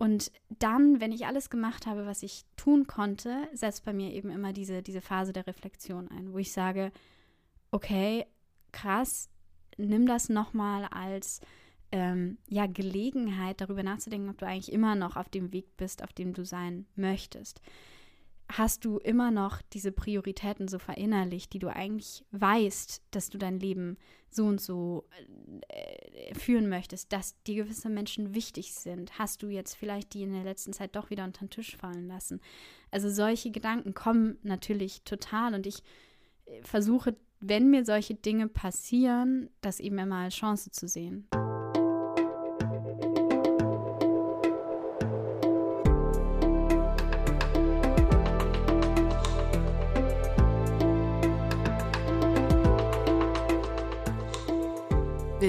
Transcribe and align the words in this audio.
Und 0.00 0.32
dann, 0.48 0.98
wenn 0.98 1.12
ich 1.12 1.26
alles 1.26 1.50
gemacht 1.50 1.86
habe, 1.86 2.06
was 2.06 2.22
ich 2.22 2.46
tun 2.56 2.86
konnte, 2.86 3.46
setzt 3.52 3.84
bei 3.84 3.92
mir 3.92 4.14
eben 4.14 4.30
immer 4.30 4.54
diese, 4.54 4.82
diese 4.82 5.02
Phase 5.02 5.34
der 5.34 5.46
Reflexion 5.46 6.08
ein, 6.08 6.32
wo 6.32 6.38
ich 6.38 6.52
sage, 6.52 6.90
okay, 7.70 8.24
krass, 8.72 9.28
nimm 9.76 10.06
das 10.06 10.30
nochmal 10.30 10.84
als 10.84 11.42
ähm, 11.92 12.38
ja, 12.48 12.64
Gelegenheit, 12.64 13.60
darüber 13.60 13.82
nachzudenken, 13.82 14.30
ob 14.30 14.38
du 14.38 14.46
eigentlich 14.46 14.72
immer 14.72 14.94
noch 14.94 15.16
auf 15.16 15.28
dem 15.28 15.52
Weg 15.52 15.76
bist, 15.76 16.02
auf 16.02 16.14
dem 16.14 16.32
du 16.32 16.46
sein 16.46 16.86
möchtest. 16.96 17.60
Hast 18.52 18.84
du 18.84 18.98
immer 18.98 19.30
noch 19.30 19.62
diese 19.72 19.92
Prioritäten 19.92 20.66
so 20.66 20.80
verinnerlicht, 20.80 21.52
die 21.52 21.60
du 21.60 21.68
eigentlich 21.68 22.24
weißt, 22.32 23.02
dass 23.12 23.30
du 23.30 23.38
dein 23.38 23.60
Leben 23.60 23.96
so 24.28 24.46
und 24.46 24.60
so 24.60 25.04
äh, 25.68 26.34
führen 26.34 26.68
möchtest, 26.68 27.12
dass 27.12 27.40
dir 27.44 27.62
gewisse 27.62 27.88
Menschen 27.88 28.34
wichtig 28.34 28.74
sind? 28.74 29.18
Hast 29.18 29.42
du 29.42 29.48
jetzt 29.48 29.74
vielleicht 29.74 30.14
die 30.14 30.22
in 30.22 30.32
der 30.32 30.42
letzten 30.42 30.72
Zeit 30.72 30.96
doch 30.96 31.10
wieder 31.10 31.24
unter 31.24 31.44
den 31.44 31.50
Tisch 31.50 31.76
fallen 31.76 32.08
lassen? 32.08 32.40
Also 32.90 33.08
solche 33.08 33.52
Gedanken 33.52 33.94
kommen 33.94 34.38
natürlich 34.42 35.02
total 35.02 35.54
und 35.54 35.66
ich 35.66 35.82
äh, 36.46 36.60
versuche, 36.62 37.16
wenn 37.38 37.70
mir 37.70 37.84
solche 37.84 38.14
Dinge 38.14 38.48
passieren, 38.48 39.48
das 39.60 39.78
eben 39.78 39.98
immer 39.98 40.16
als 40.16 40.34
Chance 40.34 40.72
zu 40.72 40.88
sehen. 40.88 41.28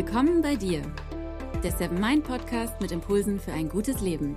Willkommen 0.03 0.41
bei 0.41 0.55
dir, 0.55 0.81
der 1.63 1.71
Seven 1.71 2.01
Mind 2.01 2.23
Podcast 2.23 2.81
mit 2.81 2.91
Impulsen 2.91 3.39
für 3.39 3.53
ein 3.53 3.69
gutes 3.69 4.01
Leben. 4.01 4.33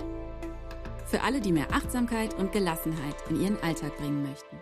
Für 1.07 1.23
alle, 1.23 1.41
die 1.41 1.53
mehr 1.53 1.73
Achtsamkeit 1.73 2.35
und 2.35 2.53
Gelassenheit 2.53 3.15
in 3.31 3.41
ihren 3.41 3.57
Alltag 3.63 3.97
bringen 3.97 4.25
möchten. 4.25 4.59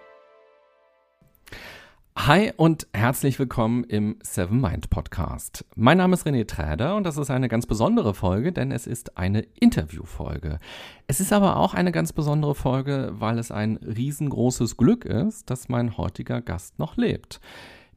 Hi 2.17 2.53
und 2.56 2.86
herzlich 2.94 3.36
willkommen 3.41 3.83
im 3.83 4.20
Seven 4.22 4.61
Mind 4.61 4.91
Podcast. 4.91 5.64
Mein 5.75 5.98
Name 5.98 6.14
ist 6.14 6.25
René 6.25 6.47
Träder 6.47 6.94
und 6.94 7.03
das 7.03 7.16
ist 7.16 7.33
eine 7.33 7.48
ganz 7.48 7.66
besondere 7.66 8.14
Folge, 8.14 8.53
denn 8.53 8.70
es 8.70 8.87
ist 8.87 9.19
eine 9.19 9.41
Interviewfolge. 9.59 10.61
Es 11.09 11.19
ist 11.19 11.33
aber 11.33 11.56
auch 11.56 11.75
eine 11.75 11.91
ganz 11.91 12.12
besondere 12.12 12.55
Folge, 12.55 13.11
weil 13.14 13.41
es 13.41 13.50
ein 13.50 13.77
riesengroßes 13.78 14.77
Glück 14.77 15.05
ist, 15.05 15.50
dass 15.50 15.69
mein 15.69 15.97
heutiger 15.97 16.41
Gast 16.41 16.78
noch 16.78 16.97
lebt. 16.97 17.41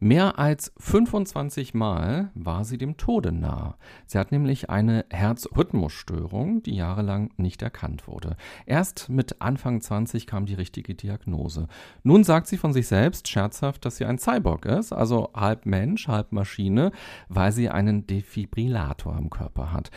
Mehr 0.05 0.37
als 0.37 0.71
25 0.77 1.73
Mal 1.73 2.29
war 2.35 2.63
sie 2.63 2.77
dem 2.77 2.95
Tode 2.95 3.31
nah. 3.31 3.75
Sie 4.05 4.19
hat 4.19 4.31
nämlich 4.31 4.69
eine 4.69 5.03
Herzrhythmusstörung, 5.09 6.61
die 6.61 6.75
jahrelang 6.75 7.31
nicht 7.37 7.63
erkannt 7.63 8.07
wurde. 8.07 8.37
Erst 8.67 9.09
mit 9.09 9.41
Anfang 9.41 9.81
20 9.81 10.27
kam 10.27 10.45
die 10.45 10.53
richtige 10.53 10.93
Diagnose. 10.93 11.65
Nun 12.03 12.23
sagt 12.23 12.45
sie 12.45 12.57
von 12.57 12.71
sich 12.71 12.85
selbst 12.85 13.27
scherzhaft, 13.27 13.83
dass 13.83 13.97
sie 13.97 14.05
ein 14.05 14.19
Cyborg 14.19 14.65
ist, 14.65 14.93
also 14.93 15.31
halb 15.33 15.65
Mensch, 15.65 16.07
halb 16.07 16.33
Maschine, 16.33 16.91
weil 17.27 17.51
sie 17.51 17.71
einen 17.71 18.05
Defibrillator 18.05 19.17
im 19.17 19.31
Körper 19.31 19.73
hat. 19.73 19.89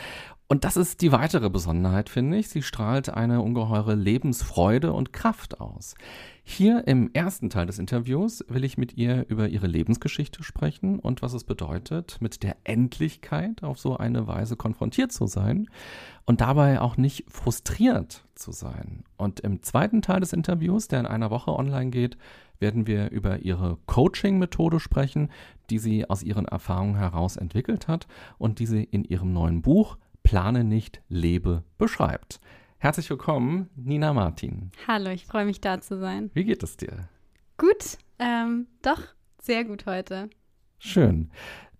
Und 0.51 0.65
das 0.65 0.79
ist 0.79 1.03
die 1.03 1.13
weitere 1.13 1.51
Besonderheit, 1.51 2.09
finde 2.09 2.39
ich. 2.39 2.49
Sie 2.49 2.63
strahlt 2.63 3.11
eine 3.11 3.43
ungeheure 3.43 3.95
Lebensfreude 3.95 4.95
und 4.95 5.13
Kraft 5.13 5.61
aus. 5.61 5.95
Hier 6.43 6.89
im 6.89 7.11
ersten 7.13 7.51
Teil 7.51 7.67
des 7.67 7.79
Interviews 7.79 8.43
will 8.49 8.65
ich 8.65 8.79
mit 8.79 8.97
ihr 8.97 9.27
über 9.29 9.51
ihre 9.51 9.67
Lebensgeschichte 9.67 10.43
sprechen 10.43 11.01
und 11.01 11.21
was 11.21 11.35
es 11.35 11.45
bedeutet, 11.45 12.17
mit 12.21 12.43
der 12.43 12.57
Endlichkeit 12.65 13.63
auf 13.63 13.79
so 13.79 13.99
eine 13.99 14.27
Weise 14.27 14.57
konfrontiert 14.57 15.13
zu 15.13 15.27
sein 15.27 15.69
und 16.25 16.41
dabei 16.41 16.81
auch 16.81 16.97
nicht 16.97 17.27
frustriert 17.29 18.25
zu 18.35 18.51
sein. 18.51 19.05
Und 19.19 19.41
im 19.41 19.63
zweiten 19.63 20.01
Teil 20.01 20.21
des 20.21 20.33
Interviews, 20.33 20.89
der 20.89 21.01
in 21.01 21.07
einer 21.07 21.31
Woche 21.31 21.53
online 21.53 21.91
geht, 21.91 22.17
werden 22.59 22.87
wir 22.87 23.11
über 23.11 23.41
ihre 23.41 23.77
Coaching-Methode 23.85 24.81
sprechen, 24.81 25.29
die 25.69 25.79
sie 25.79 26.09
aus 26.09 26.23
ihren 26.23 26.47
Erfahrungen 26.47 26.97
heraus 26.97 27.37
entwickelt 27.37 27.87
hat 27.87 28.07
und 28.39 28.61
die 28.61 28.67
sie 28.67 28.85
in 28.85 29.05
ihrem 29.05 29.35
neuen 29.35 29.61
Buch 29.61 29.99
Plane 30.29 30.63
nicht, 30.63 31.01
lebe 31.09 31.65
beschreibt. 31.79 32.39
Herzlich 32.77 33.09
willkommen, 33.09 33.71
Nina 33.77 34.13
Martin. 34.13 34.73
Hallo, 34.87 35.09
ich 35.09 35.25
freue 35.25 35.47
mich 35.47 35.63
da 35.63 35.81
zu 35.81 35.99
sein. 35.99 36.31
Wie 36.35 36.45
geht 36.45 36.63
es 36.63 36.77
dir? 36.77 37.09
Gut, 37.57 37.97
ähm, 38.19 38.67
doch, 38.83 39.01
sehr 39.41 39.65
gut 39.65 39.87
heute. 39.87 40.29
Schön. 40.79 41.31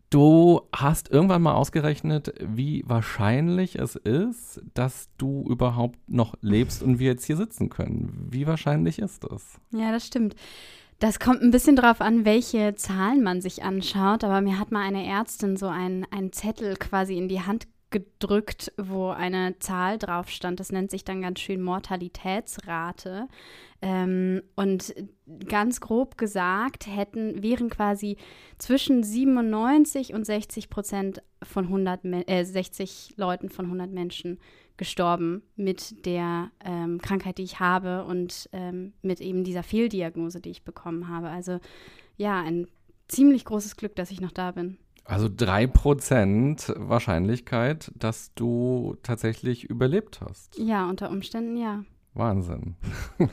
Du 0.09 0.63
hast 0.75 1.11
irgendwann 1.11 1.43
mal 1.43 1.53
ausgerechnet, 1.53 2.33
wie 2.41 2.85
wahrscheinlich 2.87 3.79
es 3.79 3.97
ist, 3.97 4.63
dass 4.73 5.11
du 5.19 5.45
überhaupt 5.47 5.99
noch 6.09 6.35
lebst 6.41 6.83
und 6.83 6.99
wir 6.99 7.09
jetzt 7.09 7.27
hier 7.27 7.37
sitzen 7.37 7.69
können. 7.69 8.29
Wie 8.31 8.47
wahrscheinlich 8.47 8.99
ist 8.99 9.25
das? 9.25 9.61
Ja, 9.73 9.93
das 9.93 10.07
stimmt. 10.07 10.37
Das 11.01 11.21
kommt 11.21 11.43
ein 11.43 11.51
bisschen 11.51 11.77
darauf 11.77 12.01
an, 12.01 12.25
welche 12.25 12.75
Zahlen 12.77 13.23
man 13.23 13.43
sich 13.43 13.63
anschaut. 13.63 14.25
Aber 14.25 14.41
mir 14.41 14.59
hat 14.59 14.73
mal 14.73 14.87
eine 14.87 15.07
Ärztin 15.07 15.59
so 15.59 15.67
einen, 15.67 16.07
einen 16.11 16.33
Zettel 16.33 16.77
quasi 16.77 17.19
in 17.19 17.29
die 17.29 17.43
Hand 17.43 17.69
gedrückt, 17.91 18.73
wo 18.77 19.09
eine 19.09 19.59
Zahl 19.59 19.99
drauf 19.99 20.29
stand. 20.29 20.61
Das 20.61 20.73
nennt 20.73 20.91
sich 20.91 21.05
dann 21.05 21.23
ganz 21.23 21.41
schön 21.41 21.63
Mortalitätsrate. 21.63 23.29
Ähm, 23.81 24.43
und 24.57 24.95
ganz 25.47 25.81
grob 25.81 26.19
gesagt 26.19 26.87
hätten, 26.87 27.43
wären 27.43 27.71
quasi 27.71 28.17
zwischen 28.59 29.03
97 29.03 30.15
und 30.15 30.25
60 30.25 30.69
Prozent 30.69 31.23
von 31.43 31.67
100, 31.67 32.05
äh, 32.29 32.45
60 32.45 33.15
Leuten 33.17 33.49
von 33.49 33.67
100 33.67 33.91
Menschen 33.91 34.39
gestorben 34.77 35.43
mit 35.57 36.07
der 36.07 36.51
ähm, 36.65 37.01
Krankheit, 37.01 37.39
die 37.39 37.43
ich 37.43 37.61
habe 37.61 38.05
und 38.05 38.49
ähm, 38.53 38.93
mit 39.03 39.21
eben 39.21 39.45
dieser 39.45 39.63
Fehldiagnose, 39.63 40.41
die 40.41 40.51
ich 40.51 40.65
bekommen 40.65 41.09
habe. 41.09 41.29
Also 41.29 41.59
ja, 42.17 42.41
ein 42.41 42.67
ziemlich 43.09 43.45
großes 43.45 43.77
Glück, 43.77 43.97
dass 43.97 44.11
ich 44.11 44.21
noch 44.21 44.33
da 44.33 44.53
bin. 44.53 44.79
Also 45.09 45.27
3% 45.27 46.75
Wahrscheinlichkeit, 46.77 47.91
dass 47.95 48.35
du 48.35 48.95
tatsächlich 49.03 49.65
überlebt 49.65 50.21
hast. 50.21 50.59
Ja, 50.59 50.87
unter 50.87 51.09
Umständen 51.11 51.57
ja. 51.57 51.83
Wahnsinn. 52.13 52.77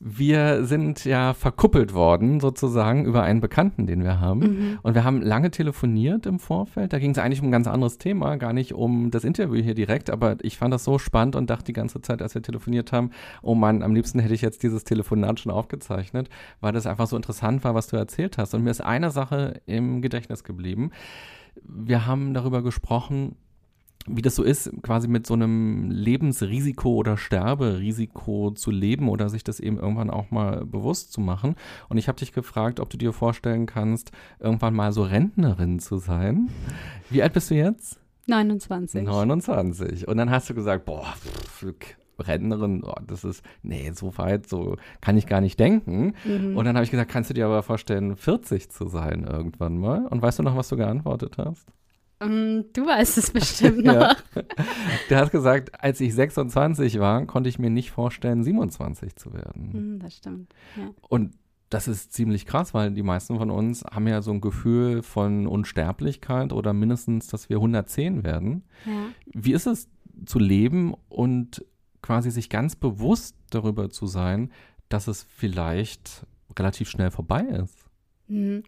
wir 0.00 0.64
sind 0.64 1.04
ja 1.04 1.34
verkuppelt 1.34 1.94
worden, 1.94 2.40
sozusagen, 2.40 3.04
über 3.04 3.22
einen 3.22 3.40
Bekannten, 3.40 3.86
den 3.86 4.02
wir 4.02 4.20
haben. 4.20 4.40
Mhm. 4.40 4.78
Und 4.82 4.94
wir 4.94 5.04
haben 5.04 5.22
lange 5.22 5.50
telefoniert 5.50 6.26
im 6.26 6.38
Vorfeld. 6.38 6.92
Da 6.92 6.98
ging 6.98 7.12
es 7.12 7.18
eigentlich 7.18 7.40
um 7.40 7.48
ein 7.48 7.52
ganz 7.52 7.66
anderes 7.66 7.98
Thema, 7.98 8.36
gar 8.36 8.52
nicht 8.52 8.74
um 8.74 9.10
das 9.10 9.24
Interview 9.24 9.62
hier 9.62 9.74
direkt. 9.74 10.10
Aber 10.10 10.36
ich 10.42 10.58
fand 10.58 10.74
das 10.74 10.84
so 10.84 10.98
spannend 10.98 11.36
und 11.36 11.48
dachte 11.48 11.64
die 11.64 11.72
ganze 11.72 12.02
Zeit, 12.02 12.22
als 12.22 12.34
wir 12.34 12.42
telefoniert 12.42 12.92
haben, 12.92 13.10
oh 13.42 13.54
Mann, 13.54 13.82
am 13.82 13.94
liebsten 13.94 14.18
hätte 14.18 14.34
ich 14.34 14.42
jetzt 14.42 14.62
dieses 14.62 14.84
Telefonat 14.84 15.40
schon 15.40 15.52
aufgezeichnet, 15.52 16.28
weil 16.60 16.72
das 16.72 16.86
einfach 16.86 17.06
so 17.06 17.16
interessant 17.16 17.62
war, 17.64 17.74
was 17.74 17.86
du 17.86 17.96
erzählt 17.96 18.36
hast. 18.36 18.54
Und 18.54 18.64
mir 18.64 18.70
ist 18.70 18.82
eine 18.82 19.10
Sache 19.10 19.60
im 19.66 20.02
Gedächtnis 20.02 20.44
geblieben. 20.44 20.90
Wir 21.62 22.06
haben 22.06 22.34
darüber 22.34 22.62
gesprochen, 22.62 23.36
wie 24.06 24.22
das 24.22 24.34
so 24.34 24.42
ist, 24.42 24.70
quasi 24.82 25.08
mit 25.08 25.26
so 25.26 25.34
einem 25.34 25.90
Lebensrisiko 25.90 26.94
oder 26.94 27.16
Sterberisiko 27.16 28.50
zu 28.50 28.70
leben 28.70 29.08
oder 29.08 29.28
sich 29.28 29.44
das 29.44 29.60
eben 29.60 29.78
irgendwann 29.78 30.10
auch 30.10 30.30
mal 30.30 30.64
bewusst 30.66 31.12
zu 31.12 31.20
machen. 31.20 31.54
Und 31.88 31.96
ich 31.96 32.08
habe 32.08 32.18
dich 32.18 32.32
gefragt, 32.32 32.80
ob 32.80 32.90
du 32.90 32.98
dir 32.98 33.12
vorstellen 33.12 33.66
kannst, 33.66 34.12
irgendwann 34.40 34.74
mal 34.74 34.92
so 34.92 35.02
Rentnerin 35.02 35.78
zu 35.78 35.96
sein. 35.96 36.50
Wie 37.10 37.22
alt 37.22 37.32
bist 37.32 37.50
du 37.50 37.54
jetzt? 37.54 37.98
29. 38.26 39.04
29. 39.04 40.08
Und 40.08 40.16
dann 40.16 40.30
hast 40.30 40.48
du 40.48 40.54
gesagt, 40.54 40.84
boah, 40.84 41.14
pff, 41.16 41.74
Rentnerin, 42.18 42.84
oh, 42.84 42.94
das 43.06 43.24
ist, 43.24 43.42
nee, 43.62 43.90
so 43.92 44.16
weit, 44.18 44.48
so 44.48 44.76
kann 45.00 45.16
ich 45.16 45.26
gar 45.26 45.40
nicht 45.40 45.58
denken. 45.58 46.14
Mhm. 46.24 46.56
Und 46.56 46.64
dann 46.64 46.76
habe 46.76 46.84
ich 46.84 46.90
gesagt, 46.90 47.10
kannst 47.10 47.30
du 47.30 47.34
dir 47.34 47.46
aber 47.46 47.62
vorstellen, 47.62 48.16
40 48.16 48.70
zu 48.70 48.86
sein 48.86 49.24
irgendwann 49.24 49.78
mal? 49.78 50.06
Und 50.06 50.22
weißt 50.22 50.38
du 50.38 50.42
noch, 50.42 50.56
was 50.56 50.68
du 50.68 50.76
geantwortet 50.76 51.36
hast? 51.38 51.66
Ähm, 52.20 52.66
du 52.72 52.86
weißt 52.86 53.18
es 53.18 53.30
bestimmt 53.30 53.84
noch. 53.84 53.94
ja. 53.94 54.16
Der 55.10 55.18
hat 55.18 55.32
gesagt, 55.32 55.82
als 55.82 56.00
ich 56.00 56.14
26 56.14 56.98
war, 56.98 57.26
konnte 57.26 57.48
ich 57.48 57.58
mir 57.58 57.70
nicht 57.70 57.90
vorstellen, 57.90 58.42
27 58.44 59.16
zu 59.16 59.32
werden. 59.32 59.72
Hm, 59.72 59.98
das 59.98 60.16
stimmt. 60.16 60.54
Ja. 60.76 60.90
Und 61.08 61.34
das 61.70 61.88
ist 61.88 62.12
ziemlich 62.12 62.46
krass, 62.46 62.72
weil 62.72 62.92
die 62.92 63.02
meisten 63.02 63.36
von 63.36 63.50
uns 63.50 63.84
haben 63.84 64.06
ja 64.06 64.22
so 64.22 64.30
ein 64.30 64.40
Gefühl 64.40 65.02
von 65.02 65.46
Unsterblichkeit 65.46 66.52
oder 66.52 66.72
mindestens, 66.72 67.26
dass 67.26 67.48
wir 67.48 67.56
110 67.56 68.22
werden. 68.22 68.62
Ja. 68.86 69.06
Wie 69.32 69.52
ist 69.52 69.66
es 69.66 69.88
zu 70.24 70.38
leben 70.38 70.94
und 71.08 71.64
quasi 72.00 72.30
sich 72.30 72.48
ganz 72.48 72.76
bewusst 72.76 73.34
darüber 73.50 73.90
zu 73.90 74.06
sein, 74.06 74.52
dass 74.88 75.08
es 75.08 75.22
vielleicht 75.22 76.26
relativ 76.56 76.88
schnell 76.88 77.10
vorbei 77.10 77.42
ist? 77.42 77.76
Mhm. 78.28 78.62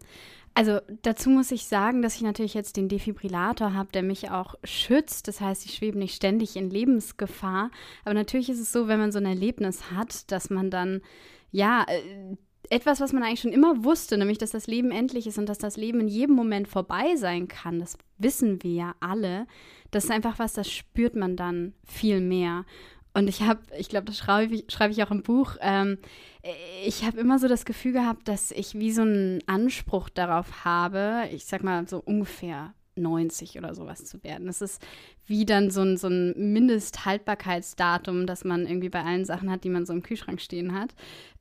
Also 0.57 0.79
dazu 1.03 1.29
muss 1.29 1.51
ich 1.51 1.67
sagen, 1.67 2.01
dass 2.01 2.15
ich 2.15 2.23
natürlich 2.23 2.55
jetzt 2.55 2.77
den 2.77 2.89
Defibrillator 2.89 3.75
habe, 3.75 3.91
der 3.91 4.01
mich 4.01 4.31
auch 4.31 4.55
schützt. 4.63 5.27
Das 5.27 5.39
heißt, 5.39 5.63
ich 5.65 5.75
schwebe 5.75 5.99
nicht 5.99 6.15
ständig 6.15 6.55
in 6.55 6.71
Lebensgefahr. 6.71 7.69
Aber 8.03 8.15
natürlich 8.15 8.49
ist 8.49 8.59
es 8.59 8.71
so, 8.71 8.87
wenn 8.87 8.99
man 8.99 9.11
so 9.11 9.19
ein 9.19 9.27
Erlebnis 9.27 9.91
hat, 9.91 10.31
dass 10.31 10.49
man 10.49 10.71
dann 10.71 11.01
ja 11.51 11.85
äh, 11.87 12.35
etwas, 12.71 12.99
was 12.99 13.13
man 13.13 13.21
eigentlich 13.21 13.41
schon 13.41 13.53
immer 13.53 13.83
wusste, 13.83 14.17
nämlich 14.17 14.39
dass 14.39 14.49
das 14.49 14.65
Leben 14.65 14.89
endlich 14.89 15.27
ist 15.27 15.37
und 15.37 15.47
dass 15.47 15.59
das 15.59 15.77
Leben 15.77 15.99
in 15.99 16.07
jedem 16.07 16.35
Moment 16.35 16.67
vorbei 16.67 17.15
sein 17.17 17.47
kann, 17.47 17.77
das 17.77 17.95
wissen 18.17 18.63
wir 18.63 18.71
ja 18.71 18.95
alle. 18.99 19.45
Das 19.91 20.05
ist 20.05 20.11
einfach 20.11 20.39
was, 20.39 20.53
das 20.53 20.71
spürt 20.71 21.15
man 21.15 21.37
dann 21.37 21.75
viel 21.85 22.19
mehr. 22.19 22.65
Und 23.17 23.27
ich 23.27 23.41
habe, 23.41 23.61
ich 23.79 23.89
glaube, 23.89 24.05
das 24.05 24.19
schreibe 24.19 24.53
ich, 24.53 24.65
schreibe 24.69 24.93
ich 24.93 25.01
auch 25.01 25.09
im 25.09 25.23
Buch, 25.23 25.55
ähm, 25.59 25.97
ich 26.85 27.03
habe 27.03 27.19
immer 27.19 27.39
so 27.39 27.47
das 27.47 27.65
Gefühl 27.65 27.93
gehabt, 27.93 28.27
dass 28.27 28.51
ich 28.51 28.75
wie 28.75 28.91
so 28.91 29.01
einen 29.01 29.39
Anspruch 29.47 30.09
darauf 30.09 30.65
habe, 30.65 31.23
ich 31.33 31.45
sag 31.45 31.63
mal 31.63 31.87
so 31.87 31.97
ungefähr 31.97 32.75
90 32.95 33.57
oder 33.57 33.73
sowas 33.73 34.05
zu 34.05 34.23
werden. 34.23 34.45
Das 34.45 34.61
ist 34.61 34.85
wie 35.25 35.47
dann 35.47 35.71
so 35.71 35.81
ein, 35.81 35.97
so 35.97 36.09
ein 36.09 36.53
Mindesthaltbarkeitsdatum, 36.53 38.27
das 38.27 38.43
man 38.43 38.67
irgendwie 38.67 38.89
bei 38.89 39.03
allen 39.03 39.25
Sachen 39.25 39.49
hat, 39.49 39.63
die 39.63 39.69
man 39.69 39.87
so 39.87 39.93
im 39.93 40.03
Kühlschrank 40.03 40.39
stehen 40.39 40.79
hat. 40.79 40.93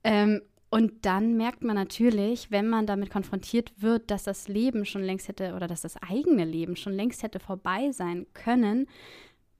Ähm, 0.02 0.40
und 0.70 1.04
dann 1.04 1.36
merkt 1.36 1.62
man 1.62 1.76
natürlich, 1.76 2.50
wenn 2.50 2.70
man 2.70 2.86
damit 2.86 3.10
konfrontiert 3.10 3.82
wird, 3.82 4.10
dass 4.10 4.22
das 4.22 4.48
Leben 4.48 4.86
schon 4.86 5.02
längst 5.02 5.28
hätte 5.28 5.52
oder 5.54 5.68
dass 5.68 5.82
das 5.82 5.98
eigene 5.98 6.46
Leben 6.46 6.74
schon 6.74 6.94
längst 6.94 7.22
hätte 7.22 7.38
vorbei 7.38 7.92
sein 7.92 8.26
können, 8.32 8.86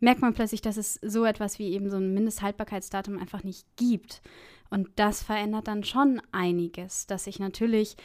merkt 0.00 0.20
man 0.20 0.34
plötzlich, 0.34 0.60
dass 0.60 0.76
es 0.76 0.98
so 1.02 1.24
etwas 1.24 1.58
wie 1.58 1.72
eben 1.72 1.90
so 1.90 1.96
ein 1.96 2.14
Mindesthaltbarkeitsdatum 2.14 3.18
einfach 3.18 3.44
nicht 3.44 3.66
gibt. 3.76 4.22
Und 4.70 4.88
das 4.96 5.22
verändert 5.22 5.68
dann 5.68 5.84
schon 5.84 6.20
einiges, 6.32 7.06
dass 7.06 7.26
ich 7.26 7.38
natürlich 7.38 7.96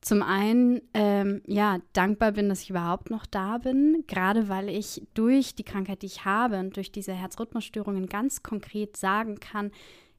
zum 0.00 0.22
einen 0.22 0.80
ähm, 0.94 1.42
ja 1.46 1.78
dankbar 1.92 2.32
bin, 2.32 2.48
dass 2.48 2.62
ich 2.62 2.70
überhaupt 2.70 3.10
noch 3.10 3.26
da 3.26 3.58
bin, 3.58 4.04
gerade 4.06 4.48
weil 4.48 4.68
ich 4.68 5.02
durch 5.14 5.54
die 5.54 5.64
Krankheit, 5.64 6.02
die 6.02 6.06
ich 6.06 6.24
habe 6.24 6.58
und 6.60 6.76
durch 6.76 6.92
diese 6.92 7.12
Herzrhythmusstörungen 7.12 8.06
ganz 8.06 8.42
konkret 8.42 8.96
sagen 8.96 9.40
kann, 9.40 9.72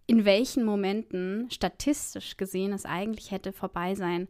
in 0.06 0.26
welchen 0.26 0.66
Momenten 0.66 1.50
statistisch 1.52 2.36
gesehen 2.36 2.74
es 2.74 2.86
eigentlich 2.86 3.31
hätte 3.31 3.54
vorbei 3.54 3.96
sein 3.96 4.28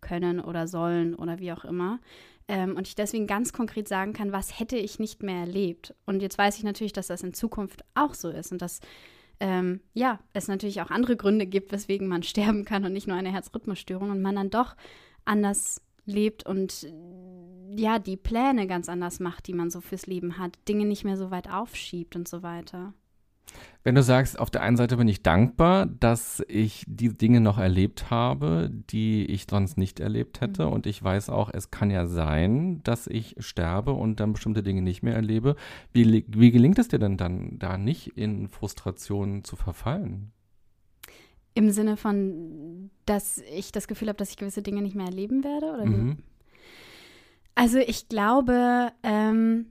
können 0.00 0.40
oder 0.40 0.66
sollen 0.66 1.14
oder 1.14 1.38
wie 1.38 1.52
auch 1.52 1.64
immer. 1.64 2.00
Ähm, 2.48 2.76
und 2.76 2.88
ich 2.88 2.94
deswegen 2.94 3.26
ganz 3.26 3.52
konkret 3.52 3.88
sagen 3.88 4.14
kann, 4.14 4.32
was 4.32 4.58
hätte 4.58 4.76
ich 4.76 4.98
nicht 4.98 5.22
mehr 5.22 5.40
erlebt. 5.40 5.94
Und 6.06 6.20
jetzt 6.20 6.38
weiß 6.38 6.56
ich 6.56 6.64
natürlich, 6.64 6.94
dass 6.94 7.08
das 7.08 7.22
in 7.22 7.34
Zukunft 7.34 7.84
auch 7.94 8.14
so 8.14 8.30
ist 8.30 8.52
und 8.52 8.62
dass 8.62 8.80
ähm, 9.40 9.80
ja, 9.94 10.18
es 10.32 10.48
natürlich 10.48 10.80
auch 10.80 10.90
andere 10.90 11.16
Gründe 11.16 11.46
gibt, 11.46 11.70
weswegen 11.72 12.08
man 12.08 12.22
sterben 12.24 12.64
kann 12.64 12.84
und 12.84 12.92
nicht 12.92 13.06
nur 13.06 13.16
eine 13.16 13.32
Herzrhythmusstörung 13.32 14.10
und 14.10 14.22
man 14.22 14.34
dann 14.34 14.50
doch 14.50 14.76
anders 15.24 15.82
lebt 16.06 16.46
und 16.46 16.90
ja, 17.76 17.98
die 17.98 18.16
Pläne 18.16 18.66
ganz 18.66 18.88
anders 18.88 19.20
macht, 19.20 19.46
die 19.46 19.52
man 19.52 19.70
so 19.70 19.82
fürs 19.82 20.06
Leben 20.06 20.38
hat, 20.38 20.58
Dinge 20.66 20.86
nicht 20.86 21.04
mehr 21.04 21.18
so 21.18 21.30
weit 21.30 21.50
aufschiebt 21.50 22.16
und 22.16 22.26
so 22.26 22.42
weiter. 22.42 22.94
Wenn 23.84 23.94
du 23.94 24.02
sagst, 24.02 24.38
auf 24.38 24.50
der 24.50 24.62
einen 24.62 24.76
Seite 24.76 24.96
bin 24.96 25.08
ich 25.08 25.22
dankbar, 25.22 25.86
dass 25.86 26.42
ich 26.48 26.84
die 26.86 27.16
Dinge 27.16 27.40
noch 27.40 27.58
erlebt 27.58 28.10
habe, 28.10 28.70
die 28.90 29.24
ich 29.24 29.46
sonst 29.48 29.78
nicht 29.78 30.00
erlebt 30.00 30.40
hätte. 30.40 30.66
Mhm. 30.66 30.72
Und 30.72 30.86
ich 30.86 31.02
weiß 31.02 31.30
auch, 31.30 31.48
es 31.52 31.70
kann 31.70 31.90
ja 31.90 32.06
sein, 32.06 32.82
dass 32.82 33.06
ich 33.06 33.36
sterbe 33.38 33.92
und 33.92 34.20
dann 34.20 34.32
bestimmte 34.32 34.62
Dinge 34.62 34.82
nicht 34.82 35.02
mehr 35.02 35.14
erlebe. 35.14 35.56
Wie, 35.92 36.24
wie 36.28 36.50
gelingt 36.50 36.78
es 36.78 36.88
dir 36.88 36.98
denn 36.98 37.16
dann, 37.16 37.58
da 37.58 37.78
nicht 37.78 38.08
in 38.08 38.48
Frustration 38.48 39.44
zu 39.44 39.56
verfallen? 39.56 40.32
Im 41.54 41.70
Sinne 41.70 41.96
von, 41.96 42.90
dass 43.06 43.38
ich 43.38 43.72
das 43.72 43.88
Gefühl 43.88 44.08
habe, 44.08 44.18
dass 44.18 44.30
ich 44.30 44.36
gewisse 44.36 44.62
Dinge 44.62 44.82
nicht 44.82 44.96
mehr 44.96 45.06
erleben 45.06 45.44
werde? 45.44 45.72
Oder 45.72 45.86
mhm. 45.86 46.18
Also 47.54 47.78
ich 47.78 48.08
glaube, 48.08 48.92
ähm, 49.02 49.66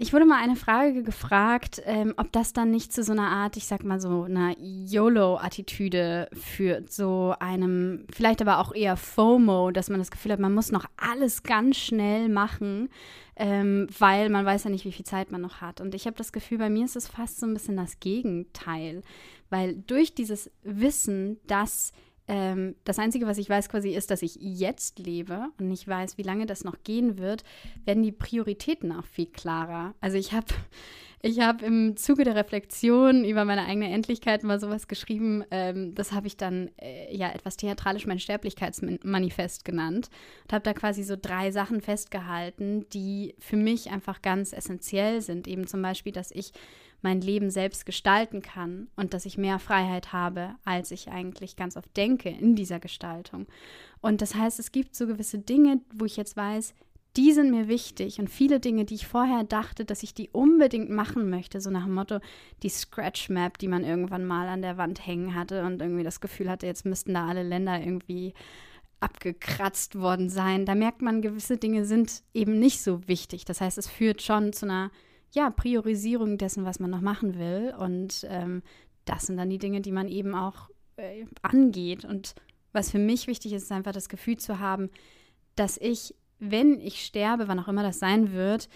ich 0.00 0.12
wurde 0.12 0.26
mal 0.26 0.40
eine 0.40 0.54
Frage 0.54 1.02
gefragt, 1.02 1.82
ähm, 1.84 2.14
ob 2.16 2.30
das 2.30 2.52
dann 2.52 2.70
nicht 2.70 2.92
zu 2.92 3.02
so 3.02 3.10
einer 3.10 3.30
Art, 3.30 3.56
ich 3.56 3.66
sag 3.66 3.82
mal 3.82 4.00
so, 4.00 4.22
einer 4.22 4.54
YOLO-Attitüde 4.56 6.28
führt, 6.32 6.92
so 6.92 7.34
einem, 7.40 8.06
vielleicht 8.14 8.40
aber 8.40 8.58
auch 8.58 8.72
eher 8.72 8.96
FOMO, 8.96 9.72
dass 9.72 9.90
man 9.90 9.98
das 9.98 10.12
Gefühl 10.12 10.30
hat, 10.30 10.38
man 10.38 10.54
muss 10.54 10.70
noch 10.70 10.86
alles 10.96 11.42
ganz 11.42 11.78
schnell 11.78 12.28
machen, 12.28 12.90
ähm, 13.34 13.88
weil 13.98 14.30
man 14.30 14.46
weiß 14.46 14.64
ja 14.64 14.70
nicht, 14.70 14.84
wie 14.84 14.92
viel 14.92 15.04
Zeit 15.04 15.32
man 15.32 15.40
noch 15.40 15.60
hat. 15.60 15.80
Und 15.80 15.92
ich 15.96 16.06
habe 16.06 16.16
das 16.16 16.30
Gefühl, 16.30 16.58
bei 16.58 16.70
mir 16.70 16.84
ist 16.84 16.94
es 16.94 17.08
fast 17.08 17.40
so 17.40 17.46
ein 17.46 17.54
bisschen 17.54 17.76
das 17.76 17.98
Gegenteil, 17.98 19.02
weil 19.50 19.74
durch 19.74 20.14
dieses 20.14 20.48
Wissen, 20.62 21.40
dass 21.48 21.92
ähm, 22.28 22.76
das 22.84 22.98
Einzige, 22.98 23.26
was 23.26 23.38
ich 23.38 23.48
weiß 23.48 23.70
quasi, 23.70 23.90
ist, 23.90 24.10
dass 24.10 24.22
ich 24.22 24.36
jetzt 24.38 24.98
lebe 24.98 25.46
und 25.58 25.68
nicht 25.68 25.88
weiß, 25.88 26.18
wie 26.18 26.22
lange 26.22 26.44
das 26.44 26.62
noch 26.62 26.76
gehen 26.84 27.18
wird, 27.18 27.42
werden 27.86 28.02
die 28.02 28.12
Prioritäten 28.12 28.92
auch 28.92 29.06
viel 29.06 29.26
klarer. 29.26 29.94
Also 30.02 30.18
ich 30.18 30.34
habe 30.34 30.46
ich 31.22 31.40
hab 31.40 31.62
im 31.62 31.96
Zuge 31.96 32.24
der 32.24 32.36
Reflexion 32.36 33.24
über 33.24 33.46
meine 33.46 33.64
eigene 33.64 33.90
Endlichkeit 33.90 34.44
mal 34.44 34.60
sowas 34.60 34.88
geschrieben, 34.88 35.42
ähm, 35.50 35.94
das 35.94 36.12
habe 36.12 36.26
ich 36.26 36.36
dann 36.36 36.70
äh, 36.76 37.16
ja 37.16 37.30
etwas 37.30 37.56
theatralisch 37.56 38.06
mein 38.06 38.20
Sterblichkeitsmanifest 38.20 39.64
genannt 39.64 40.10
und 40.44 40.52
habe 40.52 40.62
da 40.62 40.74
quasi 40.74 41.02
so 41.04 41.16
drei 41.20 41.50
Sachen 41.50 41.80
festgehalten, 41.80 42.86
die 42.90 43.34
für 43.38 43.56
mich 43.56 43.90
einfach 43.90 44.20
ganz 44.20 44.52
essentiell 44.52 45.22
sind. 45.22 45.48
Eben 45.48 45.66
zum 45.66 45.80
Beispiel, 45.80 46.12
dass 46.12 46.30
ich 46.30 46.52
mein 47.02 47.20
Leben 47.20 47.50
selbst 47.50 47.86
gestalten 47.86 48.42
kann 48.42 48.88
und 48.96 49.14
dass 49.14 49.26
ich 49.26 49.38
mehr 49.38 49.58
Freiheit 49.58 50.12
habe, 50.12 50.54
als 50.64 50.90
ich 50.90 51.08
eigentlich 51.08 51.56
ganz 51.56 51.76
oft 51.76 51.96
denke 51.96 52.28
in 52.28 52.56
dieser 52.56 52.80
Gestaltung. 52.80 53.46
Und 54.00 54.20
das 54.20 54.34
heißt, 54.34 54.58
es 54.58 54.72
gibt 54.72 54.94
so 54.94 55.06
gewisse 55.06 55.38
Dinge, 55.38 55.80
wo 55.94 56.04
ich 56.04 56.16
jetzt 56.16 56.36
weiß, 56.36 56.74
die 57.16 57.32
sind 57.32 57.50
mir 57.50 57.68
wichtig 57.68 58.20
und 58.20 58.28
viele 58.28 58.60
Dinge, 58.60 58.84
die 58.84 58.94
ich 58.94 59.06
vorher 59.06 59.42
dachte, 59.42 59.84
dass 59.84 60.02
ich 60.02 60.14
die 60.14 60.28
unbedingt 60.30 60.90
machen 60.90 61.30
möchte, 61.30 61.60
so 61.60 61.70
nach 61.70 61.84
dem 61.84 61.94
Motto, 61.94 62.20
die 62.62 62.68
Scratch 62.68 63.28
Map, 63.28 63.58
die 63.58 63.68
man 63.68 63.82
irgendwann 63.82 64.24
mal 64.24 64.46
an 64.48 64.62
der 64.62 64.76
Wand 64.76 65.04
hängen 65.04 65.34
hatte 65.34 65.64
und 65.64 65.80
irgendwie 65.80 66.04
das 66.04 66.20
Gefühl 66.20 66.50
hatte, 66.50 66.66
jetzt 66.66 66.84
müssten 66.84 67.14
da 67.14 67.26
alle 67.26 67.42
Länder 67.42 67.80
irgendwie 67.80 68.34
abgekratzt 69.00 69.98
worden 69.98 70.28
sein. 70.28 70.66
Da 70.66 70.74
merkt 70.74 71.02
man, 71.02 71.22
gewisse 71.22 71.56
Dinge 71.56 71.84
sind 71.84 72.22
eben 72.34 72.58
nicht 72.58 72.82
so 72.82 73.06
wichtig. 73.08 73.44
Das 73.44 73.60
heißt, 73.60 73.78
es 73.78 73.88
führt 73.88 74.22
schon 74.22 74.52
zu 74.52 74.66
einer 74.66 74.90
ja, 75.32 75.50
Priorisierung 75.50 76.38
dessen, 76.38 76.64
was 76.64 76.80
man 76.80 76.90
noch 76.90 77.00
machen 77.00 77.38
will. 77.38 77.74
Und 77.78 78.26
ähm, 78.28 78.62
das 79.04 79.26
sind 79.26 79.36
dann 79.36 79.50
die 79.50 79.58
Dinge, 79.58 79.80
die 79.80 79.92
man 79.92 80.08
eben 80.08 80.34
auch 80.34 80.70
äh, 80.96 81.24
angeht. 81.42 82.04
Und 82.04 82.34
was 82.72 82.90
für 82.90 82.98
mich 82.98 83.26
wichtig 83.26 83.52
ist, 83.52 83.64
ist 83.64 83.72
einfach 83.72 83.92
das 83.92 84.08
Gefühl 84.08 84.36
zu 84.36 84.58
haben, 84.58 84.90
dass 85.56 85.78
ich, 85.78 86.14
wenn 86.38 86.80
ich 86.80 87.04
sterbe, 87.04 87.48
wann 87.48 87.58
auch 87.58 87.68
immer 87.68 87.82
das 87.82 87.98
sein 87.98 88.32
wird, 88.32 88.68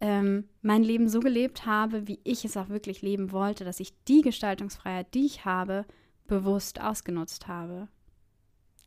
ähm, 0.00 0.48
mein 0.62 0.82
Leben 0.82 1.08
so 1.08 1.20
gelebt 1.20 1.66
habe, 1.66 2.06
wie 2.06 2.20
ich 2.24 2.44
es 2.44 2.56
auch 2.56 2.68
wirklich 2.68 3.02
leben 3.02 3.32
wollte, 3.32 3.64
dass 3.64 3.80
ich 3.80 3.92
die 4.04 4.20
Gestaltungsfreiheit, 4.20 5.12
die 5.14 5.26
ich 5.26 5.44
habe, 5.44 5.84
bewusst 6.26 6.80
ausgenutzt 6.80 7.48
habe. 7.48 7.88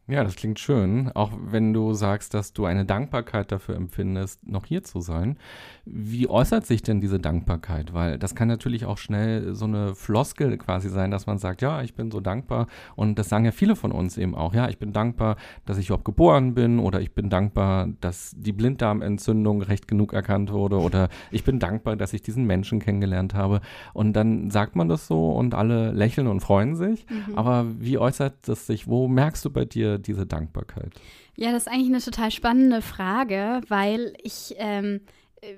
Ja, 0.07 0.23
das 0.25 0.35
klingt 0.35 0.59
schön, 0.59 1.09
auch 1.13 1.31
wenn 1.41 1.73
du 1.73 1.93
sagst, 1.93 2.33
dass 2.33 2.51
du 2.51 2.65
eine 2.65 2.85
Dankbarkeit 2.85 3.51
dafür 3.51 3.75
empfindest, 3.75 4.45
noch 4.45 4.65
hier 4.65 4.83
zu 4.83 4.99
sein. 4.99 5.37
Wie 5.85 6.27
äußert 6.27 6.65
sich 6.65 6.81
denn 6.81 6.99
diese 6.99 7.19
Dankbarkeit? 7.19 7.93
Weil 7.93 8.17
das 8.17 8.35
kann 8.35 8.47
natürlich 8.47 8.85
auch 8.85 8.97
schnell 8.97 9.53
so 9.53 9.65
eine 9.65 9.95
Floskel 9.95 10.57
quasi 10.57 10.89
sein, 10.89 11.11
dass 11.11 11.27
man 11.27 11.37
sagt, 11.37 11.61
ja, 11.61 11.81
ich 11.81 11.93
bin 11.93 12.11
so 12.11 12.19
dankbar. 12.19 12.67
Und 12.95 13.19
das 13.19 13.29
sagen 13.29 13.45
ja 13.45 13.51
viele 13.51 13.75
von 13.75 13.91
uns 13.91 14.17
eben 14.17 14.35
auch. 14.35 14.53
Ja, 14.53 14.67
ich 14.69 14.79
bin 14.79 14.91
dankbar, 14.91 15.37
dass 15.65 15.77
ich 15.77 15.87
überhaupt 15.87 16.03
geboren 16.03 16.55
bin 16.55 16.79
oder 16.79 16.99
ich 16.99 17.13
bin 17.13 17.29
dankbar, 17.29 17.87
dass 18.01 18.35
die 18.35 18.53
Blinddarmentzündung 18.53 19.61
recht 19.61 19.87
genug 19.87 20.13
erkannt 20.13 20.51
wurde 20.51 20.79
oder 20.79 21.07
ich 21.29 21.43
bin 21.43 21.59
dankbar, 21.59 21.95
dass 21.95 22.11
ich 22.11 22.21
diesen 22.21 22.45
Menschen 22.45 22.79
kennengelernt 22.79 23.33
habe. 23.33 23.61
Und 23.93 24.13
dann 24.13 24.49
sagt 24.49 24.75
man 24.75 24.89
das 24.89 25.07
so 25.07 25.31
und 25.31 25.53
alle 25.53 25.91
lächeln 25.91 26.27
und 26.27 26.41
freuen 26.41 26.75
sich. 26.75 27.05
Mhm. 27.07 27.37
Aber 27.37 27.65
wie 27.79 27.97
äußert 27.97 28.49
das 28.49 28.67
sich? 28.67 28.87
Wo 28.87 29.07
merkst 29.07 29.45
du 29.45 29.51
bei 29.51 29.63
dir 29.63 30.00
diese 30.07 30.25
Dankbarkeit? 30.25 30.93
Ja, 31.35 31.51
das 31.51 31.65
ist 31.65 31.71
eigentlich 31.71 31.89
eine 31.89 32.01
total 32.01 32.31
spannende 32.31 32.81
Frage, 32.81 33.61
weil 33.67 34.13
ich 34.21 34.55
ähm, 34.57 35.01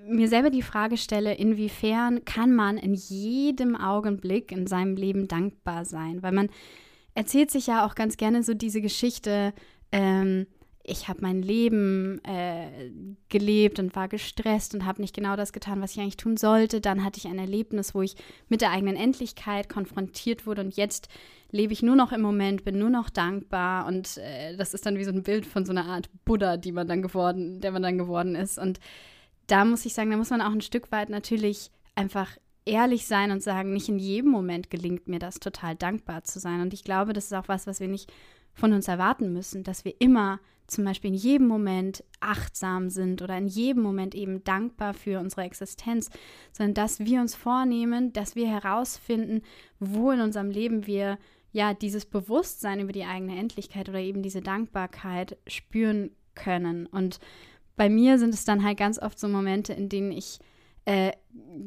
mir 0.08 0.28
selber 0.28 0.50
die 0.50 0.62
Frage 0.62 0.98
stelle, 0.98 1.34
inwiefern 1.36 2.24
kann 2.26 2.54
man 2.54 2.78
in 2.78 2.94
jedem 2.94 3.76
Augenblick 3.76 4.52
in 4.52 4.68
seinem 4.68 4.96
Leben 4.96 5.28
dankbar 5.28 5.86
sein? 5.86 6.24
Weil 6.24 6.32
man 6.32 6.50
erzählt 7.16 7.52
sich 7.52 7.68
ja 7.68 7.86
auch 7.86 7.96
ganz 7.96 8.18
gerne 8.18 8.44
so 8.44 8.54
diese 8.54 8.82
Geschichte, 8.82 9.54
ähm, 9.92 10.48
ich 10.86 11.08
habe 11.08 11.22
mein 11.22 11.42
Leben 11.42 12.22
äh, 12.26 12.92
gelebt 13.30 13.80
und 13.80 13.96
war 13.96 14.10
gestresst 14.10 14.76
und 14.76 14.86
habe 14.86 15.02
nicht 15.02 15.16
genau 15.16 15.38
das 15.38 15.54
getan, 15.54 15.82
was 15.82 15.94
ich 15.94 16.02
eigentlich 16.02 16.18
tun 16.18 16.36
sollte. 16.36 16.82
Dann 16.82 17.06
hatte 17.06 17.20
ich 17.20 17.28
ein 17.28 17.40
Erlebnis, 17.40 17.96
wo 17.96 18.02
ich 18.02 18.18
mit 18.50 18.60
der 18.60 18.72
eigenen 18.72 18.98
Endlichkeit 18.98 19.70
konfrontiert 19.70 20.46
wurde 20.46 20.62
und 20.62 20.76
jetzt 20.76 21.08
lebe 21.54 21.72
ich 21.72 21.84
nur 21.84 21.96
noch 21.96 22.12
im 22.12 22.22
Moment, 22.22 22.66
bin 22.66 22.80
nur 22.80 22.90
noch 22.90 23.12
dankbar 23.12 23.86
und 23.86 24.18
äh, 24.18 24.58
das 24.58 24.74
ist 24.74 24.86
dann 24.86 24.98
wie 24.98 25.04
so 25.04 25.12
ein 25.12 25.24
Bild 25.24 25.46
von 25.46 25.66
so 25.66 25.72
einer 25.72 25.86
Art 25.86 26.10
Buddha, 26.26 26.58
die 26.58 26.72
man 26.72 26.88
dann 26.88 27.04
geworden, 27.04 27.62
der 27.62 27.72
man 27.72 27.84
dann 27.84 28.00
geworden 28.00 28.36
ist. 28.36 28.58
Und 28.58 28.80
da 29.48 29.64
muss 29.64 29.86
ich 29.86 29.94
sagen, 29.94 30.10
da 30.10 30.18
muss 30.18 30.32
man 30.32 30.42
auch 30.42 30.52
ein 30.52 30.62
Stück 30.62 30.92
weit 30.92 31.10
natürlich 31.10 31.70
einfach 31.94 32.36
ehrlich 32.66 33.06
sein 33.06 33.30
und 33.30 33.44
sagen, 33.44 33.72
nicht 33.72 33.88
in 33.88 34.00
jedem 34.00 34.32
Moment 34.32 34.72
gelingt 34.72 35.08
mir 35.08 35.20
das 35.20 35.40
total 35.40 35.76
dankbar 35.76 36.24
zu 36.24 36.40
sein. 36.40 36.60
Und 36.60 36.74
ich 36.74 36.84
glaube, 36.84 37.14
das 37.14 37.26
ist 37.26 37.34
auch 37.34 37.48
was, 37.48 37.68
was 37.68 37.80
wir 37.80 37.88
nicht 37.88 38.12
von 38.56 38.74
uns 38.74 38.88
erwarten 38.88 39.32
müssen, 39.32 39.64
dass 39.64 39.86
wir 39.86 39.94
immer 40.00 40.40
zum 40.66 40.86
Beispiel 40.86 41.12
in 41.12 41.18
jedem 41.18 41.48
Moment 41.48 42.04
achtsam 42.20 42.90
sind 42.90 43.22
oder 43.22 43.38
in 43.38 43.48
jedem 43.48 43.84
Moment 43.84 44.16
eben 44.16 44.44
dankbar 44.44 44.94
für 44.94 45.20
unsere 45.20 45.44
Existenz, 45.44 46.10
sondern 46.52 46.74
dass 46.74 47.00
wir 47.00 47.22
uns 47.22 47.36
vornehmen, 47.36 48.12
dass 48.14 48.36
wir 48.36 48.48
herausfinden, 48.48 49.42
wo 49.80 50.12
in 50.12 50.22
unserem 50.22 50.50
Leben 50.50 50.88
wir 50.88 51.20
ja, 51.54 51.74
dieses 51.74 52.06
Bewusstsein 52.06 52.80
über 52.80 52.92
die 52.92 53.06
eigene 53.06 53.38
Endlichkeit 53.38 53.88
oder 53.88 54.00
eben 54.00 54.24
diese 54.24 54.42
Dankbarkeit 54.42 55.38
spüren 55.48 56.12
können. 56.36 56.88
Und 56.88 57.20
bei 57.76 57.90
mir 57.90 58.20
sind 58.20 58.34
es 58.34 58.44
dann 58.44 58.64
halt 58.64 58.78
ganz 58.78 59.00
oft 59.00 59.20
so 59.20 59.28
Momente, 59.28 59.72
in 59.72 59.88
denen 59.88 60.12
ich 60.12 60.40
äh, 60.86 61.14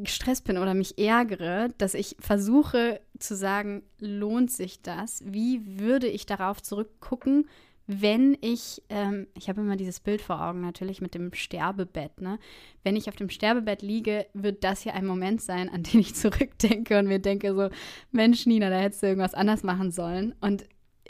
gestresst 0.02 0.44
bin 0.44 0.58
oder 0.58 0.74
mich 0.74 0.98
ärgere, 0.98 1.70
dass 1.78 1.94
ich 1.94 2.16
versuche 2.18 3.00
zu 3.18 3.34
sagen, 3.34 3.82
lohnt 3.98 4.50
sich 4.50 4.82
das? 4.82 5.22
Wie 5.24 5.78
würde 5.78 6.08
ich 6.08 6.26
darauf 6.26 6.60
zurückgucken, 6.62 7.48
wenn 7.86 8.36
ich, 8.40 8.82
ähm, 8.88 9.28
ich 9.34 9.48
habe 9.48 9.60
immer 9.60 9.76
dieses 9.76 10.00
Bild 10.00 10.20
vor 10.20 10.42
Augen 10.42 10.60
natürlich 10.60 11.00
mit 11.00 11.14
dem 11.14 11.32
Sterbebett, 11.32 12.20
ne? 12.20 12.38
Wenn 12.82 12.96
ich 12.96 13.08
auf 13.08 13.14
dem 13.14 13.30
Sterbebett 13.30 13.82
liege, 13.82 14.26
wird 14.34 14.64
das 14.64 14.82
hier 14.82 14.94
ein 14.94 15.06
Moment 15.06 15.40
sein, 15.40 15.68
an 15.68 15.84
den 15.84 16.00
ich 16.00 16.14
zurückdenke 16.16 16.98
und 16.98 17.06
mir 17.06 17.20
denke 17.20 17.54
so, 17.54 17.70
Mensch, 18.10 18.46
Nina, 18.46 18.70
da 18.70 18.78
hättest 18.78 19.02
du 19.02 19.06
irgendwas 19.06 19.34
anders 19.34 19.62
machen 19.62 19.92
sollen. 19.92 20.34
Und 20.40 20.64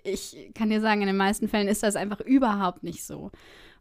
ich 0.04 0.50
kann 0.54 0.68
dir 0.68 0.80
sagen, 0.80 1.00
in 1.00 1.06
den 1.06 1.16
meisten 1.16 1.48
Fällen 1.48 1.68
ist 1.68 1.82
das 1.82 1.96
einfach 1.96 2.20
überhaupt 2.20 2.82
nicht 2.82 3.04
so. 3.04 3.30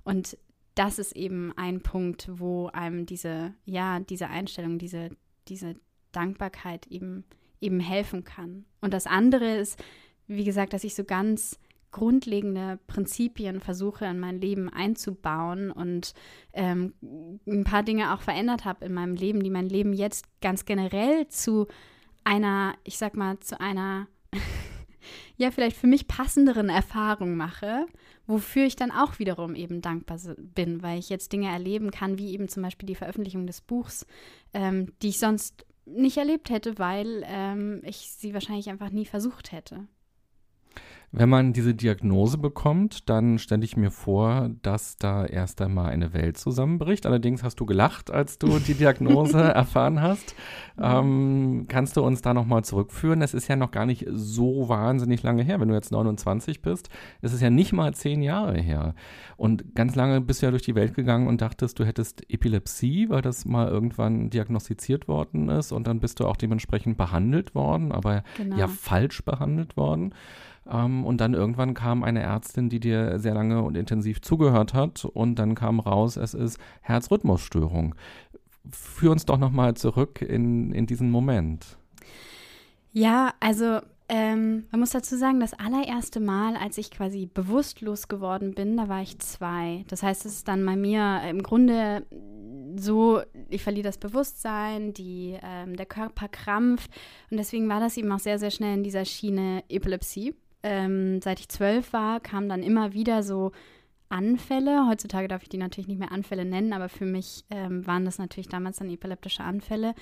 Und 0.03 0.37
das 0.75 0.97
ist 0.97 1.15
eben 1.15 1.53
ein 1.57 1.81
Punkt, 1.81 2.29
wo 2.31 2.67
einem 2.67 3.05
diese, 3.05 3.53
ja, 3.65 3.99
diese 3.99 4.27
Einstellung, 4.27 4.77
diese, 4.77 5.09
diese 5.47 5.75
Dankbarkeit 6.11 6.87
eben, 6.87 7.25
eben 7.59 7.79
helfen 7.79 8.23
kann. 8.23 8.65
Und 8.79 8.93
das 8.93 9.05
andere 9.05 9.57
ist, 9.57 9.81
wie 10.27 10.43
gesagt, 10.43 10.73
dass 10.73 10.83
ich 10.83 10.95
so 10.95 11.03
ganz 11.03 11.59
grundlegende 11.95 12.77
Prinzipien 12.87 13.61
versuche 13.61 14.03
in 14.03 14.19
mein 14.19 14.41
Leben 14.41 14.67
einzubauen 14.67 15.71
und 15.71 16.13
ähm, 16.51 16.93
ein 17.47 17.63
paar 17.63 17.83
Dinge 17.83 18.13
auch 18.13 18.21
verändert 18.21 18.65
habe 18.65 18.83
in 18.83 18.93
meinem 18.93 19.15
Leben, 19.15 19.41
die 19.41 19.49
mein 19.49 19.69
Leben 19.69 19.93
jetzt 19.93 20.25
ganz 20.41 20.65
generell 20.65 21.29
zu 21.29 21.67
einer, 22.25 22.75
ich 22.83 22.97
sag 22.97 23.15
mal, 23.15 23.39
zu 23.39 23.61
einer 23.61 24.07
ja, 25.37 25.51
vielleicht 25.51 25.77
für 25.77 25.87
mich 25.87 26.05
passenderen 26.09 26.67
Erfahrung 26.67 27.37
mache, 27.37 27.85
wofür 28.27 28.65
ich 28.65 28.75
dann 28.75 28.91
auch 28.91 29.17
wiederum 29.17 29.55
eben 29.55 29.79
dankbar 29.79 30.19
bin, 30.37 30.83
weil 30.83 30.99
ich 30.99 31.07
jetzt 31.07 31.31
Dinge 31.31 31.47
erleben 31.47 31.91
kann, 31.91 32.17
wie 32.17 32.33
eben 32.33 32.49
zum 32.49 32.61
Beispiel 32.61 32.87
die 32.87 32.95
Veröffentlichung 32.95 33.47
des 33.47 33.61
Buchs, 33.61 34.05
ähm, 34.53 34.91
die 35.01 35.09
ich 35.09 35.19
sonst 35.19 35.65
nicht 35.85 36.17
erlebt 36.17 36.49
hätte, 36.49 36.77
weil 36.77 37.23
ähm, 37.25 37.79
ich 37.85 38.11
sie 38.11 38.33
wahrscheinlich 38.33 38.69
einfach 38.69 38.89
nie 38.89 39.05
versucht 39.05 39.53
hätte. 39.53 39.87
Wenn 41.11 41.29
man 41.29 41.53
diese 41.53 41.73
Diagnose 41.73 42.37
bekommt, 42.37 43.09
dann 43.09 43.39
stelle 43.39 43.63
ich 43.63 43.77
mir 43.77 43.91
vor, 43.91 44.49
dass 44.61 44.97
da 44.97 45.25
erst 45.25 45.61
einmal 45.61 45.91
eine 45.91 46.13
Welt 46.13 46.37
zusammenbricht. 46.37 47.05
Allerdings 47.05 47.43
hast 47.43 47.59
du 47.59 47.65
gelacht, 47.65 48.11
als 48.11 48.37
du 48.37 48.59
die 48.59 48.73
Diagnose 48.75 49.39
erfahren 49.39 50.01
hast. 50.01 50.35
Ähm, 50.77 51.65
kannst 51.67 51.95
du 51.95 52.03
uns 52.03 52.21
da 52.21 52.33
nochmal 52.33 52.63
zurückführen? 52.65 53.21
Es 53.21 53.33
ist 53.33 53.47
ja 53.47 53.55
noch 53.55 53.71
gar 53.71 53.85
nicht 53.85 54.05
so 54.11 54.67
wahnsinnig 54.67 55.23
lange 55.23 55.43
her. 55.43 55.59
Wenn 55.59 55.69
du 55.69 55.75
jetzt 55.75 55.91
29 55.91 56.61
bist, 56.61 56.89
ist 57.21 57.33
es 57.33 57.41
ja 57.41 57.49
nicht 57.49 57.71
mal 57.71 57.93
zehn 57.93 58.21
Jahre 58.21 58.59
her. 58.59 58.93
Und 59.37 59.75
ganz 59.75 59.95
lange 59.95 60.21
bist 60.21 60.41
du 60.41 60.47
ja 60.47 60.51
durch 60.51 60.63
die 60.63 60.75
Welt 60.75 60.95
gegangen 60.95 61.27
und 61.27 61.41
dachtest, 61.41 61.79
du 61.79 61.85
hättest 61.85 62.29
Epilepsie, 62.29 63.09
weil 63.09 63.21
das 63.21 63.45
mal 63.45 63.67
irgendwann 63.67 64.29
diagnostiziert 64.29 65.07
worden 65.07 65.49
ist. 65.49 65.71
Und 65.71 65.87
dann 65.87 65.99
bist 65.99 66.19
du 66.19 66.25
auch 66.25 66.35
dementsprechend 66.35 66.97
behandelt 66.97 67.55
worden, 67.55 67.91
aber 67.91 68.23
genau. 68.37 68.57
ja 68.57 68.67
falsch 68.67 69.23
behandelt 69.23 69.77
worden. 69.77 70.13
Ähm, 70.69 71.05
und 71.05 71.21
dann 71.21 71.33
irgendwann 71.33 71.73
kam 71.73 72.03
eine 72.03 72.21
Ärztin, 72.21 72.69
die 72.69 72.79
dir 72.79 73.19
sehr 73.19 73.33
lange 73.33 73.61
und 73.61 73.75
intensiv 73.75 74.21
zugehört 74.21 74.73
hat 74.73 75.05
und 75.05 75.35
dann 75.35 75.55
kam 75.55 75.79
raus, 75.79 76.17
es 76.17 76.33
ist 76.33 76.59
Herzrhythmusstörung. 76.81 77.95
Führ 78.71 79.11
uns 79.11 79.25
doch 79.25 79.37
nochmal 79.37 79.75
zurück 79.75 80.21
in, 80.21 80.71
in 80.71 80.87
diesen 80.87 81.11
Moment. 81.11 81.77
Ja, 82.91 83.33
also 83.39 83.79
ähm, 84.07 84.65
man 84.71 84.79
muss 84.79 84.91
dazu 84.91 85.17
sagen, 85.17 85.39
das 85.39 85.53
allererste 85.53 86.19
Mal, 86.19 86.55
als 86.55 86.77
ich 86.77 86.91
quasi 86.91 87.27
bewusstlos 87.31 88.07
geworden 88.07 88.53
bin, 88.55 88.77
da 88.77 88.87
war 88.87 89.01
ich 89.01 89.19
zwei. 89.19 89.83
Das 89.87 90.01
heißt, 90.01 90.25
es 90.25 90.37
ist 90.37 90.47
dann 90.47 90.65
bei 90.65 90.75
mir 90.75 91.21
im 91.29 91.43
Grunde 91.43 92.05
so, 92.77 93.21
ich 93.49 93.63
verliere 93.63 93.85
das 93.85 93.97
Bewusstsein, 93.97 94.93
die, 94.93 95.37
ähm, 95.41 95.75
der 95.75 95.85
Körper 95.85 96.27
krampft. 96.27 96.91
Und 97.29 97.37
deswegen 97.37 97.69
war 97.69 97.79
das 97.79 97.97
eben 97.97 98.11
auch 98.11 98.19
sehr, 98.19 98.39
sehr 98.39 98.51
schnell 98.51 98.75
in 98.75 98.83
dieser 98.83 99.05
Schiene 99.05 99.63
Epilepsie 99.69 100.35
ähm, 100.65 101.21
seit 101.21 101.39
ich 101.39 101.47
zwölf 101.47 101.93
war, 101.93 102.19
kamen 102.19 102.49
dann 102.49 102.63
immer 102.63 102.93
wieder 102.93 103.21
so 103.21 103.51
Anfälle. 104.09 104.87
Heutzutage 104.87 105.27
darf 105.27 105.43
ich 105.43 105.49
die 105.49 105.57
natürlich 105.57 105.87
nicht 105.87 105.99
mehr 105.99 106.11
Anfälle 106.11 106.43
nennen, 106.43 106.73
aber 106.73 106.89
für 106.89 107.05
mich 107.05 107.45
ähm, 107.51 107.85
waren 107.85 108.03
das 108.03 108.17
natürlich 108.17 108.49
damals 108.49 108.77
dann 108.77 108.89
epileptische 108.89 109.43
Anfälle. 109.43 109.93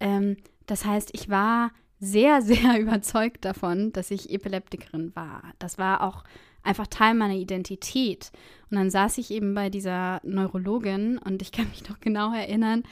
Ähm, 0.00 0.38
das 0.64 0.86
heißt, 0.86 1.10
ich 1.12 1.28
war 1.28 1.72
sehr, 2.00 2.40
sehr 2.42 2.80
überzeugt 2.80 3.44
davon, 3.44 3.92
dass 3.92 4.10
ich 4.10 4.30
Epileptikerin 4.30 5.14
war. 5.14 5.42
Das 5.58 5.76
war 5.76 6.02
auch 6.02 6.24
einfach 6.62 6.86
Teil 6.86 7.12
meiner 7.12 7.36
Identität. 7.36 8.32
Und 8.70 8.78
dann 8.78 8.90
saß 8.90 9.18
ich 9.18 9.30
eben 9.30 9.54
bei 9.54 9.68
dieser 9.68 10.20
Neurologin 10.24 11.18
und 11.18 11.42
ich 11.42 11.52
kann 11.52 11.68
mich 11.68 11.86
noch 11.86 12.00
genau 12.00 12.32
erinnern, 12.32 12.82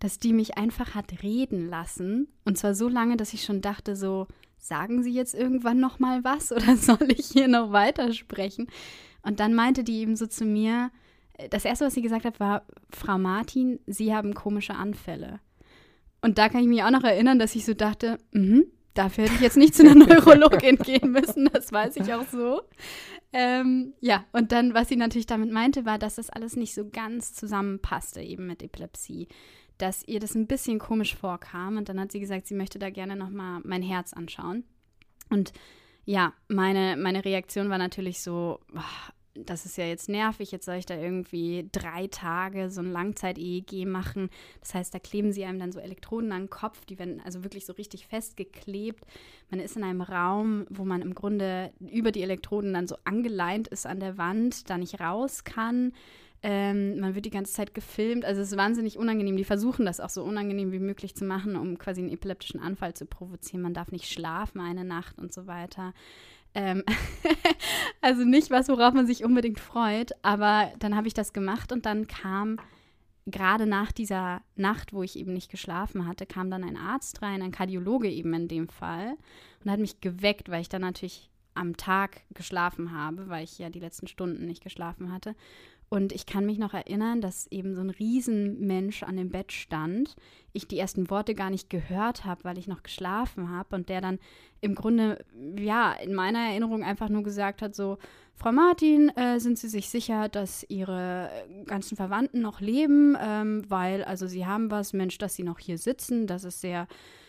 dass 0.00 0.18
die 0.18 0.32
mich 0.32 0.56
einfach 0.56 0.94
hat 0.94 1.22
reden 1.22 1.68
lassen. 1.68 2.28
Und 2.46 2.56
zwar 2.56 2.74
so 2.74 2.88
lange, 2.88 3.18
dass 3.18 3.34
ich 3.34 3.44
schon 3.44 3.60
dachte, 3.60 3.94
so, 3.94 4.26
sagen 4.62 5.02
Sie 5.02 5.12
jetzt 5.12 5.34
irgendwann 5.34 5.80
noch 5.80 5.98
mal 5.98 6.24
was 6.24 6.52
oder 6.52 6.76
soll 6.78 7.10
ich 7.10 7.26
hier 7.26 7.48
noch 7.48 7.72
weitersprechen? 7.72 8.68
Und 9.22 9.40
dann 9.40 9.54
meinte 9.54 9.84
die 9.84 10.00
eben 10.00 10.16
so 10.16 10.26
zu 10.26 10.44
mir, 10.44 10.90
äh, 11.34 11.48
das 11.48 11.64
erste, 11.64 11.84
was 11.84 11.94
sie 11.94 12.02
gesagt 12.02 12.24
hat, 12.24 12.40
war, 12.40 12.64
Frau 12.90 13.18
Martin, 13.18 13.80
Sie 13.86 14.14
haben 14.14 14.34
komische 14.34 14.74
Anfälle. 14.74 15.40
Und 16.22 16.38
da 16.38 16.48
kann 16.48 16.62
ich 16.62 16.68
mich 16.68 16.82
auch 16.84 16.90
noch 16.90 17.04
erinnern, 17.04 17.38
dass 17.38 17.56
ich 17.56 17.64
so 17.64 17.74
dachte, 17.74 18.18
mhm, 18.30 18.64
dafür 18.94 19.24
hätte 19.24 19.34
ich 19.34 19.40
jetzt 19.40 19.56
nicht 19.56 19.74
zu 19.74 19.82
einer 19.82 19.94
Neurologin 20.06 20.76
gehen 20.76 21.10
müssen, 21.10 21.50
das 21.52 21.72
weiß 21.72 21.96
ich 21.96 22.14
auch 22.14 22.26
so. 22.28 22.62
Ähm, 23.32 23.94
ja, 24.00 24.24
und 24.32 24.52
dann, 24.52 24.74
was 24.74 24.88
sie 24.88 24.96
natürlich 24.96 25.26
damit 25.26 25.50
meinte, 25.50 25.84
war, 25.84 25.98
dass 25.98 26.16
das 26.16 26.30
alles 26.30 26.54
nicht 26.54 26.74
so 26.74 26.88
ganz 26.88 27.32
zusammenpasste, 27.32 28.20
eben 28.20 28.46
mit 28.46 28.62
Epilepsie 28.62 29.26
dass 29.82 30.06
ihr 30.06 30.20
das 30.20 30.36
ein 30.36 30.46
bisschen 30.46 30.78
komisch 30.78 31.16
vorkam. 31.16 31.76
Und 31.76 31.88
dann 31.88 31.98
hat 31.98 32.12
sie 32.12 32.20
gesagt, 32.20 32.46
sie 32.46 32.54
möchte 32.54 32.78
da 32.78 32.90
gerne 32.90 33.16
nochmal 33.16 33.60
mein 33.64 33.82
Herz 33.82 34.12
anschauen. 34.12 34.62
Und 35.28 35.52
ja, 36.04 36.32
meine, 36.48 36.96
meine 36.96 37.24
Reaktion 37.24 37.68
war 37.68 37.78
natürlich 37.78 38.20
so, 38.20 38.60
oh, 38.74 39.12
das 39.34 39.64
ist 39.64 39.78
ja 39.78 39.86
jetzt 39.86 40.08
nervig, 40.08 40.52
jetzt 40.52 40.66
soll 40.66 40.76
ich 40.76 40.86
da 40.86 40.94
irgendwie 40.94 41.68
drei 41.72 42.06
Tage 42.06 42.70
so 42.70 42.80
ein 42.80 42.92
Langzeit-EEG 42.92 43.86
machen. 43.86 44.28
Das 44.60 44.74
heißt, 44.74 44.94
da 44.94 44.98
kleben 44.98 45.32
sie 45.32 45.44
einem 45.44 45.58
dann 45.58 45.72
so 45.72 45.80
Elektroden 45.80 46.32
an 46.32 46.42
den 46.42 46.50
Kopf, 46.50 46.84
die 46.84 46.98
werden 46.98 47.20
also 47.24 47.42
wirklich 47.42 47.64
so 47.64 47.72
richtig 47.72 48.06
festgeklebt. 48.06 49.04
Man 49.50 49.58
ist 49.58 49.76
in 49.76 49.84
einem 49.84 50.02
Raum, 50.02 50.66
wo 50.70 50.84
man 50.84 51.02
im 51.02 51.14
Grunde 51.14 51.72
über 51.80 52.12
die 52.12 52.22
Elektroden 52.22 52.74
dann 52.74 52.86
so 52.86 52.96
angeleint 53.04 53.68
ist 53.68 53.86
an 53.86 54.00
der 54.00 54.18
Wand, 54.18 54.68
da 54.68 54.76
nicht 54.76 55.00
raus 55.00 55.44
kann. 55.44 55.92
Ähm, 56.44 56.98
man 56.98 57.14
wird 57.14 57.24
die 57.24 57.30
ganze 57.30 57.52
Zeit 57.52 57.72
gefilmt. 57.72 58.24
Also 58.24 58.40
es 58.40 58.50
ist 58.50 58.58
wahnsinnig 58.58 58.98
unangenehm. 58.98 59.36
Die 59.36 59.44
versuchen 59.44 59.86
das 59.86 60.00
auch 60.00 60.08
so 60.08 60.24
unangenehm 60.24 60.72
wie 60.72 60.80
möglich 60.80 61.14
zu 61.14 61.24
machen, 61.24 61.56
um 61.56 61.78
quasi 61.78 62.00
einen 62.00 62.10
epileptischen 62.10 62.60
Anfall 62.60 62.94
zu 62.94 63.06
provozieren. 63.06 63.62
Man 63.62 63.74
darf 63.74 63.92
nicht 63.92 64.10
schlafen 64.10 64.60
eine 64.60 64.84
Nacht 64.84 65.18
und 65.18 65.32
so 65.32 65.46
weiter. 65.46 65.94
Ähm 66.54 66.82
also 68.00 68.24
nicht 68.24 68.50
was, 68.50 68.68
worauf 68.68 68.92
man 68.92 69.06
sich 69.06 69.24
unbedingt 69.24 69.60
freut. 69.60 70.12
Aber 70.22 70.72
dann 70.80 70.96
habe 70.96 71.06
ich 71.06 71.14
das 71.14 71.32
gemacht 71.32 71.70
und 71.70 71.86
dann 71.86 72.08
kam 72.08 72.58
gerade 73.26 73.66
nach 73.66 73.92
dieser 73.92 74.42
Nacht, 74.56 74.92
wo 74.92 75.02
ich 75.02 75.16
eben 75.16 75.32
nicht 75.32 75.50
geschlafen 75.50 76.06
hatte, 76.06 76.26
kam 76.26 76.50
dann 76.50 76.64
ein 76.64 76.76
Arzt 76.76 77.22
rein, 77.22 77.42
ein 77.42 77.52
Kardiologe 77.52 78.10
eben 78.10 78.34
in 78.34 78.48
dem 78.48 78.68
Fall 78.68 79.16
und 79.64 79.70
hat 79.70 79.78
mich 79.78 80.00
geweckt, 80.00 80.48
weil 80.48 80.62
ich 80.62 80.68
dann 80.68 80.82
natürlich 80.82 81.30
am 81.54 81.76
Tag 81.76 82.22
geschlafen 82.34 82.92
habe, 82.92 83.28
weil 83.28 83.44
ich 83.44 83.58
ja 83.58 83.70
die 83.70 83.80
letzten 83.80 84.08
Stunden 84.08 84.46
nicht 84.46 84.62
geschlafen 84.62 85.12
hatte. 85.12 85.34
Und 85.92 86.12
ich 86.12 86.24
kann 86.24 86.46
mich 86.46 86.56
noch 86.56 86.72
erinnern, 86.72 87.20
dass 87.20 87.46
eben 87.52 87.74
so 87.74 87.82
ein 87.82 87.90
Riesenmensch 87.90 89.02
an 89.02 89.18
dem 89.18 89.28
Bett 89.28 89.52
stand. 89.52 90.16
Ich 90.54 90.66
die 90.66 90.78
ersten 90.78 91.10
Worte 91.10 91.34
gar 91.34 91.50
nicht 91.50 91.68
gehört 91.68 92.24
habe, 92.24 92.44
weil 92.44 92.56
ich 92.56 92.66
noch 92.66 92.82
geschlafen 92.82 93.50
habe. 93.50 93.76
Und 93.76 93.90
der 93.90 94.00
dann 94.00 94.18
im 94.62 94.74
Grunde, 94.74 95.22
ja, 95.58 95.92
in 95.92 96.14
meiner 96.14 96.38
Erinnerung 96.38 96.82
einfach 96.82 97.10
nur 97.10 97.22
gesagt 97.22 97.60
hat: 97.60 97.74
So, 97.74 97.98
Frau 98.34 98.52
Martin, 98.52 99.10
äh, 99.10 99.38
sind 99.38 99.58
Sie 99.58 99.68
sich 99.68 99.90
sicher, 99.90 100.30
dass 100.30 100.64
Ihre 100.70 101.28
ganzen 101.66 101.94
Verwandten 101.94 102.40
noch 102.40 102.62
leben? 102.62 103.14
Ähm, 103.20 103.62
weil, 103.68 104.02
also, 104.02 104.26
Sie 104.26 104.46
haben 104.46 104.70
was, 104.70 104.94
Mensch, 104.94 105.18
dass 105.18 105.34
Sie 105.34 105.42
noch 105.42 105.58
hier 105.58 105.76
sitzen. 105.76 106.26
Das 106.26 106.44
ist 106.44 106.62
sehr, 106.62 106.88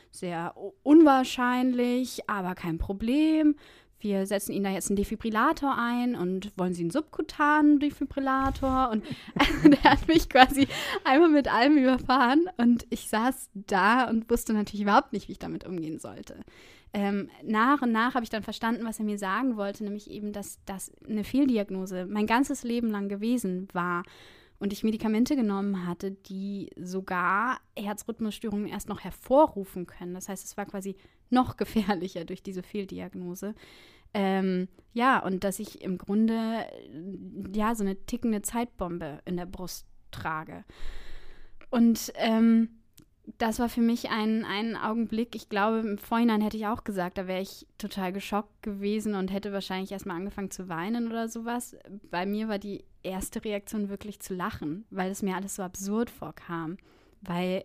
sehr 0.09 0.55
unwahrscheinlich, 0.83 2.29
aber 2.29 2.55
kein 2.55 2.77
Problem 2.77 3.55
wir 4.03 4.25
setzen 4.25 4.51
Ihnen 4.51 4.65
da 4.65 4.69
jetzt 4.69 4.89
einen 4.89 4.97
Defibrillator 4.97 5.75
ein 5.77 6.15
und 6.15 6.51
wollen 6.57 6.73
Sie 6.73 6.83
einen 6.83 6.91
subkutanen 6.91 7.79
Defibrillator? 7.79 8.89
Und 8.91 9.03
also 9.35 9.69
der 9.69 9.83
hat 9.83 10.07
mich 10.07 10.29
quasi 10.29 10.67
einmal 11.03 11.29
mit 11.29 11.51
allem 11.51 11.77
überfahren 11.77 12.49
und 12.57 12.85
ich 12.89 13.09
saß 13.09 13.49
da 13.53 14.09
und 14.09 14.29
wusste 14.29 14.53
natürlich 14.53 14.81
überhaupt 14.81 15.13
nicht, 15.13 15.27
wie 15.27 15.33
ich 15.33 15.39
damit 15.39 15.65
umgehen 15.65 15.99
sollte. 15.99 16.35
Ähm, 16.93 17.29
nach 17.43 17.81
und 17.81 17.91
nach 17.91 18.13
habe 18.13 18.23
ich 18.23 18.29
dann 18.29 18.43
verstanden, 18.43 18.85
was 18.85 18.99
er 18.99 19.05
mir 19.05 19.17
sagen 19.17 19.57
wollte, 19.57 19.83
nämlich 19.83 20.11
eben, 20.11 20.31
dass 20.31 20.59
das 20.65 20.91
eine 21.07 21.23
Fehldiagnose 21.23 22.05
mein 22.05 22.27
ganzes 22.27 22.63
Leben 22.63 22.89
lang 22.89 23.09
gewesen 23.09 23.67
war 23.73 24.03
und 24.59 24.71
ich 24.71 24.83
Medikamente 24.83 25.35
genommen 25.35 25.87
hatte, 25.87 26.11
die 26.11 26.69
sogar 26.77 27.59
Herzrhythmusstörungen 27.75 28.67
erst 28.67 28.89
noch 28.89 29.01
hervorrufen 29.01 29.87
können. 29.87 30.13
Das 30.13 30.29
heißt, 30.29 30.45
es 30.45 30.55
war 30.55 30.65
quasi 30.65 30.95
noch 31.29 31.57
gefährlicher 31.57 32.25
durch 32.25 32.43
diese 32.43 32.63
Fehldiagnose. 32.63 33.55
Ähm, 34.13 34.67
ja, 34.93 35.19
und 35.19 35.43
dass 35.43 35.59
ich 35.59 35.81
im 35.81 35.97
Grunde 35.97 36.65
ja 37.53 37.73
so 37.75 37.83
eine 37.83 37.95
tickende 38.05 38.41
Zeitbombe 38.41 39.19
in 39.25 39.37
der 39.37 39.47
Brust 39.47 39.87
trage. 40.11 40.63
Und 41.69 42.13
ähm, 42.15 42.69
das 43.37 43.59
war 43.59 43.69
für 43.69 43.81
mich 43.81 44.09
ein, 44.09 44.43
ein 44.45 44.75
Augenblick. 44.75 45.35
Ich 45.35 45.49
glaube, 45.49 45.79
im 45.79 45.97
Vorhinein 45.97 46.41
hätte 46.41 46.57
ich 46.57 46.67
auch 46.67 46.83
gesagt, 46.83 47.17
da 47.17 47.25
wäre 47.25 47.41
ich 47.41 47.65
total 47.77 48.11
geschockt 48.11 48.61
gewesen 48.61 49.15
und 49.15 49.31
hätte 49.31 49.53
wahrscheinlich 49.53 49.91
erstmal 49.91 50.17
angefangen 50.17 50.51
zu 50.51 50.67
weinen 50.67 51.07
oder 51.07 51.29
sowas. 51.29 51.75
Bei 52.11 52.25
mir 52.25 52.49
war 52.49 52.59
die 52.59 52.83
erste 53.01 53.43
Reaktion 53.43 53.89
wirklich 53.89 54.19
zu 54.19 54.33
lachen, 54.33 54.85
weil 54.89 55.09
es 55.09 55.21
mir 55.21 55.35
alles 55.35 55.55
so 55.55 55.63
absurd 55.63 56.09
vorkam. 56.09 56.77
Weil 57.21 57.63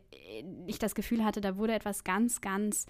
ich 0.66 0.78
das 0.78 0.94
Gefühl 0.94 1.24
hatte, 1.24 1.40
da 1.40 1.56
wurde 1.56 1.74
etwas 1.74 2.04
ganz, 2.04 2.40
ganz 2.40 2.86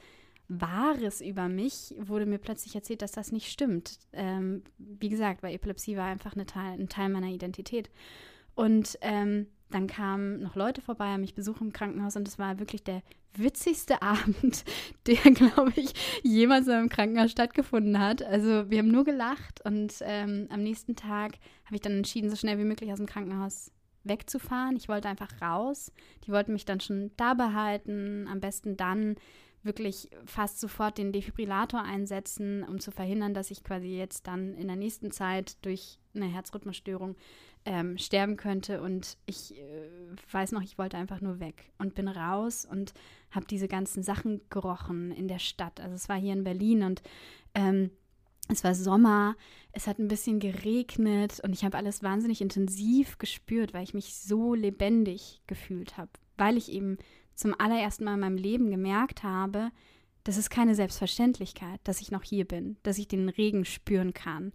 Wahres 0.49 1.21
über 1.21 1.49
mich, 1.49 1.95
wurde 1.99 2.27
mir 2.27 2.39
plötzlich 2.39 2.75
erzählt, 2.75 3.03
dass 3.03 3.13
das 3.13 3.33
nicht 3.33 3.51
stimmt. 3.51 3.99
Ähm, 4.13 4.63
wie 4.79 5.11
gesagt, 5.11 5.43
weil 5.43 5.55
Epilepsie 5.55 5.97
war 5.97 6.07
einfach 6.07 6.35
Teil, 6.47 6.81
ein 6.81 6.89
Teil 6.89 7.11
meiner 7.11 7.29
Identität. 7.29 7.91
Und 8.55 8.99
ähm, 9.03 9.47
dann 9.71 9.87
kamen 9.87 10.41
noch 10.41 10.57
Leute 10.57 10.81
vorbei, 10.81 11.09
haben 11.09 11.21
mich 11.21 11.35
besucht 11.35 11.61
im 11.61 11.73
Krankenhaus 11.73 12.17
und 12.17 12.27
es 12.27 12.39
war 12.39 12.59
wirklich 12.59 12.83
der 12.83 13.03
witzigste 13.35 14.01
Abend, 14.03 14.65
der, 15.07 15.31
glaube 15.33 15.73
ich, 15.77 15.93
jemals 16.23 16.67
in 16.67 16.73
einem 16.73 16.89
Krankenhaus 16.89 17.31
stattgefunden 17.31 17.99
hat. 17.99 18.23
Also 18.23 18.71
wir 18.71 18.79
haben 18.79 18.91
nur 18.91 19.05
gelacht 19.05 19.65
und 19.65 19.95
ähm, 20.01 20.49
am 20.51 20.63
nächsten 20.63 20.97
Tag 20.97 21.35
habe 21.67 21.75
ich 21.75 21.83
dann 21.83 21.93
entschieden, 21.93 22.31
so 22.31 22.37
schnell 22.37 22.59
wie 22.59 22.65
möglich 22.65 22.91
aus 22.91 22.99
dem 22.99 23.07
Krankenhaus 23.07 23.71
wegzufahren. 24.05 24.77
Ich 24.77 24.89
wollte 24.89 25.09
einfach 25.09 25.43
raus. 25.43 25.93
Die 26.27 26.33
wollten 26.33 26.55
mich 26.55 26.65
dann 26.65 26.81
schon 26.81 27.11
da 27.17 27.35
behalten, 27.35 28.27
am 28.29 28.41
besten 28.41 28.77
dann 28.77 29.17
wirklich 29.63 30.09
fast 30.25 30.61
sofort 30.61 30.99
den 30.99 31.13
Defibrillator 31.13 31.83
einsetzen, 31.83 32.65
um 32.65 32.81
zu 32.81 32.91
verhindern, 32.91 33.35
dass 33.35 33.51
ich 33.51 33.65
quasi 33.65 33.89
jetzt 33.89 34.27
dann 34.27 34.55
in 34.55 34.69
der 34.69 34.77
nächsten 34.77 35.11
Zeit 35.11 35.57
durch 35.65 35.99
eine 36.15 36.27
Herzrhythmusstörung 36.27 37.17
ähm, 37.65 37.99
sterben 37.99 38.37
könnte. 38.37 38.81
Und 38.81 39.19
ich 39.27 39.57
äh, 39.59 39.89
weiß 40.33 40.53
noch, 40.53 40.63
ich 40.63 40.79
wollte 40.79 40.97
einfach 40.97 41.21
nur 41.21 41.41
weg 41.41 41.71
und 41.79 41.95
bin 41.95 42.09
raus 42.09 42.67
und 42.71 42.95
habe 43.31 43.47
diese 43.47 43.69
ganzen 43.69 44.03
Sachen 44.03 44.41
gerochen 44.49 45.13
in 45.13 45.29
der 45.29 45.39
Stadt. 45.39 45.81
Also 45.81 45.95
es 45.95 46.09
war 46.09 46.17
hier 46.17 46.33
in 46.33 46.45
Berlin 46.45 46.83
und 46.83 47.03
ähm, 47.55 47.91
es 48.49 48.65
war 48.65 48.75
Sommer, 48.75 49.37
es 49.73 49.87
hat 49.87 49.99
ein 49.99 50.09
bisschen 50.09 50.41
geregnet 50.41 51.41
und 51.41 51.53
ich 51.53 51.65
habe 51.65 51.77
alles 51.77 52.03
wahnsinnig 52.03 52.41
intensiv 52.41 53.19
gespürt, 53.19 53.75
weil 53.75 53.85
ich 53.85 53.93
mich 53.93 54.15
so 54.15 54.55
lebendig 54.55 55.43
gefühlt 55.47 55.99
habe, 55.99 56.11
weil 56.39 56.57
ich 56.57 56.73
eben 56.73 56.97
zum 57.39 57.55
allerersten 57.59 58.05
Mal 58.05 58.15
in 58.15 58.21
meinem 58.21 58.37
Leben 58.37 58.71
gemerkt 58.71 59.23
habe, 59.23 59.71
das 60.25 60.37
ist 60.37 60.51
keine 60.51 60.75
Selbstverständlichkeit, 60.75 61.81
dass 61.85 62.01
ich 62.01 62.11
noch 62.11 62.25
hier 62.25 62.45
bin, 62.45 62.77
dass 62.83 62.99
ich 62.99 63.07
den 63.07 63.29
Regen 63.29 63.65
spüren 63.65 64.13
kann, 64.13 64.53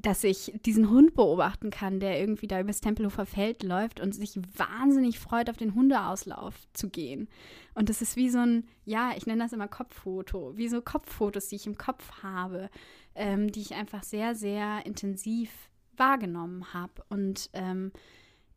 dass 0.00 0.22
ich 0.22 0.52
diesen 0.64 0.90
Hund 0.90 1.14
beobachten 1.14 1.70
kann, 1.70 2.00
der 2.00 2.20
irgendwie 2.20 2.46
da 2.46 2.60
übers 2.60 2.82
Tempelhofer 2.82 3.24
Feld 3.24 3.62
läuft 3.62 4.00
und 4.00 4.14
sich 4.14 4.38
wahnsinnig 4.56 5.18
freut, 5.18 5.48
auf 5.48 5.56
den 5.56 5.74
Hundeauslauf 5.74 6.54
zu 6.74 6.90
gehen. 6.90 7.28
Und 7.74 7.88
das 7.88 8.02
ist 8.02 8.16
wie 8.16 8.28
so 8.28 8.38
ein, 8.38 8.66
ja, 8.84 9.12
ich 9.16 9.26
nenne 9.26 9.42
das 9.42 9.54
immer 9.54 9.68
Kopffoto, 9.68 10.56
wie 10.56 10.68
so 10.68 10.82
Kopffotos, 10.82 11.48
die 11.48 11.56
ich 11.56 11.66
im 11.66 11.78
Kopf 11.78 12.22
habe, 12.22 12.68
ähm, 13.14 13.50
die 13.50 13.62
ich 13.62 13.74
einfach 13.74 14.02
sehr, 14.02 14.34
sehr 14.34 14.84
intensiv 14.84 15.50
wahrgenommen 15.96 16.72
habe. 16.74 17.02
Und 17.08 17.48
ähm, 17.54 17.92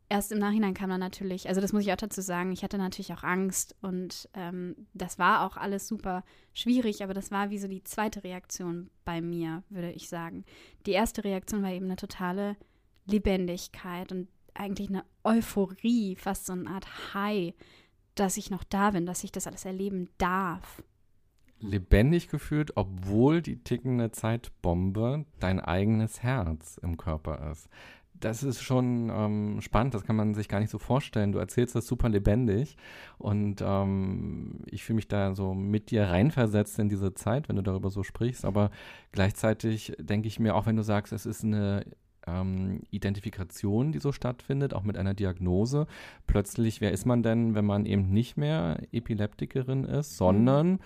erst 0.08 0.32
im 0.32 0.38
Nachhinein 0.38 0.74
kam 0.74 0.90
dann 0.90 1.00
natürlich, 1.00 1.48
also 1.48 1.60
das 1.60 1.72
muss 1.72 1.82
ich 1.82 1.92
auch 1.92 1.96
dazu 1.96 2.20
sagen, 2.20 2.52
ich 2.52 2.62
hatte 2.62 2.78
natürlich 2.78 3.12
auch 3.12 3.22
Angst 3.22 3.76
und 3.82 4.28
ähm, 4.34 4.74
das 4.94 5.18
war 5.18 5.46
auch 5.46 5.56
alles 5.56 5.86
super 5.86 6.24
schwierig, 6.54 7.02
aber 7.02 7.14
das 7.14 7.30
war 7.30 7.50
wie 7.50 7.58
so 7.58 7.68
die 7.68 7.84
zweite 7.84 8.24
Reaktion 8.24 8.90
bei 9.04 9.20
mir, 9.20 9.62
würde 9.68 9.92
ich 9.92 10.08
sagen. 10.08 10.44
Die 10.86 10.92
erste 10.92 11.24
Reaktion 11.24 11.62
war 11.62 11.70
eben 11.70 11.86
eine 11.86 11.96
totale 11.96 12.56
Lebendigkeit 13.06 14.12
und 14.12 14.28
eigentlich 14.54 14.88
eine 14.88 15.04
Euphorie, 15.24 16.16
fast 16.16 16.46
so 16.46 16.52
eine 16.52 16.68
Art 16.68 17.14
High, 17.14 17.54
dass 18.14 18.36
ich 18.36 18.50
noch 18.50 18.64
da 18.64 18.90
bin, 18.90 19.06
dass 19.06 19.24
ich 19.24 19.32
das 19.32 19.46
alles 19.46 19.64
erleben 19.64 20.08
darf. 20.18 20.82
Lebendig 21.60 22.28
gefühlt, 22.28 22.76
obwohl 22.76 23.42
die 23.42 23.62
tickende 23.62 24.12
Zeitbombe 24.12 25.26
dein 25.40 25.58
eigenes 25.60 26.22
Herz 26.22 26.78
im 26.82 26.96
Körper 26.96 27.50
ist 27.50 27.68
das 28.20 28.42
ist 28.42 28.62
schon 28.62 29.10
ähm, 29.10 29.60
spannend, 29.60 29.94
das 29.94 30.04
kann 30.04 30.16
man 30.16 30.34
sich 30.34 30.48
gar 30.48 30.60
nicht 30.60 30.70
so 30.70 30.78
vorstellen. 30.78 31.32
Du 31.32 31.38
erzählst 31.38 31.74
das 31.74 31.86
super 31.86 32.08
lebendig 32.08 32.76
und 33.18 33.62
ähm, 33.62 34.60
ich 34.66 34.84
fühle 34.84 34.96
mich 34.96 35.08
da 35.08 35.34
so 35.34 35.54
mit 35.54 35.90
dir 35.90 36.04
reinversetzt 36.04 36.78
in 36.78 36.88
diese 36.88 37.14
Zeit, 37.14 37.48
wenn 37.48 37.56
du 37.56 37.62
darüber 37.62 37.90
so 37.90 38.02
sprichst. 38.02 38.44
Aber 38.44 38.70
gleichzeitig 39.12 39.92
denke 39.98 40.28
ich 40.28 40.40
mir, 40.40 40.54
auch 40.54 40.66
wenn 40.66 40.76
du 40.76 40.82
sagst, 40.82 41.12
es 41.12 41.26
ist 41.26 41.44
eine 41.44 41.84
ähm, 42.26 42.82
Identifikation, 42.90 43.92
die 43.92 43.98
so 43.98 44.12
stattfindet, 44.12 44.74
auch 44.74 44.82
mit 44.82 44.96
einer 44.96 45.14
Diagnose. 45.14 45.86
Plötzlich, 46.26 46.80
wer 46.80 46.92
ist 46.92 47.06
man 47.06 47.22
denn, 47.22 47.54
wenn 47.54 47.64
man 47.64 47.86
eben 47.86 48.10
nicht 48.10 48.36
mehr 48.36 48.80
Epileptikerin 48.92 49.84
ist, 49.84 50.16
sondern 50.16 50.72
mhm 50.72 50.78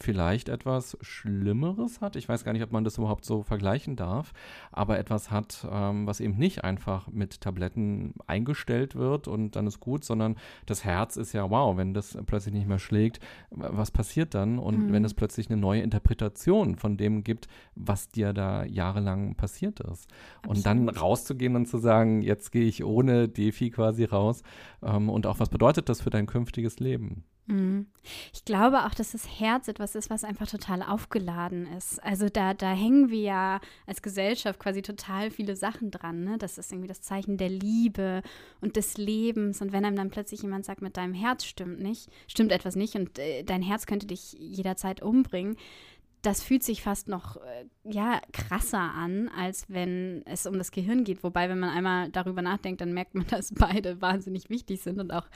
vielleicht 0.00 0.48
etwas 0.48 0.96
Schlimmeres 1.00 2.00
hat. 2.00 2.16
Ich 2.16 2.28
weiß 2.28 2.44
gar 2.44 2.52
nicht, 2.52 2.62
ob 2.62 2.72
man 2.72 2.84
das 2.84 2.98
überhaupt 2.98 3.24
so 3.24 3.42
vergleichen 3.42 3.96
darf, 3.96 4.32
aber 4.70 4.98
etwas 4.98 5.30
hat, 5.30 5.66
ähm, 5.70 6.06
was 6.06 6.20
eben 6.20 6.36
nicht 6.36 6.64
einfach 6.64 7.08
mit 7.08 7.40
Tabletten 7.40 8.14
eingestellt 8.26 8.94
wird 8.94 9.26
und 9.26 9.56
dann 9.56 9.66
ist 9.66 9.80
gut, 9.80 10.04
sondern 10.04 10.36
das 10.66 10.84
Herz 10.84 11.16
ist 11.16 11.32
ja, 11.32 11.50
wow, 11.50 11.76
wenn 11.76 11.94
das 11.94 12.16
plötzlich 12.26 12.54
nicht 12.54 12.68
mehr 12.68 12.78
schlägt, 12.78 13.20
was 13.50 13.90
passiert 13.90 14.34
dann? 14.34 14.58
Und 14.58 14.88
mhm. 14.88 14.92
wenn 14.92 15.04
es 15.04 15.14
plötzlich 15.14 15.50
eine 15.50 15.60
neue 15.60 15.82
Interpretation 15.82 16.76
von 16.76 16.96
dem 16.96 17.24
gibt, 17.24 17.48
was 17.74 18.08
dir 18.08 18.32
da 18.32 18.64
jahrelang 18.64 19.34
passiert 19.34 19.80
ist. 19.80 20.08
Absolut. 20.38 20.56
Und 20.56 20.66
dann 20.66 20.88
rauszugehen 20.88 21.56
und 21.56 21.66
zu 21.66 21.78
sagen, 21.78 22.22
jetzt 22.22 22.52
gehe 22.52 22.66
ich 22.66 22.84
ohne 22.84 23.28
Defi 23.28 23.70
quasi 23.70 24.04
raus 24.04 24.42
ähm, 24.82 25.08
und 25.10 25.26
auch 25.26 25.40
was 25.40 25.48
bedeutet 25.48 25.88
das 25.88 26.00
für 26.00 26.10
dein 26.10 26.26
künftiges 26.26 26.78
Leben? 26.78 27.24
Mhm. 27.48 27.86
Ich 28.34 28.44
glaube 28.44 28.84
auch, 28.84 28.94
dass 28.94 29.12
das 29.12 29.40
Herz 29.40 29.68
etwas 29.68 29.94
ist, 29.94 30.10
was 30.10 30.22
einfach 30.22 30.46
total 30.46 30.82
aufgeladen 30.82 31.66
ist. 31.78 32.02
Also 32.04 32.28
da, 32.28 32.52
da 32.52 32.72
hängen 32.72 33.08
wir 33.08 33.20
ja 33.20 33.60
als 33.86 34.02
Gesellschaft 34.02 34.60
quasi 34.60 34.82
total 34.82 35.30
viele 35.30 35.56
Sachen 35.56 35.90
dran. 35.90 36.24
Ne? 36.24 36.36
Das 36.38 36.58
ist 36.58 36.70
irgendwie 36.70 36.88
das 36.88 37.00
Zeichen 37.00 37.38
der 37.38 37.48
Liebe 37.48 38.22
und 38.60 38.76
des 38.76 38.98
Lebens. 38.98 39.62
Und 39.62 39.72
wenn 39.72 39.84
einem 39.86 39.96
dann 39.96 40.10
plötzlich 40.10 40.42
jemand 40.42 40.66
sagt, 40.66 40.82
mit 40.82 40.98
deinem 40.98 41.14
Herz 41.14 41.44
stimmt 41.44 41.80
nicht, 41.80 42.10
stimmt 42.26 42.52
etwas 42.52 42.76
nicht 42.76 42.94
und 42.96 43.18
äh, 43.18 43.42
dein 43.44 43.62
Herz 43.62 43.86
könnte 43.86 44.06
dich 44.06 44.34
jederzeit 44.34 45.02
umbringen, 45.02 45.56
das 46.20 46.42
fühlt 46.42 46.64
sich 46.64 46.82
fast 46.82 47.08
noch 47.08 47.36
äh, 47.36 47.64
ja 47.84 48.20
krasser 48.32 48.80
an, 48.80 49.30
als 49.30 49.70
wenn 49.70 50.22
es 50.26 50.46
um 50.46 50.58
das 50.58 50.70
Gehirn 50.70 51.04
geht. 51.04 51.22
Wobei, 51.22 51.48
wenn 51.48 51.60
man 51.60 51.70
einmal 51.70 52.10
darüber 52.10 52.42
nachdenkt, 52.42 52.82
dann 52.82 52.92
merkt 52.92 53.14
man, 53.14 53.26
dass 53.30 53.54
beide 53.54 54.02
wahnsinnig 54.02 54.50
wichtig 54.50 54.82
sind 54.82 55.00
und 55.00 55.12
auch 55.12 55.26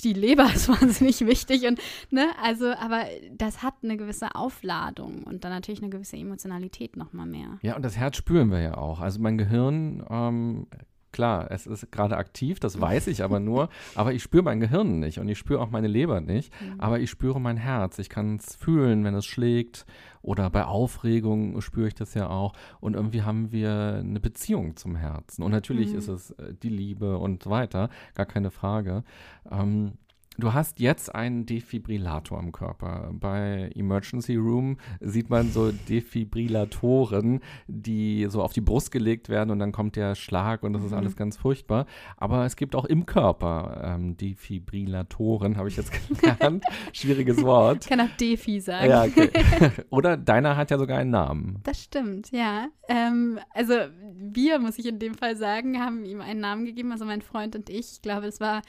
die 0.00 0.12
Leber 0.12 0.50
ist 0.54 0.68
wahnsinnig 0.80 1.20
wichtig 1.26 1.66
und 1.66 1.80
ne, 2.10 2.28
also, 2.42 2.66
aber 2.66 3.04
das 3.32 3.62
hat 3.62 3.74
eine 3.82 3.96
gewisse 3.96 4.34
Aufladung 4.34 5.24
und 5.24 5.44
dann 5.44 5.52
natürlich 5.52 5.82
eine 5.82 5.90
gewisse 5.90 6.16
Emotionalität 6.16 6.96
nochmal 6.96 7.26
mehr. 7.26 7.58
Ja, 7.62 7.76
und 7.76 7.82
das 7.82 7.96
Herz 7.96 8.16
spüren 8.16 8.50
wir 8.50 8.60
ja 8.60 8.78
auch. 8.78 9.00
Also 9.00 9.20
mein 9.20 9.38
Gehirn 9.38 10.04
ähm, 10.08 10.66
Klar, 11.12 11.50
es 11.50 11.66
ist 11.66 11.90
gerade 11.90 12.16
aktiv, 12.16 12.60
das 12.60 12.80
weiß 12.80 13.06
ich 13.08 13.22
aber 13.22 13.40
nur, 13.40 13.68
aber 13.94 14.12
ich 14.12 14.22
spüre 14.22 14.42
mein 14.42 14.60
Gehirn 14.60 15.00
nicht 15.00 15.18
und 15.18 15.28
ich 15.28 15.38
spüre 15.38 15.60
auch 15.60 15.70
meine 15.70 15.88
Leber 15.88 16.20
nicht, 16.20 16.52
mhm. 16.60 16.80
aber 16.80 17.00
ich 17.00 17.10
spüre 17.10 17.40
mein 17.40 17.56
Herz. 17.56 17.98
Ich 17.98 18.08
kann 18.08 18.36
es 18.36 18.56
fühlen, 18.56 19.04
wenn 19.04 19.14
es 19.14 19.26
schlägt 19.26 19.86
oder 20.22 20.50
bei 20.50 20.64
Aufregung 20.64 21.60
spüre 21.60 21.88
ich 21.88 21.94
das 21.94 22.14
ja 22.14 22.28
auch 22.28 22.52
und 22.80 22.94
irgendwie 22.94 23.22
haben 23.22 23.52
wir 23.52 24.00
eine 24.00 24.20
Beziehung 24.20 24.76
zum 24.76 24.96
Herzen 24.96 25.42
und 25.42 25.50
natürlich 25.50 25.92
mhm. 25.92 25.98
ist 25.98 26.08
es 26.08 26.30
äh, 26.32 26.54
die 26.62 26.68
Liebe 26.68 27.18
und 27.18 27.42
so 27.42 27.50
weiter, 27.50 27.88
gar 28.14 28.26
keine 28.26 28.50
Frage. 28.50 29.04
Ähm, 29.50 29.92
Du 30.40 30.54
hast 30.54 30.80
jetzt 30.80 31.14
einen 31.14 31.44
Defibrillator 31.44 32.38
am 32.38 32.50
Körper. 32.50 33.10
Bei 33.12 33.70
Emergency 33.74 34.36
Room 34.36 34.78
sieht 35.00 35.28
man 35.28 35.52
so 35.52 35.70
Defibrillatoren, 35.70 37.40
die 37.66 38.26
so 38.30 38.42
auf 38.42 38.54
die 38.54 38.62
Brust 38.62 38.90
gelegt 38.90 39.28
werden 39.28 39.50
und 39.50 39.58
dann 39.58 39.70
kommt 39.70 39.96
der 39.96 40.14
Schlag 40.14 40.62
und 40.62 40.72
das 40.72 40.82
ist 40.82 40.92
mhm. 40.92 40.96
alles 40.96 41.16
ganz 41.16 41.36
furchtbar. 41.36 41.84
Aber 42.16 42.46
es 42.46 42.56
gibt 42.56 42.74
auch 42.74 42.86
im 42.86 43.04
Körper 43.04 43.82
ähm, 43.84 44.16
Defibrillatoren, 44.16 45.58
habe 45.58 45.68
ich 45.68 45.76
jetzt 45.76 45.92
gelernt. 46.20 46.64
Schwieriges 46.94 47.42
Wort. 47.42 47.84
Ich 47.84 47.90
kann 47.90 48.00
auch 48.00 48.16
Defi 48.18 48.60
sagen. 48.60 48.88
Ja, 48.88 49.04
okay. 49.04 49.30
Oder 49.90 50.16
deiner 50.16 50.56
hat 50.56 50.70
ja 50.70 50.78
sogar 50.78 50.98
einen 50.98 51.10
Namen. 51.10 51.60
Das 51.64 51.82
stimmt, 51.82 52.30
ja. 52.30 52.68
Ähm, 52.88 53.38
also 53.52 53.74
wir, 54.14 54.58
muss 54.58 54.78
ich 54.78 54.86
in 54.86 54.98
dem 54.98 55.14
Fall 55.14 55.36
sagen, 55.36 55.78
haben 55.80 56.06
ihm 56.06 56.22
einen 56.22 56.40
Namen 56.40 56.64
gegeben, 56.64 56.92
also 56.92 57.04
mein 57.04 57.20
Freund 57.20 57.54
und 57.56 57.68
ich. 57.68 57.92
Ich 57.92 58.02
glaube, 58.02 58.26
es 58.26 58.40
war 58.40 58.62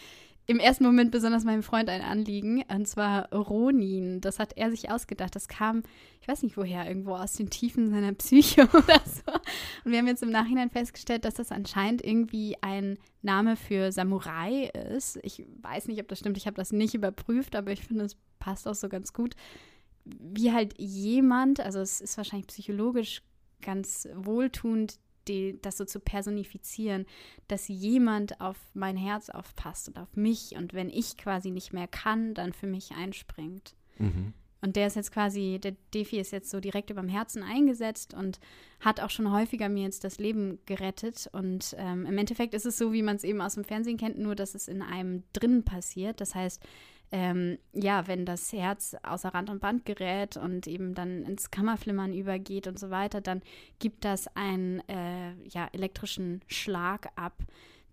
im 0.52 0.60
ersten 0.60 0.84
Moment 0.84 1.12
besonders 1.12 1.46
meinem 1.46 1.64
Freund 1.64 1.90
ein 1.90 2.02
Anliegen, 2.02 2.64
und 2.68 2.86
zwar 2.86 3.34
Ronin. 3.34 4.20
Das 4.20 4.38
hat 4.38 4.58
er 4.58 4.70
sich 4.70 4.92
ausgedacht. 4.92 5.34
Das 5.34 5.48
kam, 5.48 5.84
ich 6.20 6.28
weiß 6.28 6.44
nicht 6.44 6.58
woher, 6.58 6.86
irgendwo 6.86 7.16
aus 7.16 7.34
den 7.34 7.50
Tiefen 7.50 7.90
seiner 7.90 8.12
Psyche 8.14 8.64
oder 8.74 9.02
so. 9.06 9.32
Und 9.86 9.92
wir 9.92 10.00
haben 10.00 10.08
jetzt 10.08 10.24
im 10.24 10.30
Nachhinein 10.30 10.70
festgestellt, 10.70 11.24
dass 11.24 11.36
das 11.36 11.52
anscheinend 11.52 12.04
irgendwie 12.04 12.58
ein 12.62 12.98
Name 13.22 13.56
für 13.56 13.94
Samurai 13.94 14.70
ist. 14.94 15.20
Ich 15.24 15.46
weiß 15.62 15.88
nicht, 15.88 16.02
ob 16.02 16.10
das 16.10 16.20
stimmt. 16.20 16.38
Ich 16.38 16.48
habe 16.48 16.58
das 16.58 16.74
nicht 16.74 16.94
überprüft, 16.94 17.56
aber 17.56 17.72
ich 17.72 17.84
finde, 17.86 18.04
es 18.04 18.18
passt 18.40 18.68
auch 18.68 18.76
so 18.76 18.90
ganz 18.90 19.14
gut. 19.14 19.36
Wie 20.04 20.52
halt 20.52 20.74
jemand, 20.78 21.62
also 21.62 21.80
es 21.80 22.02
ist 22.02 22.18
wahrscheinlich 22.18 22.48
psychologisch 22.48 23.22
ganz 23.62 24.08
wohltuend, 24.16 25.00
die, 25.28 25.60
das 25.62 25.78
so 25.78 25.86
zu 25.86 26.00
personifizieren, 26.00 27.06
dass 27.48 27.68
jemand 27.68 28.42
auf 28.42 28.58
mein 28.74 28.98
Herz 28.98 29.30
aufpasst 29.30 29.90
und 29.90 30.00
auf 30.00 30.16
mich 30.16 30.56
und 30.58 30.74
wenn 30.74 30.90
ich 30.90 31.18
quasi 31.18 31.52
nicht 31.52 31.74
mehr 31.74 31.88
kann, 31.88 32.34
dann 32.34 32.54
für 32.54 32.68
mich 32.68 32.92
einspringt. 32.92 33.76
Mhm. 33.98 34.34
Und 34.62 34.76
der 34.76 34.88
ist 34.88 34.96
jetzt 34.96 35.12
quasi, 35.12 35.60
der 35.62 35.76
Defi 35.94 36.20
ist 36.20 36.32
jetzt 36.32 36.52
so 36.52 36.60
direkt 36.60 36.92
über 36.92 37.02
dem 37.02 37.10
Herzen 37.10 37.42
eingesetzt 37.42 38.14
und 38.14 38.40
hat 38.80 39.00
auch 39.00 39.10
schon 39.10 39.32
häufiger 39.32 39.70
mir 39.70 39.84
jetzt 39.84 40.04
das 40.04 40.20
Leben 40.20 40.60
gerettet. 40.68 41.28
Und 41.34 41.76
ähm, 41.80 42.06
im 42.06 42.18
Endeffekt 42.18 42.54
ist 42.54 42.68
es 42.68 42.78
so, 42.78 42.94
wie 42.94 43.02
man 43.02 43.16
es 43.16 43.24
eben 43.24 43.42
aus 43.42 43.56
dem 43.56 43.64
Fernsehen 43.64 43.98
kennt, 43.98 44.20
nur 44.20 44.36
dass 44.36 44.54
es 44.54 44.68
in 44.68 44.84
einem 44.84 45.24
drin 45.34 45.64
passiert. 45.64 46.22
Das 46.22 46.36
heißt, 46.36 46.62
ähm, 47.12 47.58
ja, 47.74 48.08
wenn 48.08 48.26
das 48.26 48.54
Herz 48.54 48.96
außer 49.04 49.30
Rand 49.30 49.50
und 49.50 49.60
Band 49.60 49.86
gerät 49.86 50.38
und 50.38 50.66
eben 50.68 50.96
dann 50.96 51.24
ins 51.24 51.52
Kammerflimmern 51.52 52.14
übergeht 52.14 52.68
und 52.68 52.80
so 52.80 52.90
weiter, 52.90 53.20
dann 53.20 53.42
gibt 53.80 54.06
das 54.06 54.28
einen 54.36 54.80
äh, 54.88 55.34
ja, 55.50 55.68
elektrischen 55.74 56.42
Schlag 56.48 57.10
ab, 57.16 57.38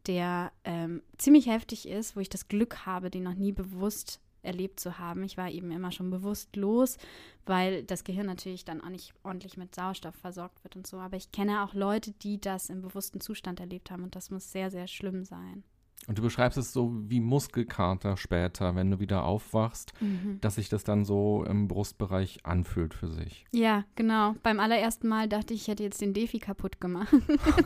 der 0.07 0.53
ähm, 0.65 1.03
ziemlich 1.19 1.49
heftig 1.49 1.89
ist, 1.89 2.15
wo 2.15 2.21
ich 2.21 2.29
das 2.29 2.49
Glück 2.49 2.87
habe, 2.87 3.11
den 3.11 3.25
noch 3.25 3.35
nie 3.35 3.53
bewusst 3.53 4.21
erlebt 4.43 4.79
zu 4.79 4.99
haben. 4.99 5.25
Ich 5.25 5.37
war 5.37 5.51
eben 5.51 5.73
immer 5.73 5.91
schon 5.91 6.11
bewusstlos, 6.11 6.97
weil 7.45 7.83
das 7.83 8.05
Gehirn 8.05 8.27
natürlich 8.27 8.65
dann 8.65 8.81
auch 8.81 8.89
nicht 8.89 9.13
ordentlich 9.25 9.57
mit 9.57 9.75
Sauerstoff 9.75 10.15
versorgt 10.15 10.63
wird 10.63 10.77
und 10.77 10.87
so. 10.87 10.99
Aber 10.99 11.17
ich 11.17 11.33
kenne 11.33 11.65
auch 11.65 11.75
Leute, 11.75 12.13
die 12.13 12.41
das 12.41 12.71
im 12.71 12.83
bewussten 12.83 13.21
Zustand 13.21 13.59
erlebt 13.59 13.91
haben 13.91 14.05
und 14.05 14.15
das 14.15 14.31
muss 14.31 14.53
sehr, 14.53 14.71
sehr 14.71 14.87
schlimm 14.87 15.25
sein. 15.25 15.65
Und 16.07 16.17
du 16.17 16.23
beschreibst 16.23 16.57
es 16.57 16.73
so 16.73 16.95
wie 17.09 17.21
Muskelkater 17.21 18.17
später, 18.17 18.75
wenn 18.75 18.91
du 18.91 18.99
wieder 18.99 19.25
aufwachst, 19.25 19.93
mhm. 20.01 20.39
dass 20.41 20.55
sich 20.55 20.71
das 20.71 20.83
dann 20.83 21.05
so 21.05 21.45
im 21.45 21.69
Brustbereich 21.69 22.39
anfühlt 22.45 22.95
für 22.95 23.09
sich. 23.09 23.45
Ja, 23.53 23.85
genau. 23.95 24.35
Beim 24.43 24.59
allerersten 24.59 25.09
Mal 25.09 25.29
dachte 25.29 25.53
ich, 25.53 25.63
ich 25.63 25.69
hätte 25.69 25.83
jetzt 25.83 26.01
den 26.01 26.15
Defi 26.15 26.39
kaputt 26.39 26.81
gemacht. 26.81 27.13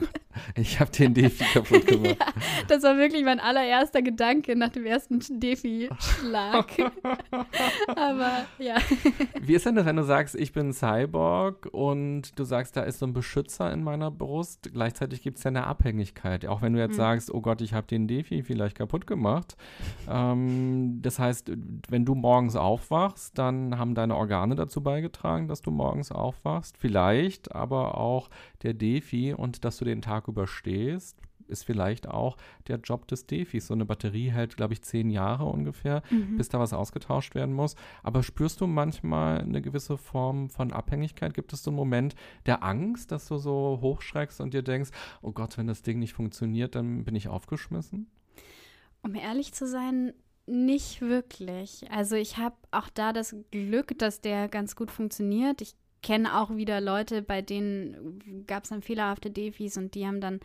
ich 0.57 0.81
habe 0.81 0.90
den 0.90 1.14
Defi 1.14 1.45
kaputt 1.53 1.87
gemacht. 1.87 2.16
ja, 2.18 2.27
das 2.66 2.83
war 2.83 2.97
wirklich 2.97 3.23
mein 3.23 3.38
allererster 3.38 4.03
Gedanke 4.03 4.57
nach 4.57 4.71
dem 4.71 4.87
ersten 4.87 5.21
Defi-Schlag. 5.38 6.66
Aber 7.95 8.47
ja. 8.59 8.77
Wie 9.40 9.55
ist 9.55 9.66
denn 9.66 9.77
das, 9.77 9.87
wenn 9.87 9.97
du 9.97 10.05
sagst, 10.05 10.35
ich 10.35 10.53
bin 10.53 10.73
Cyborg 10.73 11.68
und 11.71 12.37
du 12.37 12.42
sagst, 12.42 12.77
da 12.77 12.83
ist 12.83 12.99
so 12.99 13.07
ein 13.07 13.12
Beschützer 13.12 13.73
in 13.73 13.85
meiner 13.85 14.11
Brust? 14.11 14.71
Gleichzeitig 14.73 15.23
gibt 15.23 15.38
es 15.38 15.45
ja 15.45 15.51
eine 15.51 15.64
Abhängigkeit. 15.64 16.45
Auch 16.47 16.61
wenn 16.61 16.73
du 16.73 16.81
jetzt 16.81 16.95
mhm. 16.95 16.97
sagst, 16.97 17.33
oh 17.33 17.40
Gott, 17.40 17.61
ich 17.61 17.73
habe 17.73 17.87
den 17.87 18.09
Defi 18.09 18.22
Wifi 18.23 18.43
vielleicht 18.43 18.77
kaputt 18.77 19.07
gemacht. 19.07 19.57
Ähm, 20.09 21.01
das 21.03 21.19
heißt, 21.19 21.53
wenn 21.89 22.05
du 22.05 22.15
morgens 22.15 22.57
aufwachst, 22.57 23.37
dann 23.39 23.79
haben 23.79 23.95
deine 23.95 24.17
Organe 24.17 24.55
dazu 24.55 24.83
beigetragen, 24.83 25.49
dass 25.49 25.63
du 25.63 25.71
morgens 25.71 26.13
aufwachst. 26.13 26.77
Vielleicht 26.79 27.55
aber 27.55 27.99
auch 27.99 28.31
der 28.63 28.75
Defi 28.75 29.35
und 29.35 29.65
dass 29.65 29.79
du 29.79 29.85
den 29.85 30.03
Tag 30.03 30.29
überstehst 30.29 31.19
ist 31.49 31.65
vielleicht 31.65 32.09
auch 32.09 32.37
der 32.69 32.79
Job 32.79 33.07
des 33.09 33.27
Defis. 33.27 33.67
So 33.67 33.75
eine 33.75 33.85
Batterie 33.85 34.31
hält, 34.31 34.57
glaube 34.57 34.73
ich, 34.73 34.83
zehn 34.83 35.11
Jahre 35.11 35.45
ungefähr, 35.45 36.03
mhm. 36.11 36.37
bis 36.37 36.49
da 36.49 36.59
was 36.59 36.73
ausgetauscht 36.73 37.35
werden 37.35 37.55
muss. 37.55 37.77
Aber 38.03 38.23
spürst 38.23 38.61
du 38.61 38.67
manchmal 38.67 39.41
eine 39.41 39.63
gewisse 39.63 39.97
Form 39.97 40.51
von 40.51 40.73
Abhängigkeit? 40.73 41.35
Gibt 41.35 41.53
es 41.53 41.63
so 41.63 41.71
einen 41.71 41.77
Moment 41.77 42.15
der 42.47 42.63
Angst, 42.63 43.13
dass 43.13 43.29
du 43.29 43.37
so 43.39 43.79
hochschreckst 43.81 44.41
und 44.41 44.55
dir 44.55 44.63
denkst, 44.63 44.91
oh 45.23 45.33
Gott, 45.33 45.59
wenn 45.59 45.67
das 45.67 45.83
Ding 45.83 45.99
nicht 45.99 46.15
funktioniert, 46.15 46.75
dann 46.75 47.05
bin 47.05 47.15
ich 47.15 47.29
aufgeschmissen? 47.29 48.11
Um 49.03 49.15
ehrlich 49.15 49.53
zu 49.53 49.67
sein, 49.67 50.13
nicht 50.47 51.01
wirklich. 51.01 51.91
Also 51.91 52.17
ich 52.17 52.37
habe 52.37 52.57
auch 52.71 52.89
da 52.89 53.13
das 53.13 53.37
Glück, 53.51 53.99
dass 53.99 54.21
der 54.21 54.49
ganz 54.49 54.77
gut 54.77 54.91
funktioniert. 54.91 55.61
Ich 55.61 55.75
kenne 56.03 56.41
auch 56.41 56.55
wieder 56.55 56.81
Leute, 56.81 57.23
bei 57.23 57.43
denen 57.43 58.45
gab 58.47 58.65
es 58.65 58.71
dann 58.71 58.83
fehlerhafte 58.83 59.31
Defis 59.31 59.77
und 59.77 59.95
die 59.95 60.07
haben 60.07 60.21
dann 60.21 60.41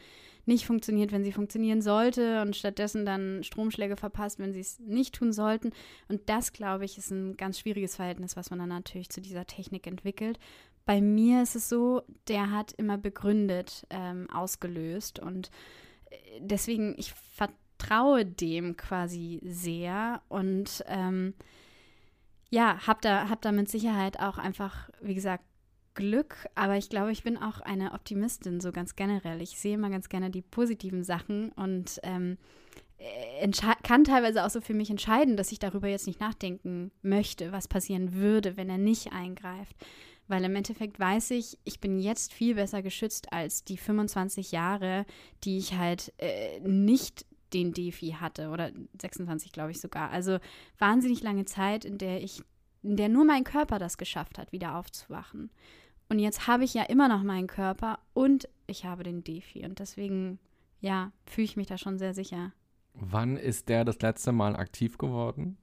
nicht 0.47 0.65
funktioniert, 0.65 1.11
wenn 1.11 1.23
sie 1.23 1.31
funktionieren 1.31 1.81
sollte 1.81 2.41
und 2.41 2.55
stattdessen 2.55 3.05
dann 3.05 3.43
Stromschläge 3.43 3.97
verpasst, 3.97 4.39
wenn 4.39 4.53
sie 4.53 4.61
es 4.61 4.79
nicht 4.79 5.15
tun 5.15 5.33
sollten. 5.33 5.71
Und 6.07 6.21
das, 6.29 6.53
glaube 6.53 6.85
ich, 6.85 6.97
ist 6.97 7.11
ein 7.11 7.37
ganz 7.37 7.59
schwieriges 7.59 7.95
Verhältnis, 7.97 8.35
was 8.35 8.49
man 8.49 8.59
dann 8.59 8.69
natürlich 8.69 9.09
zu 9.09 9.21
dieser 9.21 9.45
Technik 9.45 9.85
entwickelt. 9.87 10.39
Bei 10.85 11.01
mir 11.01 11.43
ist 11.43 11.55
es 11.55 11.67
so, 11.67 12.01
der 12.27 12.51
hat 12.51 12.71
immer 12.73 12.97
begründet 12.97 13.85
ähm, 13.89 14.29
ausgelöst 14.29 15.19
und 15.19 15.51
äh, 16.09 16.15
deswegen, 16.39 16.95
ich 16.97 17.11
vertraue 17.11 17.57
traue 17.77 18.25
dem 18.25 18.77
quasi 18.77 19.39
sehr 19.43 20.21
und 20.29 20.83
ähm, 20.87 21.33
ja, 22.49 22.87
hab 22.87 23.01
da, 23.01 23.29
hab 23.29 23.41
da 23.41 23.51
mit 23.51 23.69
Sicherheit 23.69 24.19
auch 24.19 24.37
einfach, 24.37 24.89
wie 25.01 25.15
gesagt, 25.15 25.43
Glück, 25.97 26.47
aber 26.55 26.77
ich 26.77 26.89
glaube, 26.89 27.11
ich 27.11 27.23
bin 27.23 27.37
auch 27.37 27.59
eine 27.59 27.91
Optimistin, 27.91 28.61
so 28.61 28.71
ganz 28.71 28.95
generell. 28.95 29.41
Ich 29.41 29.59
sehe 29.59 29.73
immer 29.73 29.89
ganz 29.89 30.07
gerne 30.07 30.29
die 30.29 30.41
positiven 30.41 31.03
Sachen 31.03 31.51
und 31.53 31.99
ähm, 32.03 32.37
kann 33.83 34.05
teilweise 34.05 34.45
auch 34.45 34.49
so 34.49 34.61
für 34.61 34.73
mich 34.73 34.89
entscheiden, 34.89 35.35
dass 35.35 35.51
ich 35.51 35.59
darüber 35.59 35.87
jetzt 35.87 36.07
nicht 36.07 36.19
nachdenken 36.19 36.91
möchte, 37.01 37.51
was 37.51 37.67
passieren 37.67 38.13
würde, 38.13 38.55
wenn 38.55 38.69
er 38.69 38.77
nicht 38.77 39.11
eingreift. 39.11 39.75
Weil 40.27 40.43
im 40.43 40.55
Endeffekt 40.55 40.99
weiß 40.99 41.31
ich, 41.31 41.57
ich 41.63 41.79
bin 41.79 41.99
jetzt 41.99 42.33
viel 42.33 42.55
besser 42.55 42.81
geschützt 42.81 43.31
als 43.33 43.63
die 43.63 43.77
25 43.77 44.51
Jahre, 44.51 45.05
die 45.43 45.57
ich 45.57 45.73
halt 45.73 46.13
äh, 46.17 46.59
nicht 46.61 47.25
den 47.53 47.73
Defi 47.73 48.17
hatte 48.19 48.49
oder 48.49 48.71
26 49.01 49.51
glaube 49.51 49.71
ich 49.71 49.79
sogar. 49.79 50.11
Also 50.11 50.39
wahnsinnig 50.77 51.21
lange 51.21 51.45
Zeit, 51.45 51.85
in 51.85 51.97
der 51.97 52.21
ich, 52.23 52.41
in 52.83 52.97
der 52.97 53.09
nur 53.09 53.25
mein 53.25 53.43
Körper 53.43 53.79
das 53.79 53.97
geschafft 53.97 54.37
hat, 54.37 54.51
wieder 54.51 54.75
aufzuwachen. 54.75 55.49
Und 56.09 56.19
jetzt 56.19 56.47
habe 56.47 56.63
ich 56.63 56.73
ja 56.73 56.83
immer 56.83 57.07
noch 57.07 57.23
meinen 57.23 57.47
Körper 57.47 57.99
und 58.13 58.47
ich 58.65 58.85
habe 58.85 59.03
den 59.03 59.23
Defi 59.23 59.65
und 59.65 59.79
deswegen 59.79 60.39
ja 60.79 61.11
fühle 61.25 61.45
ich 61.45 61.57
mich 61.57 61.67
da 61.67 61.77
schon 61.77 61.97
sehr 61.97 62.13
sicher. 62.13 62.53
Wann 62.93 63.37
ist 63.37 63.69
der 63.69 63.85
das 63.85 63.99
letzte 64.01 64.31
Mal 64.31 64.55
aktiv 64.55 64.97
geworden? 64.97 65.57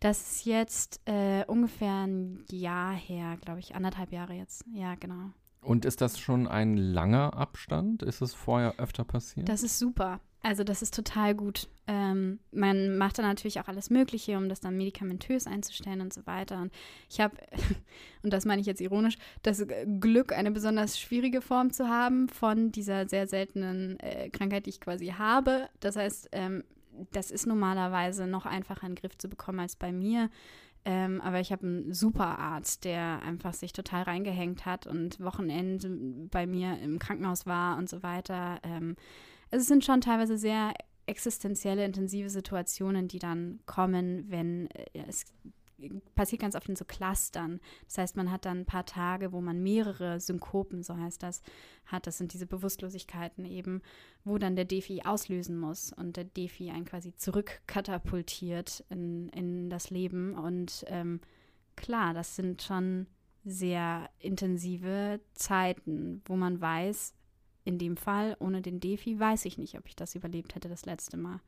Das 0.00 0.20
ist 0.20 0.46
jetzt 0.46 1.00
äh, 1.04 1.44
ungefähr 1.46 2.06
ein 2.06 2.44
Jahr 2.50 2.94
her, 2.94 3.36
glaube 3.42 3.60
ich, 3.60 3.74
anderthalb 3.74 4.12
Jahre 4.12 4.32
jetzt. 4.32 4.64
Ja, 4.72 4.94
genau. 4.94 5.30
Und 5.62 5.84
ist 5.84 6.00
das 6.00 6.18
schon 6.18 6.48
ein 6.48 6.76
langer 6.76 7.34
Abstand? 7.34 8.02
Ist 8.02 8.22
es 8.22 8.34
vorher 8.34 8.74
öfter 8.78 9.04
passiert? 9.04 9.48
Das 9.48 9.62
ist 9.62 9.78
super. 9.78 10.20
Also 10.42 10.64
das 10.64 10.80
ist 10.80 10.94
total 10.94 11.34
gut. 11.34 11.68
Ähm, 11.86 12.38
man 12.50 12.96
macht 12.96 13.18
dann 13.18 13.26
natürlich 13.26 13.60
auch 13.60 13.68
alles 13.68 13.90
Mögliche, 13.90 14.38
um 14.38 14.48
das 14.48 14.60
dann 14.60 14.76
medikamentös 14.76 15.46
einzustellen 15.46 16.00
und 16.00 16.14
so 16.14 16.26
weiter. 16.26 16.62
Und 16.62 16.72
ich 17.10 17.20
habe, 17.20 17.36
und 18.22 18.32
das 18.32 18.46
meine 18.46 18.60
ich 18.60 18.66
jetzt 18.66 18.80
ironisch, 18.80 19.18
das 19.42 19.66
Glück, 20.00 20.32
eine 20.32 20.50
besonders 20.50 20.98
schwierige 20.98 21.42
Form 21.42 21.72
zu 21.72 21.88
haben 21.88 22.28
von 22.30 22.72
dieser 22.72 23.06
sehr 23.06 23.26
seltenen 23.26 24.00
äh, 24.00 24.30
Krankheit, 24.30 24.64
die 24.64 24.70
ich 24.70 24.80
quasi 24.80 25.08
habe. 25.08 25.68
Das 25.80 25.96
heißt, 25.96 26.30
ähm, 26.32 26.64
das 27.12 27.30
ist 27.30 27.46
normalerweise 27.46 28.26
noch 28.26 28.46
einfacher 28.46 28.86
in 28.86 28.94
den 28.94 29.00
Griff 29.00 29.18
zu 29.18 29.28
bekommen 29.28 29.60
als 29.60 29.76
bei 29.76 29.92
mir. 29.92 30.30
Ähm, 30.84 31.20
aber 31.20 31.40
ich 31.40 31.52
habe 31.52 31.66
einen 31.66 31.92
super 31.92 32.38
Arzt, 32.38 32.84
der 32.84 33.22
einfach 33.22 33.52
sich 33.52 33.72
total 33.72 34.04
reingehängt 34.04 34.64
hat 34.64 34.86
und 34.86 35.20
Wochenende 35.20 35.88
bei 36.30 36.46
mir 36.46 36.78
im 36.80 36.98
Krankenhaus 36.98 37.46
war 37.46 37.76
und 37.76 37.88
so 37.88 38.02
weiter. 38.02 38.58
Ähm, 38.62 38.96
es 39.50 39.66
sind 39.66 39.84
schon 39.84 40.00
teilweise 40.00 40.38
sehr 40.38 40.72
existenzielle, 41.06 41.84
intensive 41.84 42.30
Situationen, 42.30 43.08
die 43.08 43.18
dann 43.18 43.60
kommen, 43.66 44.30
wenn 44.30 44.68
äh, 44.70 45.04
es 45.06 45.24
passiert 46.14 46.42
ganz 46.42 46.54
oft 46.54 46.68
in 46.68 46.76
so 46.76 46.84
Clustern. 46.84 47.60
Das 47.86 47.98
heißt, 47.98 48.16
man 48.16 48.30
hat 48.30 48.44
dann 48.44 48.60
ein 48.60 48.66
paar 48.66 48.86
Tage, 48.86 49.32
wo 49.32 49.40
man 49.40 49.62
mehrere 49.62 50.20
Synkopen, 50.20 50.82
so 50.82 50.96
heißt 50.96 51.22
das, 51.22 51.42
hat. 51.86 52.06
Das 52.06 52.18
sind 52.18 52.32
diese 52.32 52.46
Bewusstlosigkeiten 52.46 53.44
eben, 53.44 53.82
wo 54.24 54.38
dann 54.38 54.56
der 54.56 54.64
Defi 54.64 55.02
auslösen 55.04 55.58
muss 55.58 55.92
und 55.92 56.16
der 56.16 56.24
Defi 56.24 56.70
einen 56.70 56.84
quasi 56.84 57.14
zurückkatapultiert 57.14 58.84
in, 58.90 59.28
in 59.30 59.70
das 59.70 59.90
Leben. 59.90 60.34
Und 60.34 60.84
ähm, 60.88 61.20
klar, 61.76 62.14
das 62.14 62.36
sind 62.36 62.62
schon 62.62 63.06
sehr 63.44 64.10
intensive 64.18 65.20
Zeiten, 65.32 66.22
wo 66.26 66.36
man 66.36 66.60
weiß, 66.60 67.14
in 67.64 67.78
dem 67.78 67.96
Fall, 67.96 68.36
ohne 68.40 68.62
den 68.62 68.80
Defi, 68.80 69.18
weiß 69.18 69.44
ich 69.44 69.58
nicht, 69.58 69.78
ob 69.78 69.86
ich 69.86 69.96
das 69.96 70.14
überlebt 70.14 70.54
hätte 70.54 70.68
das 70.68 70.86
letzte 70.86 71.16
Mal. 71.16 71.40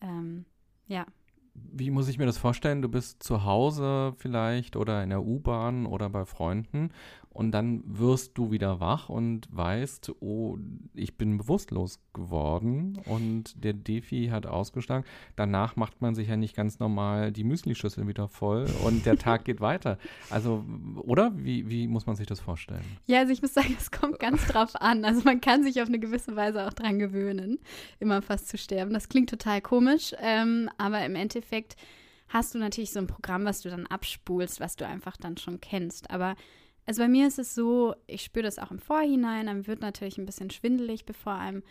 Ähm, 0.00 0.44
ja, 0.86 1.06
wie 1.54 1.90
muss 1.90 2.08
ich 2.08 2.18
mir 2.18 2.26
das 2.26 2.38
vorstellen? 2.38 2.82
Du 2.82 2.88
bist 2.88 3.22
zu 3.22 3.44
Hause 3.44 4.14
vielleicht 4.16 4.76
oder 4.76 5.02
in 5.02 5.10
der 5.10 5.22
U-Bahn 5.22 5.86
oder 5.86 6.08
bei 6.08 6.24
Freunden 6.24 6.90
und 7.32 7.52
dann 7.52 7.82
wirst 7.86 8.36
du 8.36 8.50
wieder 8.50 8.80
wach 8.80 9.08
und 9.08 9.48
weißt, 9.50 10.12
oh, 10.20 10.58
ich 10.94 11.16
bin 11.16 11.38
bewusstlos 11.38 12.00
geworden 12.12 13.00
und 13.06 13.64
der 13.64 13.72
Defi 13.72 14.28
hat 14.30 14.46
ausgeschlagen. 14.46 15.04
Danach 15.34 15.76
macht 15.76 16.00
man 16.02 16.14
sich 16.14 16.28
ja 16.28 16.36
nicht 16.36 16.54
ganz 16.54 16.78
normal 16.78 17.32
die 17.32 17.44
Müslischüssel 17.44 18.06
wieder 18.06 18.28
voll 18.28 18.66
und 18.84 19.06
der 19.06 19.16
Tag 19.16 19.44
geht 19.44 19.60
weiter. 19.60 19.98
Also, 20.30 20.64
oder? 21.02 21.32
Wie, 21.34 21.68
wie 21.70 21.86
muss 21.86 22.06
man 22.06 22.16
sich 22.16 22.26
das 22.26 22.40
vorstellen? 22.40 22.84
Ja, 23.06 23.20
also 23.20 23.32
ich 23.32 23.40
muss 23.40 23.54
sagen, 23.54 23.74
es 23.78 23.90
kommt 23.90 24.18
ganz 24.18 24.46
drauf 24.46 24.76
an. 24.76 25.04
Also 25.04 25.22
man 25.24 25.40
kann 25.40 25.62
sich 25.62 25.80
auf 25.80 25.88
eine 25.88 25.98
gewisse 25.98 26.36
Weise 26.36 26.66
auch 26.66 26.72
dran 26.72 26.98
gewöhnen, 26.98 27.58
immer 27.98 28.20
fast 28.22 28.48
zu 28.48 28.58
sterben. 28.58 28.92
Das 28.92 29.08
klingt 29.08 29.30
total 29.30 29.60
komisch, 29.60 30.14
ähm, 30.20 30.68
aber 30.76 31.04
im 31.04 31.16
Endeffekt 31.16 31.76
hast 32.28 32.54
du 32.54 32.58
natürlich 32.58 32.90
so 32.92 32.98
ein 32.98 33.06
Programm, 33.06 33.44
was 33.44 33.60
du 33.60 33.70
dann 33.70 33.86
abspulst, 33.86 34.60
was 34.60 34.76
du 34.76 34.86
einfach 34.86 35.16
dann 35.16 35.36
schon 35.36 35.60
kennst. 35.60 36.10
Aber 36.10 36.34
also 36.86 37.02
bei 37.02 37.08
mir 37.08 37.26
ist 37.26 37.38
es 37.38 37.54
so, 37.54 37.94
ich 38.06 38.22
spüre 38.22 38.44
das 38.44 38.58
auch 38.58 38.70
im 38.70 38.78
Vorhinein, 38.78 39.48
einem 39.48 39.66
wird 39.66 39.80
natürlich 39.80 40.18
ein 40.18 40.26
bisschen 40.26 40.50
schwindelig, 40.50 41.04
bevor 41.04 41.34
einem, 41.34 41.62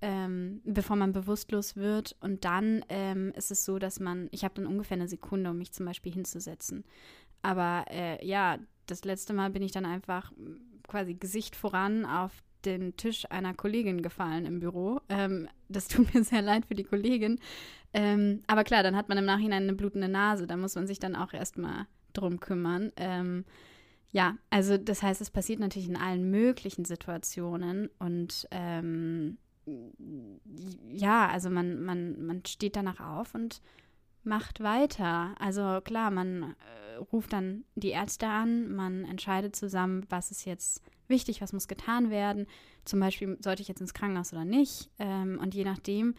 ähm, 0.00 0.60
bevor 0.64 0.96
man 0.96 1.12
bewusstlos 1.12 1.76
wird. 1.76 2.16
Und 2.20 2.44
dann 2.44 2.84
ähm, 2.88 3.32
ist 3.36 3.50
es 3.50 3.64
so, 3.64 3.78
dass 3.78 4.00
man, 4.00 4.28
ich 4.30 4.44
habe 4.44 4.54
dann 4.54 4.66
ungefähr 4.66 4.96
eine 4.96 5.08
Sekunde, 5.08 5.50
um 5.50 5.58
mich 5.58 5.72
zum 5.72 5.86
Beispiel 5.86 6.12
hinzusetzen. 6.12 6.84
Aber 7.42 7.84
äh, 7.90 8.24
ja, 8.24 8.58
das 8.86 9.04
letzte 9.04 9.32
Mal 9.32 9.50
bin 9.50 9.62
ich 9.62 9.72
dann 9.72 9.86
einfach 9.86 10.32
quasi 10.86 11.14
Gesicht 11.14 11.56
voran 11.56 12.04
auf 12.04 12.32
den 12.64 12.96
Tisch 12.96 13.24
einer 13.30 13.54
Kollegin 13.54 14.02
gefallen 14.02 14.44
im 14.46 14.60
Büro. 14.60 15.00
Ähm, 15.08 15.48
das 15.68 15.88
tut 15.88 16.14
mir 16.14 16.22
sehr 16.22 16.42
leid 16.42 16.66
für 16.66 16.74
die 16.74 16.84
Kollegin. 16.84 17.40
Ähm, 17.92 18.40
aber 18.46 18.62
klar, 18.64 18.82
dann 18.82 18.96
hat 18.96 19.08
man 19.08 19.18
im 19.18 19.24
Nachhinein 19.24 19.64
eine 19.64 19.74
blutende 19.74 20.08
Nase. 20.08 20.46
Da 20.46 20.56
muss 20.56 20.76
man 20.76 20.86
sich 20.86 21.00
dann 21.00 21.16
auch 21.16 21.32
erstmal 21.32 21.86
drum 22.12 22.38
kümmern. 22.38 22.92
Ja, 24.12 24.36
also 24.50 24.76
das 24.76 25.02
heißt, 25.02 25.20
es 25.20 25.30
passiert 25.30 25.60
natürlich 25.60 25.88
in 25.88 25.96
allen 25.96 26.30
möglichen 26.30 26.84
Situationen 26.84 27.88
und 27.98 28.48
ähm, 28.50 29.38
ja, 30.92 31.28
also 31.28 31.48
man, 31.48 31.82
man, 31.82 32.24
man 32.24 32.44
steht 32.44 32.74
danach 32.74 33.00
auf 33.00 33.34
und 33.34 33.60
macht 34.24 34.60
weiter. 34.60 35.34
Also 35.38 35.80
klar, 35.82 36.10
man 36.10 36.42
äh, 36.42 36.96
ruft 37.12 37.32
dann 37.32 37.64
die 37.74 37.90
Ärzte 37.90 38.26
an, 38.26 38.74
man 38.74 39.04
entscheidet 39.04 39.54
zusammen, 39.54 40.04
was 40.08 40.30
ist 40.30 40.44
jetzt 40.44 40.82
wichtig, 41.08 41.40
was 41.40 41.52
muss 41.52 41.68
getan 41.68 42.10
werden. 42.10 42.46
Zum 42.84 43.00
Beispiel, 43.00 43.38
sollte 43.40 43.62
ich 43.62 43.68
jetzt 43.68 43.80
ins 43.80 43.94
Krankenhaus 43.94 44.32
oder 44.32 44.44
nicht? 44.44 44.90
Ähm, 44.98 45.38
und 45.40 45.54
je 45.54 45.64
nachdem 45.64 46.14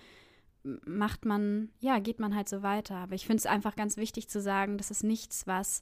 macht 0.63 1.25
man, 1.25 1.69
ja, 1.79 1.99
geht 1.99 2.19
man 2.19 2.35
halt 2.35 2.47
so 2.47 2.61
weiter. 2.61 2.95
Aber 2.95 3.15
ich 3.15 3.25
finde 3.25 3.39
es 3.39 3.45
einfach 3.45 3.75
ganz 3.75 3.97
wichtig 3.97 4.29
zu 4.29 4.39
sagen, 4.41 4.77
das 4.77 4.91
ist 4.91 5.03
nichts, 5.03 5.47
was 5.47 5.81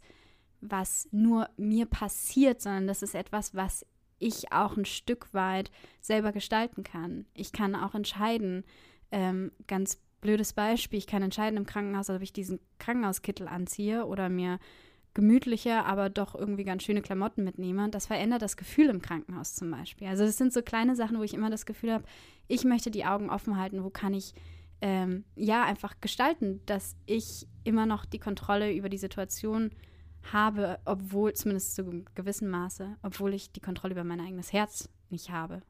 was 0.62 1.08
nur 1.12 1.50
mir 1.58 1.86
passiert, 1.86 2.62
sondern 2.62 2.88
das 2.88 3.02
ist 3.02 3.16
etwas, 3.16 3.56
was 3.56 3.86
ich 4.20 4.52
auch 4.52 4.78
ein 4.78 4.86
Stück 4.86 5.34
weit 5.34 5.72
selber 6.02 6.32
gestalten 6.32 6.84
kann. 6.84 7.26
Ich 7.34 7.52
kann 7.52 7.76
auch 7.76 7.96
entscheiden, 7.96 8.66
ähm, 9.12 9.52
ganz 9.68 10.00
blödes 10.22 10.54
Beispiel, 10.54 11.00
ich 11.00 11.08
kann 11.08 11.24
entscheiden 11.24 11.58
im 11.58 11.66
Krankenhaus, 11.66 12.10
ob 12.10 12.22
ich 12.22 12.34
diesen 12.34 12.60
Krankenhauskittel 12.78 13.48
anziehe 13.48 14.06
oder 14.06 14.30
mir 14.30 14.60
gemütliche, 15.14 15.86
aber 15.86 16.10
doch 16.10 16.36
irgendwie 16.36 16.66
ganz 16.66 16.84
schöne 16.84 17.02
Klamotten 17.02 17.44
mitnehme. 17.44 17.90
Das 17.90 18.08
verändert 18.08 18.42
das 18.42 18.58
Gefühl 18.58 18.90
im 18.90 19.02
Krankenhaus 19.02 19.56
zum 19.56 19.72
Beispiel. 19.72 20.08
Also 20.08 20.26
das 20.26 20.38
sind 20.38 20.54
so 20.54 20.62
kleine 20.62 20.96
Sachen, 20.96 21.18
wo 21.18 21.24
ich 21.24 21.34
immer 21.34 21.50
das 21.50 21.66
Gefühl 21.66 21.94
habe, 21.94 22.04
ich 22.48 22.64
möchte 22.64 22.92
die 22.92 23.06
Augen 23.06 23.30
offen 23.30 23.58
halten, 23.58 23.84
wo 23.84 23.90
kann 23.90 24.14
ich 24.14 24.34
ähm, 24.82 25.24
ja 25.36 25.64
einfach 25.64 26.00
gestalten, 26.00 26.62
dass 26.66 26.96
ich 27.06 27.48
immer 27.64 27.86
noch 27.86 28.06
die 28.06 28.20
Kontrolle 28.20 28.74
über 28.74 28.90
die 28.90 28.98
Situation 28.98 29.72
habe, 29.72 29.76
obwohl, 30.86 31.34
zumindest 31.34 31.76
zu 31.76 31.82
einem 31.82 32.06
gewissen 32.16 32.50
Maße, 32.50 32.98
obwohl 33.02 33.34
ich 33.34 33.52
die 33.52 33.62
Kontrolle 33.62 33.94
über 33.94 34.04
mein 34.04 34.20
eigenes 34.20 34.54
Herz 34.54 34.90
nicht 35.10 35.32
habe. 35.32 35.62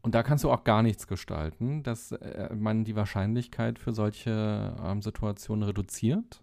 Und 0.00 0.14
da 0.14 0.22
kannst 0.22 0.44
du 0.44 0.50
auch 0.50 0.64
gar 0.64 0.82
nichts 0.82 1.06
gestalten, 1.06 1.82
dass 1.82 2.12
äh, 2.12 2.54
man 2.54 2.84
die 2.84 2.96
Wahrscheinlichkeit 2.96 3.78
für 3.78 3.92
solche 3.92 4.76
ähm, 4.82 5.02
Situationen 5.02 5.64
reduziert? 5.64 6.42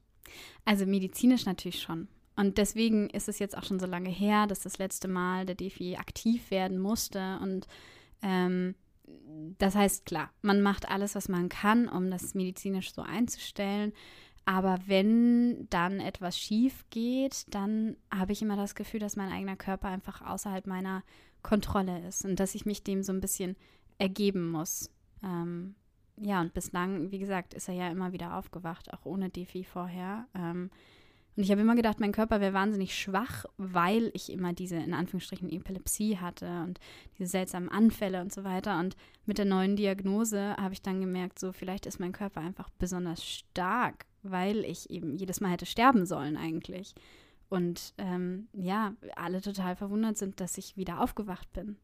Also 0.66 0.86
medizinisch 0.86 1.46
natürlich 1.46 1.82
schon. 1.82 2.08
Und 2.36 2.58
deswegen 2.58 3.10
ist 3.10 3.30
es 3.30 3.40
jetzt 3.40 3.58
auch 3.58 3.64
schon 3.64 3.80
so 3.80 3.86
lange 3.86 4.10
her, 4.10 4.46
dass 4.46 4.60
das 4.60 4.78
letzte 4.78 5.08
Mal 5.08 5.46
der 5.46 5.56
DFI 5.56 5.96
aktiv 5.96 6.52
werden 6.52 6.80
musste. 6.80 7.40
Und 7.42 7.68
ähm, 8.22 8.76
das 9.58 9.76
heißt, 9.76 10.06
klar, 10.06 10.32
man 10.42 10.62
macht 10.62 10.90
alles, 10.90 11.16
was 11.16 11.30
man 11.30 11.48
kann, 11.48 11.88
um 11.88 12.10
das 12.12 12.34
medizinisch 12.34 12.94
so 12.94 13.02
einzustellen. 13.02 13.94
Aber 14.46 14.80
wenn 14.86 15.68
dann 15.70 16.00
etwas 16.00 16.38
schief 16.38 16.86
geht, 16.92 17.46
dann 17.54 17.98
habe 18.14 18.32
ich 18.32 18.44
immer 18.44 18.56
das 18.56 18.76
Gefühl, 18.76 19.00
dass 19.00 19.16
mein 19.16 19.32
eigener 19.32 19.56
Körper 19.56 19.88
einfach 19.88 20.22
außerhalb 20.22 20.68
meiner 20.68 21.04
Kontrolle 21.42 22.08
ist 22.08 22.26
und 22.26 22.40
dass 22.40 22.56
ich 22.56 22.66
mich 22.66 22.84
dem 22.84 23.02
so 23.02 23.12
ein 23.12 23.22
bisschen 23.22 23.56
ergeben 23.98 24.52
muss. 24.52 24.92
Ähm, 25.24 25.76
ja, 26.18 26.42
und 26.42 26.54
bislang, 26.54 27.12
wie 27.12 27.20
gesagt, 27.20 27.54
ist 27.56 27.68
er 27.68 27.74
ja 27.74 27.90
immer 27.90 28.14
wieder 28.14 28.38
aufgewacht, 28.38 28.94
auch 28.94 29.06
ohne 29.06 29.30
Defi 29.30 29.64
vorher. 29.64 30.28
Ähm, 30.36 30.70
und 31.36 31.44
ich 31.44 31.52
habe 31.52 31.62
immer 31.62 31.76
gedacht, 31.76 32.00
mein 32.00 32.14
Körper 32.14 32.40
wäre 32.40 32.54
wahnsinnig 32.54 32.98
schwach, 32.98 33.46
weil 33.58 34.10
ich 34.14 34.32
immer 34.32 34.54
diese, 34.54 34.78
in 34.78 34.94
Anführungsstrichen, 34.94 35.50
Epilepsie 35.50 36.18
hatte 36.18 36.48
und 36.64 36.80
diese 37.18 37.30
seltsamen 37.30 37.68
Anfälle 37.68 38.22
und 38.22 38.32
so 38.32 38.44
weiter. 38.44 38.80
Und 38.80 38.96
mit 39.26 39.38
der 39.38 39.46
neuen 39.46 39.76
Diagnose 39.76 40.56
habe 40.56 40.74
ich 40.74 40.82
dann 40.82 41.02
gemerkt, 41.02 41.40
so 41.40 41.52
vielleicht 41.52 41.88
ist 41.88 42.00
mein 42.00 42.14
Körper 42.14 42.40
einfach 42.40 42.70
besonders 42.78 43.26
stark 43.26 44.06
weil 44.32 44.66
ich 44.66 44.90
eben 44.90 45.16
jedes 45.18 45.42
Mal 45.42 45.52
hätte 45.52 45.66
sterben 45.66 46.06
sollen 46.06 46.38
eigentlich. 46.38 46.94
Und 47.50 47.94
ähm, 47.98 48.48
ja, 48.54 48.96
alle 49.16 49.42
total 49.42 49.76
verwundert 49.76 50.18
sind, 50.18 50.40
dass 50.40 50.58
ich 50.58 50.78
wieder 50.78 51.02
aufgewacht 51.02 51.52
bin. 51.54 51.78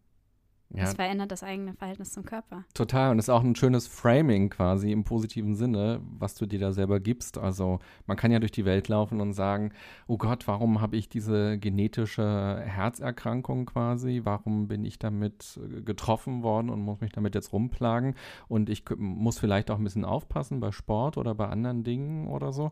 Ja. 0.74 0.84
Das 0.84 0.94
verändert 0.94 1.32
das 1.32 1.44
eigene 1.44 1.74
Verhältnis 1.74 2.12
zum 2.14 2.24
Körper. 2.24 2.64
Total. 2.74 3.12
Und 3.12 3.20
ist 3.20 3.30
auch 3.30 3.44
ein 3.44 3.56
schönes 3.56 3.88
Framing 3.88 4.50
quasi 4.50 4.92
im 4.92 5.04
positiven 5.04 5.56
Sinne, 5.56 6.00
was 6.18 6.36
du 6.36 6.46
dir 6.46 6.60
da 6.60 6.72
selber 6.72 7.00
gibst. 7.00 7.38
Also 7.38 7.80
man 8.06 8.16
kann 8.16 8.32
ja 8.32 8.40
durch 8.40 8.54
die 8.54 8.64
Welt 8.64 8.88
laufen 8.88 9.20
und 9.20 9.34
sagen, 9.34 9.72
oh 10.08 10.18
Gott, 10.18 10.48
warum 10.48 10.80
habe 10.80 10.96
ich 10.96 11.10
diese 11.10 11.58
genetische 11.58 12.62
Herzerkrankung 12.66 13.66
quasi? 13.66 14.22
Warum 14.24 14.68
bin 14.68 14.86
ich 14.86 14.98
damit 14.98 15.60
getroffen 15.86 16.42
worden 16.44 16.70
und 16.70 16.82
muss 16.82 17.02
mich 17.02 17.12
damit 17.12 17.36
jetzt 17.36 17.52
rumplagen? 17.52 18.16
Und 18.48 18.70
ich 18.70 18.86
muss 18.98 19.40
vielleicht 19.40 19.72
auch 19.72 19.78
ein 19.78 19.84
bisschen 19.84 20.06
aufpassen 20.06 20.60
bei 20.60 20.72
Sport 20.72 21.18
oder 21.18 21.36
bei 21.36 21.48
anderen 21.48 21.84
Dingen 21.84 22.28
oder 22.28 22.54
so. 22.54 22.72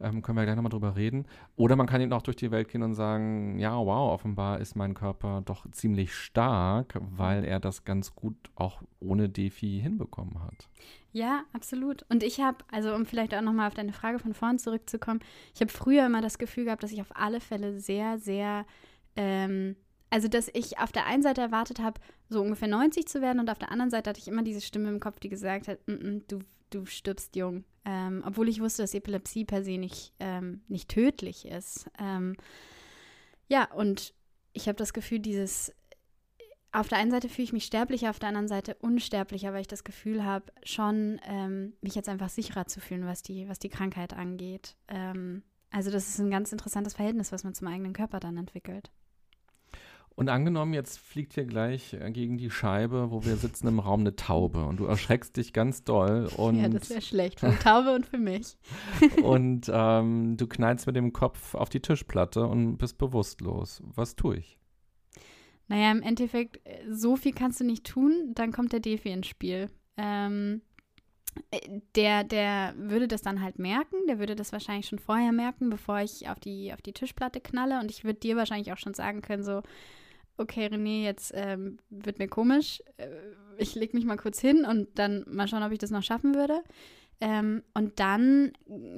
Ähm, 0.00 0.22
können 0.22 0.36
wir 0.36 0.44
gleich 0.44 0.56
nochmal 0.56 0.70
drüber 0.70 0.96
reden. 0.96 1.26
Oder 1.56 1.76
man 1.76 1.86
kann 1.86 2.00
eben 2.00 2.12
auch 2.12 2.22
durch 2.22 2.36
die 2.36 2.50
Welt 2.50 2.68
gehen 2.68 2.82
und 2.82 2.94
sagen, 2.94 3.58
ja, 3.58 3.76
wow, 3.76 4.12
offenbar 4.12 4.60
ist 4.60 4.76
mein 4.76 4.94
Körper 4.94 5.42
doch 5.44 5.70
ziemlich 5.70 6.14
stark, 6.14 6.98
weil 7.00 7.44
er 7.44 7.60
das 7.60 7.84
ganz 7.84 8.14
gut 8.14 8.36
auch 8.54 8.82
ohne 9.00 9.28
Defi 9.28 9.80
hinbekommen 9.82 10.42
hat. 10.42 10.68
Ja, 11.12 11.44
absolut. 11.52 12.04
Und 12.10 12.22
ich 12.22 12.40
habe, 12.40 12.58
also 12.70 12.94
um 12.94 13.06
vielleicht 13.06 13.34
auch 13.34 13.40
nochmal 13.40 13.68
auf 13.68 13.74
deine 13.74 13.94
Frage 13.94 14.18
von 14.18 14.34
vorn 14.34 14.58
zurückzukommen, 14.58 15.20
ich 15.54 15.60
habe 15.60 15.72
früher 15.72 16.04
immer 16.06 16.20
das 16.20 16.38
Gefühl 16.38 16.64
gehabt, 16.64 16.82
dass 16.82 16.92
ich 16.92 17.00
auf 17.00 17.16
alle 17.16 17.40
Fälle 17.40 17.80
sehr, 17.80 18.18
sehr 18.18 18.66
ähm, 19.16 19.76
also 20.10 20.28
dass 20.28 20.48
ich 20.54 20.78
auf 20.78 20.92
der 20.92 21.06
einen 21.06 21.22
Seite 21.22 21.40
erwartet 21.40 21.80
habe, 21.80 22.00
so 22.28 22.40
ungefähr 22.40 22.68
90 22.68 23.06
zu 23.06 23.20
werden 23.20 23.40
und 23.40 23.50
auf 23.50 23.58
der 23.58 23.72
anderen 23.72 23.90
Seite 23.90 24.10
hatte 24.10 24.20
ich 24.20 24.28
immer 24.28 24.42
diese 24.42 24.60
Stimme 24.60 24.88
im 24.88 25.00
Kopf, 25.00 25.18
die 25.20 25.28
gesagt 25.28 25.68
hat, 25.68 25.78
mm 25.86 25.92
-mm, 25.92 26.22
du, 26.28 26.38
du 26.70 26.86
stirbst 26.86 27.34
jung. 27.36 27.64
Ähm, 27.86 28.24
obwohl 28.26 28.48
ich 28.48 28.60
wusste, 28.60 28.82
dass 28.82 28.94
Epilepsie 28.94 29.44
per 29.44 29.62
se 29.62 29.78
nicht, 29.78 30.12
ähm, 30.18 30.60
nicht 30.66 30.88
tödlich 30.88 31.46
ist. 31.46 31.88
Ähm, 32.00 32.36
ja, 33.48 33.72
und 33.72 34.12
ich 34.52 34.66
habe 34.66 34.76
das 34.76 34.92
Gefühl, 34.92 35.20
dieses, 35.20 35.72
auf 36.72 36.88
der 36.88 36.98
einen 36.98 37.12
Seite 37.12 37.28
fühle 37.28 37.44
ich 37.44 37.52
mich 37.52 37.64
sterblich, 37.64 38.08
auf 38.08 38.18
der 38.18 38.30
anderen 38.30 38.48
Seite 38.48 38.74
unsterblicher, 38.80 39.52
weil 39.52 39.60
ich 39.60 39.68
das 39.68 39.84
Gefühl 39.84 40.24
habe, 40.24 40.52
schon 40.64 41.20
ähm, 41.24 41.74
mich 41.80 41.94
jetzt 41.94 42.08
einfach 42.08 42.28
sicherer 42.28 42.66
zu 42.66 42.80
fühlen, 42.80 43.06
was 43.06 43.22
die, 43.22 43.48
was 43.48 43.60
die 43.60 43.68
Krankheit 43.68 44.14
angeht. 44.14 44.76
Ähm, 44.88 45.44
also 45.70 45.90
das 45.92 46.08
ist 46.08 46.18
ein 46.18 46.30
ganz 46.30 46.50
interessantes 46.50 46.94
Verhältnis, 46.94 47.30
was 47.30 47.44
man 47.44 47.54
zum 47.54 47.68
eigenen 47.68 47.92
Körper 47.92 48.18
dann 48.18 48.36
entwickelt. 48.36 48.90
Und 50.16 50.30
angenommen, 50.30 50.72
jetzt 50.72 50.98
fliegt 50.98 51.34
hier 51.34 51.44
gleich 51.44 51.92
äh, 51.92 52.10
gegen 52.10 52.38
die 52.38 52.50
Scheibe, 52.50 53.10
wo 53.10 53.26
wir 53.26 53.36
sitzen 53.36 53.68
im 53.68 53.78
Raum, 53.78 54.00
eine 54.00 54.16
Taube 54.16 54.64
und 54.64 54.80
du 54.80 54.86
erschreckst 54.86 55.36
dich 55.36 55.52
ganz 55.52 55.84
doll. 55.84 56.30
Und 56.38 56.58
ja, 56.58 56.70
das 56.70 56.88
wäre 56.88 57.02
schlecht 57.02 57.40
für 57.40 57.50
die 57.50 57.56
Taube 57.56 57.94
und 57.94 58.06
für 58.06 58.16
mich. 58.16 58.56
und 59.22 59.70
ähm, 59.70 60.38
du 60.38 60.46
knallst 60.46 60.86
mit 60.86 60.96
dem 60.96 61.12
Kopf 61.12 61.54
auf 61.54 61.68
die 61.68 61.80
Tischplatte 61.80 62.46
und 62.46 62.78
bist 62.78 62.96
bewusstlos. 62.96 63.82
Was 63.94 64.16
tue 64.16 64.38
ich? 64.38 64.58
Naja, 65.68 65.92
im 65.92 66.00
Endeffekt, 66.00 66.66
äh, 66.66 66.90
so 66.90 67.16
viel 67.16 67.34
kannst 67.34 67.60
du 67.60 67.64
nicht 67.64 67.84
tun, 67.84 68.32
dann 68.34 68.52
kommt 68.52 68.72
der 68.72 68.80
Defi 68.80 69.10
ins 69.10 69.26
Spiel. 69.26 69.68
Ähm, 69.98 70.62
äh, 71.50 71.80
der, 71.94 72.24
der 72.24 72.72
würde 72.78 73.06
das 73.06 73.20
dann 73.20 73.42
halt 73.42 73.58
merken, 73.58 73.96
der 74.08 74.18
würde 74.18 74.34
das 74.34 74.50
wahrscheinlich 74.52 74.86
schon 74.86 74.98
vorher 74.98 75.32
merken, 75.32 75.68
bevor 75.68 76.00
ich 76.00 76.26
auf 76.30 76.40
die, 76.40 76.72
auf 76.72 76.80
die 76.80 76.94
Tischplatte 76.94 77.42
knalle 77.42 77.80
und 77.80 77.90
ich 77.90 78.04
würde 78.04 78.20
dir 78.20 78.36
wahrscheinlich 78.36 78.72
auch 78.72 78.78
schon 78.78 78.94
sagen 78.94 79.20
können, 79.20 79.42
so, 79.42 79.60
okay, 80.38 80.66
René, 80.66 81.02
jetzt 81.02 81.32
ähm, 81.34 81.78
wird 81.90 82.18
mir 82.18 82.28
komisch. 82.28 82.82
Äh, 82.96 83.08
ich 83.58 83.74
lege 83.74 83.96
mich 83.96 84.04
mal 84.04 84.16
kurz 84.16 84.40
hin 84.40 84.64
und 84.64 84.98
dann 84.98 85.24
mal 85.28 85.48
schauen, 85.48 85.62
ob 85.62 85.72
ich 85.72 85.78
das 85.78 85.90
noch 85.90 86.02
schaffen 86.02 86.34
würde. 86.34 86.62
Ähm, 87.18 87.62
und 87.72 87.98
dann, 87.98 88.52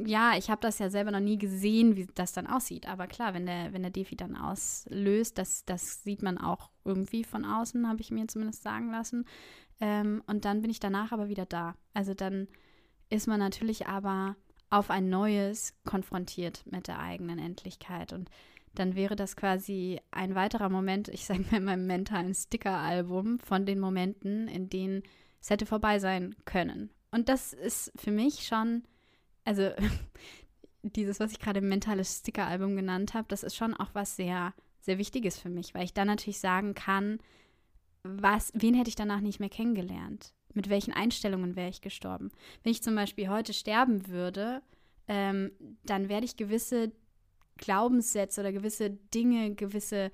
ja, 0.05 0.37
ich 0.37 0.51
habe 0.51 0.61
das 0.61 0.81
ja 0.81 0.91
selber 0.91 1.13
noch 1.13 1.21
nie 1.21 1.39
gesehen, 1.39 1.95
wie 1.95 2.09
das 2.15 2.33
dann 2.33 2.49
aussieht. 2.49 2.89
Aber 2.89 3.07
klar, 3.07 3.33
wenn 3.33 3.47
der, 3.47 3.73
wenn 3.73 3.83
der 3.83 3.93
Defi 3.93 4.17
dann 4.17 4.37
auslöst, 4.37 5.39
das, 5.39 5.65
das 5.65 6.03
sieht 6.03 6.23
man 6.23 6.39
auch 6.39 6.71
irgendwie 6.85 7.23
von 7.23 7.45
außen, 7.45 7.87
habe 7.89 8.01
ich 8.01 8.11
mir 8.11 8.27
zumindest 8.27 8.63
sagen 8.63 8.91
lassen. 8.91 9.25
Ähm, 9.81 10.23
und 10.27 10.45
dann 10.45 10.63
bin 10.63 10.71
ich 10.71 10.81
danach 10.81 11.13
aber 11.13 11.29
wieder 11.29 11.47
da. 11.47 11.77
Also 11.95 12.13
dann 12.13 12.49
ist 13.09 13.29
man 13.29 13.39
natürlich 13.39 13.87
aber 13.87 14.35
auf 14.69 14.91
ein 14.91 15.09
neues 15.09 15.75
konfrontiert 15.85 16.65
mit 16.67 16.89
der 16.89 16.99
eigenen 16.99 17.39
Endlichkeit. 17.39 18.13
Und 18.13 18.29
dann 18.75 18.95
wäre 18.95 19.17
das 19.17 19.37
quasi 19.37 20.01
ein 20.11 20.35
weiterer 20.35 20.69
Moment, 20.69 21.09
ich 21.09 21.25
sage 21.25 21.45
mal 21.51 21.59
in 21.59 21.65
meinem 21.65 21.87
mentalen 21.87 22.35
Sticker-Album 22.35 23.41
von 23.41 23.67
den 23.67 23.81
Momenten, 23.81 24.49
in 24.49 24.69
denen 24.69 25.03
es 25.41 25.51
hätte 25.51 25.67
vorbei 25.67 25.99
sein 25.99 26.35
können. 26.45 26.91
Und 27.11 27.29
das 27.29 27.53
ist 27.53 27.93
für 27.97 28.11
mich 28.11 28.47
schon, 28.47 28.83
also 29.45 29.71
dieses, 30.83 31.21
was 31.21 31.33
ich 31.33 31.39
gerade 31.39 31.61
mentales 31.61 32.19
Sticker-Album 32.19 32.77
genannt 32.77 33.15
habe, 33.15 33.29
das 33.29 33.43
ist 33.43 33.57
schon 33.57 33.75
auch 33.75 33.91
was 33.95 34.17
sehr, 34.17 34.55
sehr 34.81 34.99
Wichtiges 34.99 35.39
für 35.39 35.49
mich, 35.49 35.75
weil 35.75 35.85
ich 35.85 35.95
dann 35.95 36.07
natürlich 36.07 36.41
sagen 36.41 36.75
kann, 36.75 37.19
was, 38.03 38.53
wen 38.55 38.75
hätte 38.75 38.89
ich 38.89 38.97
danach 38.97 39.21
nicht 39.21 39.41
mehr 39.41 39.49
kennengelernt? 39.49 40.33
Mit 40.55 40.69
welchen 40.69 40.93
Einstellungen 40.93 41.57
wäre 41.57 41.69
ich 41.69 41.81
gestorben? 41.81 42.31
Wenn 42.63 42.73
ich 42.73 42.83
zum 42.83 42.95
Beispiel 42.95 43.29
heute 43.29 43.53
sterben 43.53 44.09
würde, 44.09 44.63
ähm, 45.09 45.53
dann 45.85 46.09
werde 46.09 46.25
ich 46.25 46.37
gewisse 46.37 46.93
Glaubenssätze 47.59 48.41
oder 48.41 48.53
gewisse 48.53 48.91
Dinge, 48.91 49.55
gewisse, 49.55 50.11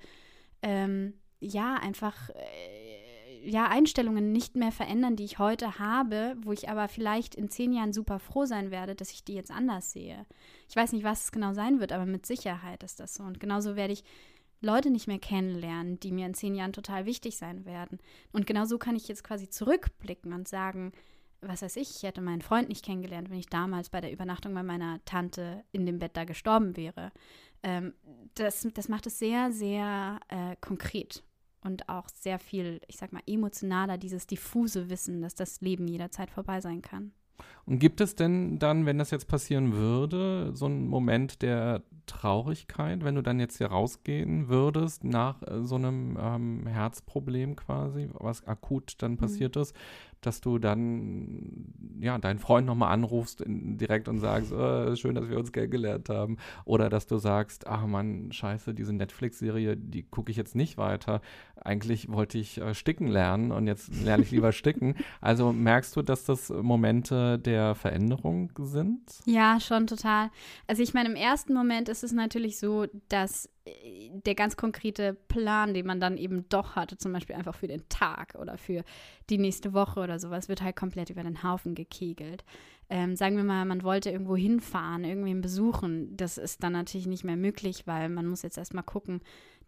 ähm, 0.61 1.13
ja, 1.39 1.75
einfach 1.75 2.29
äh, 2.29 3.49
ja, 3.49 3.67
Einstellungen 3.67 4.31
nicht 4.31 4.55
mehr 4.55 4.71
verändern, 4.71 5.15
die 5.15 5.23
ich 5.23 5.39
heute 5.39 5.77
habe, 5.77 6.35
wo 6.41 6.51
ich 6.51 6.69
aber 6.69 6.87
vielleicht 6.87 7.35
in 7.35 7.49
zehn 7.49 7.71
Jahren 7.73 7.93
super 7.93 8.19
froh 8.19 8.45
sein 8.45 8.71
werde, 8.71 8.95
dass 8.95 9.11
ich 9.11 9.23
die 9.23 9.35
jetzt 9.35 9.51
anders 9.51 9.91
sehe. 9.91 10.25
Ich 10.67 10.75
weiß 10.75 10.93
nicht, 10.93 11.03
was 11.03 11.25
es 11.25 11.31
genau 11.31 11.53
sein 11.53 11.79
wird, 11.79 11.91
aber 11.91 12.05
mit 12.05 12.25
Sicherheit 12.25 12.83
ist 12.83 12.99
das 12.99 13.13
so. 13.13 13.23
Und 13.23 13.39
genauso 13.39 13.75
werde 13.75 13.93
ich 13.93 14.03
Leute 14.61 14.89
nicht 14.89 15.07
mehr 15.07 15.19
kennenlernen, 15.19 15.99
die 15.99 16.11
mir 16.11 16.25
in 16.25 16.33
zehn 16.33 16.55
Jahren 16.55 16.73
total 16.73 17.05
wichtig 17.05 17.37
sein 17.37 17.65
werden. 17.65 17.99
Und 18.31 18.47
genauso 18.47 18.79
kann 18.79 18.95
ich 18.95 19.07
jetzt 19.07 19.23
quasi 19.23 19.47
zurückblicken 19.47 20.33
und 20.33 20.47
sagen, 20.47 20.91
was 21.41 21.61
weiß 21.61 21.75
ich, 21.77 21.97
ich 21.97 22.03
hätte 22.03 22.21
meinen 22.21 22.41
Freund 22.41 22.69
nicht 22.69 22.85
kennengelernt, 22.85 23.29
wenn 23.29 23.39
ich 23.39 23.47
damals 23.47 23.89
bei 23.89 24.01
der 24.01 24.11
Übernachtung 24.11 24.53
bei 24.53 24.63
meiner 24.63 25.03
Tante 25.05 25.63
in 25.71 25.85
dem 25.85 25.99
Bett 25.99 26.15
da 26.17 26.23
gestorben 26.23 26.75
wäre. 26.77 27.11
Ähm, 27.63 27.93
das, 28.35 28.67
das 28.73 28.89
macht 28.89 29.07
es 29.07 29.19
sehr, 29.19 29.51
sehr 29.51 30.19
äh, 30.29 30.55
konkret 30.61 31.23
und 31.61 31.89
auch 31.89 32.07
sehr 32.09 32.39
viel, 32.39 32.79
ich 32.87 32.97
sag 32.97 33.11
mal, 33.11 33.23
emotionaler, 33.25 33.97
dieses 33.97 34.27
diffuse 34.27 34.89
Wissen, 34.89 35.21
dass 35.21 35.35
das 35.35 35.61
Leben 35.61 35.87
jederzeit 35.87 36.29
vorbei 36.29 36.61
sein 36.61 36.81
kann. 36.81 37.11
Und 37.65 37.79
gibt 37.79 37.99
es 37.99 38.15
denn 38.15 38.59
dann, 38.59 38.85
wenn 38.85 38.97
das 38.97 39.11
jetzt 39.11 39.27
passieren 39.27 39.73
würde, 39.73 40.51
so 40.53 40.67
einen 40.67 40.87
Moment 40.87 41.41
der 41.41 41.81
Traurigkeit, 42.05 43.03
wenn 43.03 43.15
du 43.15 43.23
dann 43.23 43.39
jetzt 43.39 43.57
hier 43.57 43.67
rausgehen 43.67 44.47
würdest 44.47 45.03
nach 45.03 45.41
äh, 45.41 45.63
so 45.63 45.75
einem 45.75 46.17
ähm, 46.19 46.67
Herzproblem 46.67 47.55
quasi, 47.55 48.09
was 48.13 48.45
akut 48.47 48.93
dann 48.99 49.13
mhm. 49.13 49.17
passiert 49.17 49.55
mhm. 49.55 49.63
ist, 49.63 49.75
dass 50.21 50.41
du 50.41 50.59
dann 50.59 51.73
ja 51.99 52.17
deinen 52.17 52.39
Freund 52.39 52.67
nochmal 52.67 52.91
anrufst 52.91 53.41
in, 53.41 53.77
direkt 53.77 54.07
und 54.07 54.19
sagst, 54.19 54.51
oh, 54.51 54.95
schön, 54.95 55.15
dass 55.15 55.29
wir 55.29 55.37
uns 55.37 55.51
kennengelernt 55.51 56.09
haben. 56.09 56.37
Oder 56.65 56.89
dass 56.89 57.07
du 57.07 57.17
sagst, 57.17 57.67
ach 57.67 57.85
man, 57.85 58.31
scheiße, 58.31 58.73
diese 58.73 58.93
Netflix-Serie, 58.93 59.77
die 59.77 60.03
gucke 60.03 60.31
ich 60.31 60.37
jetzt 60.37 60.55
nicht 60.55 60.77
weiter. 60.77 61.21
Eigentlich 61.63 62.11
wollte 62.11 62.37
ich 62.37 62.59
äh, 62.59 62.73
sticken 62.73 63.07
lernen 63.07 63.51
und 63.51 63.67
jetzt 63.67 63.93
lerne 64.03 64.23
ich 64.23 64.31
lieber 64.31 64.51
sticken. 64.53 64.95
Also 65.21 65.51
merkst 65.51 65.95
du, 65.95 66.01
dass 66.01 66.25
das 66.25 66.49
Momente 66.49 67.39
der 67.39 67.75
Veränderung 67.75 68.51
sind? 68.59 69.01
Ja, 69.25 69.59
schon 69.59 69.87
total. 69.87 70.29
Also 70.67 70.83
ich 70.83 70.93
meine, 70.93 71.09
im 71.09 71.15
ersten 71.15 71.53
Moment 71.53 71.89
ist 71.89 72.03
es 72.03 72.11
natürlich 72.11 72.59
so, 72.59 72.85
dass 73.09 73.49
der 73.67 74.35
ganz 74.35 74.57
konkrete 74.57 75.13
Plan, 75.13 75.73
den 75.73 75.87
man 75.87 75.99
dann 75.99 76.17
eben 76.17 76.47
doch 76.49 76.75
hatte, 76.75 76.97
zum 76.97 77.11
Beispiel 77.13 77.35
einfach 77.35 77.55
für 77.55 77.67
den 77.67 77.87
Tag 77.89 78.35
oder 78.39 78.57
für 78.57 78.83
die 79.29 79.39
nächste 79.39 79.73
Woche 79.73 80.01
oder 80.01 80.19
sowas, 80.19 80.49
wird 80.49 80.61
halt 80.61 80.75
komplett 80.75 81.09
über 81.09 81.23
den 81.23 81.41
Haufen 81.41 81.73
gekegelt. 81.73 82.43
Ähm, 82.89 83.15
sagen 83.15 83.37
wir 83.37 83.43
mal, 83.43 83.65
man 83.65 83.81
wollte 83.81 84.11
irgendwo 84.11 84.35
hinfahren, 84.35 85.03
irgendwen 85.03 85.41
besuchen. 85.41 86.15
Das 86.15 86.37
ist 86.37 86.61
dann 86.61 86.73
natürlich 86.73 87.07
nicht 87.07 87.23
mehr 87.23 87.37
möglich, 87.37 87.87
weil 87.87 88.09
man 88.09 88.27
muss 88.27 88.43
jetzt 88.43 88.59
erstmal 88.59 88.83
gucken, 88.83 89.21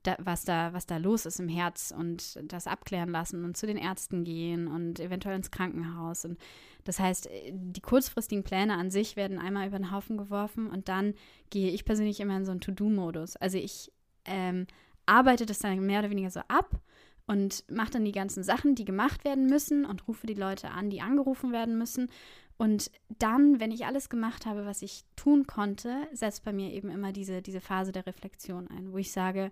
da, 0.08 0.16
was, 0.20 0.46
da, 0.46 0.74
was 0.74 0.86
da 0.86 0.98
los 0.98 1.26
ist 1.26 1.40
im 1.40 1.50
Herz 1.50 1.94
und 1.96 2.40
das 2.52 2.68
abklären 2.68 3.10
lassen 3.10 3.44
und 3.44 3.58
zu 3.58 3.68
den 3.68 3.78
Ärzten 3.78 4.24
gehen 4.24 4.68
und 4.68 5.00
eventuell 5.00 5.36
ins 5.36 5.52
Krankenhaus. 5.52 6.26
Und 6.26 6.40
das 6.86 7.00
heißt, 7.00 7.28
äh, 7.28 7.52
die 7.54 7.82
kurzfristigen 7.82 8.44
Pläne 8.44 8.76
an 8.76 8.90
sich 8.90 9.16
werden 9.16 9.40
einmal 9.40 9.68
über 9.68 9.78
den 9.78 9.92
Haufen 9.92 10.18
geworfen 10.18 10.68
und 10.68 10.88
dann 10.88 11.14
gehe 11.50 11.72
ich 11.72 11.86
persönlich 11.86 12.20
immer 12.20 12.38
in 12.38 12.46
so 12.46 12.52
einen 12.52 12.62
To-Do-Modus. 12.62 13.36
Also 13.36 13.58
ich 13.58 13.92
ähm, 14.26 14.68
arbeite 15.06 15.46
das 15.46 15.60
dann 15.60 15.80
mehr 15.86 16.00
oder 16.00 16.10
weniger 16.10 16.32
so 16.32 16.42
ab 16.48 16.80
und 17.26 17.66
mache 17.70 17.92
dann 17.92 18.06
die 18.06 18.14
ganzen 18.14 18.44
Sachen, 18.44 18.76
die 18.76 18.86
gemacht 18.86 19.26
werden 19.26 19.48
müssen 19.48 19.86
und 19.86 20.08
rufe 20.08 20.28
die 20.28 20.34
Leute 20.34 20.72
an, 20.72 20.90
die 20.90 21.02
angerufen 21.02 21.52
werden 21.52 21.78
müssen. 21.78 22.10
Und 22.58 22.90
dann, 23.20 23.60
wenn 23.60 23.72
ich 23.72 23.86
alles 23.86 24.10
gemacht 24.10 24.46
habe, 24.46 24.66
was 24.66 24.82
ich 24.82 25.04
tun 25.16 25.46
konnte, 25.46 26.08
setzt 26.12 26.44
bei 26.44 26.54
mir 26.54 26.72
eben 26.72 26.90
immer 26.90 27.12
diese, 27.12 27.42
diese 27.42 27.62
Phase 27.62 27.92
der 27.92 28.08
Reflexion 28.08 28.68
ein, 28.70 28.92
wo 28.92 28.98
ich 28.98 29.12
sage, 29.12 29.52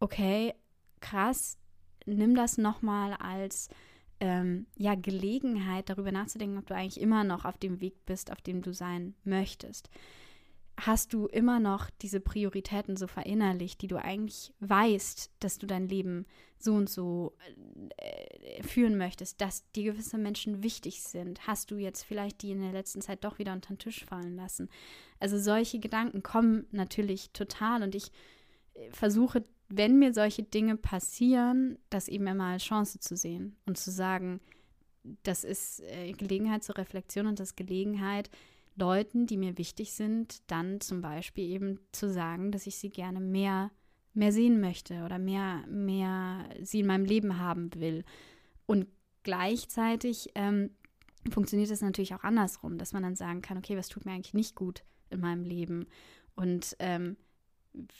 okay, 0.00 0.54
krass, 1.00 1.58
nimm 2.04 2.34
das 2.34 2.58
nochmal 2.58 3.14
als 3.14 3.68
ähm, 4.20 4.66
ja, 4.76 4.94
Gelegenheit, 4.94 5.90
darüber 5.90 6.12
nachzudenken, 6.12 6.58
ob 6.58 6.66
du 6.66 6.74
eigentlich 6.74 7.00
immer 7.00 7.24
noch 7.24 7.44
auf 7.44 7.58
dem 7.58 7.80
Weg 7.80 8.06
bist, 8.06 8.32
auf 8.32 8.40
dem 8.40 8.62
du 8.62 8.72
sein 8.72 9.14
möchtest. 9.24 9.90
Hast 10.78 11.14
du 11.14 11.26
immer 11.26 11.58
noch 11.58 11.88
diese 12.02 12.20
Prioritäten 12.20 12.96
so 12.96 13.06
verinnerlicht, 13.06 13.80
die 13.80 13.86
du 13.86 13.96
eigentlich 13.96 14.52
weißt, 14.60 15.30
dass 15.40 15.56
du 15.56 15.66
dein 15.66 15.88
Leben 15.88 16.26
so 16.58 16.74
und 16.74 16.90
so 16.90 17.34
äh, 17.96 18.62
führen 18.62 18.98
möchtest, 18.98 19.40
dass 19.40 19.70
dir 19.72 19.92
gewisse 19.92 20.18
Menschen 20.18 20.62
wichtig 20.62 21.02
sind? 21.02 21.46
Hast 21.46 21.70
du 21.70 21.76
jetzt 21.76 22.02
vielleicht 22.02 22.42
die 22.42 22.50
in 22.50 22.60
der 22.60 22.72
letzten 22.72 23.00
Zeit 23.00 23.24
doch 23.24 23.38
wieder 23.38 23.54
unter 23.54 23.72
den 23.72 23.78
Tisch 23.78 24.04
fallen 24.04 24.36
lassen? 24.36 24.68
Also 25.18 25.38
solche 25.38 25.78
Gedanken 25.78 26.22
kommen 26.22 26.66
natürlich 26.72 27.30
total 27.30 27.82
und 27.82 27.94
ich 27.94 28.12
äh, 28.74 28.90
versuche 28.90 29.44
wenn 29.68 29.98
mir 29.98 30.12
solche 30.12 30.42
Dinge 30.42 30.76
passieren, 30.76 31.78
das 31.90 32.08
eben 32.08 32.26
immer 32.26 32.44
als 32.44 32.64
Chance 32.64 33.00
zu 33.00 33.16
sehen 33.16 33.56
und 33.66 33.76
zu 33.78 33.90
sagen, 33.90 34.40
das 35.22 35.44
ist 35.44 35.80
äh, 35.80 36.12
Gelegenheit 36.12 36.64
zur 36.64 36.78
Reflexion 36.78 37.26
und 37.26 37.40
das 37.40 37.56
Gelegenheit, 37.56 38.30
Leuten, 38.76 39.26
die 39.26 39.38
mir 39.38 39.58
wichtig 39.58 39.92
sind, 39.92 40.42
dann 40.50 40.80
zum 40.80 41.00
Beispiel 41.00 41.48
eben 41.48 41.80
zu 41.92 42.12
sagen, 42.12 42.52
dass 42.52 42.66
ich 42.66 42.76
sie 42.76 42.90
gerne 42.90 43.20
mehr, 43.20 43.70
mehr 44.12 44.32
sehen 44.32 44.60
möchte 44.60 45.04
oder 45.04 45.18
mehr, 45.18 45.64
mehr 45.66 46.48
sie 46.62 46.80
in 46.80 46.86
meinem 46.86 47.06
Leben 47.06 47.38
haben 47.38 47.70
will. 47.74 48.04
Und 48.66 48.86
gleichzeitig 49.22 50.30
ähm, 50.34 50.70
funktioniert 51.30 51.70
es 51.70 51.80
natürlich 51.80 52.14
auch 52.14 52.22
andersrum, 52.22 52.76
dass 52.76 52.92
man 52.92 53.02
dann 53.02 53.16
sagen 53.16 53.40
kann, 53.40 53.58
okay, 53.58 53.76
was 53.76 53.88
tut 53.88 54.04
mir 54.04 54.12
eigentlich 54.12 54.34
nicht 54.34 54.54
gut 54.54 54.84
in 55.08 55.20
meinem 55.20 55.44
Leben? 55.44 55.86
Und 56.34 56.76
ähm, 56.78 57.16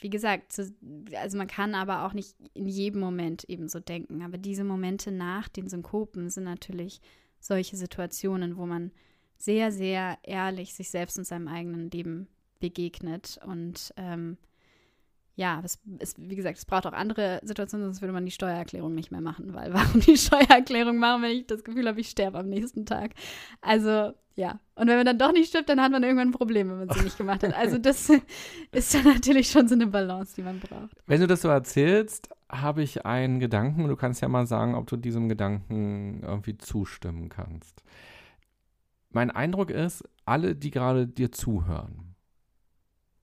wie 0.00 0.10
gesagt, 0.10 0.52
zu, 0.52 0.74
also 1.14 1.36
man 1.38 1.46
kann 1.46 1.74
aber 1.74 2.04
auch 2.06 2.12
nicht 2.12 2.34
in 2.54 2.66
jedem 2.66 3.00
Moment 3.00 3.44
eben 3.44 3.68
so 3.68 3.80
denken. 3.80 4.22
Aber 4.22 4.38
diese 4.38 4.64
Momente 4.64 5.12
nach 5.12 5.48
den 5.48 5.68
Synkopen 5.68 6.30
sind 6.30 6.44
natürlich 6.44 7.00
solche 7.40 7.76
Situationen, 7.76 8.56
wo 8.56 8.66
man 8.66 8.92
sehr, 9.36 9.70
sehr 9.70 10.18
ehrlich 10.22 10.74
sich 10.74 10.90
selbst 10.90 11.18
und 11.18 11.24
seinem 11.24 11.48
eigenen 11.48 11.90
Leben 11.90 12.28
begegnet. 12.58 13.38
Und 13.44 13.92
ähm, 13.96 14.38
ja, 15.36 15.60
es, 15.62 15.78
es, 15.98 16.14
wie 16.18 16.34
gesagt, 16.34 16.56
es 16.56 16.64
braucht 16.64 16.86
auch 16.86 16.92
andere 16.92 17.40
Situationen, 17.42 17.86
sonst 17.86 18.00
würde 18.00 18.12
man 18.12 18.24
die 18.24 18.32
Steuererklärung 18.32 18.94
nicht 18.94 19.12
mehr 19.12 19.20
machen, 19.20 19.54
weil 19.54 19.72
warum 19.72 20.00
die 20.00 20.16
Steuererklärung 20.16 20.96
machen, 20.96 21.22
wenn 21.22 21.30
ich 21.30 21.46
das 21.46 21.62
Gefühl 21.62 21.86
habe, 21.86 22.00
ich 22.00 22.08
sterbe 22.08 22.38
am 22.38 22.48
nächsten 22.48 22.86
Tag. 22.86 23.12
Also 23.60 24.12
ja, 24.34 24.60
und 24.74 24.88
wenn 24.88 24.96
man 24.96 25.06
dann 25.06 25.18
doch 25.18 25.32
nicht 25.32 25.48
stirbt, 25.48 25.68
dann 25.68 25.80
hat 25.80 25.92
man 25.92 26.02
irgendwann 26.02 26.28
ein 26.28 26.32
Problem, 26.32 26.70
wenn 26.70 26.86
man 26.86 26.90
sie 26.90 27.02
nicht 27.02 27.18
gemacht 27.18 27.42
hat. 27.42 27.54
Also 27.56 27.78
das 27.78 28.10
ist 28.72 28.94
dann 28.94 29.04
natürlich 29.04 29.50
schon 29.50 29.68
so 29.68 29.74
eine 29.74 29.86
Balance, 29.86 30.34
die 30.36 30.42
man 30.42 30.58
braucht. 30.58 30.96
Wenn 31.06 31.20
du 31.20 31.26
das 31.26 31.42
so 31.42 31.48
erzählst, 31.48 32.28
habe 32.50 32.82
ich 32.82 33.04
einen 33.04 33.38
Gedanken 33.38 33.82
und 33.82 33.88
du 33.88 33.96
kannst 33.96 34.22
ja 34.22 34.28
mal 34.28 34.46
sagen, 34.46 34.74
ob 34.74 34.86
du 34.86 34.96
diesem 34.96 35.28
Gedanken 35.28 36.22
irgendwie 36.22 36.56
zustimmen 36.56 37.28
kannst. 37.28 37.82
Mein 39.10 39.30
Eindruck 39.30 39.70
ist, 39.70 40.04
alle, 40.24 40.54
die 40.54 40.70
gerade 40.70 41.06
dir 41.06 41.32
zuhören, 41.32 42.05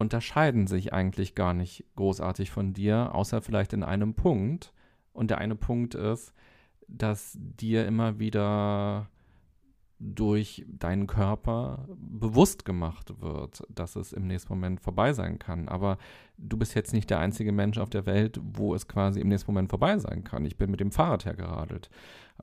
unterscheiden 0.04 0.68
sich 0.68 0.94
eigentlich 0.94 1.34
gar 1.34 1.54
nicht 1.54 1.86
großartig 1.96 2.52
von 2.52 2.74
dir, 2.74 3.16
außer 3.16 3.42
vielleicht 3.42 3.74
in 3.74 3.84
einem 3.84 4.14
Punkt. 4.14 4.74
Und 5.14 5.32
der 5.32 5.40
eine 5.40 5.56
Punkt 5.56 5.96
ist, 5.96 6.34
dass 6.88 7.38
dir 7.40 7.88
immer 7.88 8.20
wieder 8.20 9.10
durch 10.06 10.66
deinen 10.68 11.08
Körper 11.08 11.88
bewusst 11.98 12.66
gemacht 12.66 13.22
wird, 13.22 13.64
dass 13.70 13.96
es 13.96 14.12
im 14.12 14.28
nächsten 14.28 14.52
Moment 14.54 14.82
vorbei 14.82 15.14
sein 15.14 15.40
kann. 15.40 15.70
Aber 15.70 15.98
du 16.38 16.58
bist 16.58 16.76
jetzt 16.76 16.92
nicht 16.94 17.10
der 17.10 17.20
einzige 17.20 17.54
Mensch 17.54 17.78
auf 17.78 17.90
der 17.90 18.06
Welt, 18.06 18.38
wo 18.44 18.76
es 18.76 18.86
quasi 18.88 19.22
im 19.22 19.30
nächsten 19.30 19.50
Moment 19.52 19.70
vorbei 19.70 19.98
sein 20.00 20.26
kann. 20.26 20.46
Ich 20.46 20.58
bin 20.58 20.72
mit 20.72 20.82
dem 20.82 20.92
Fahrrad 20.92 21.26
hergeradelt. 21.26 21.90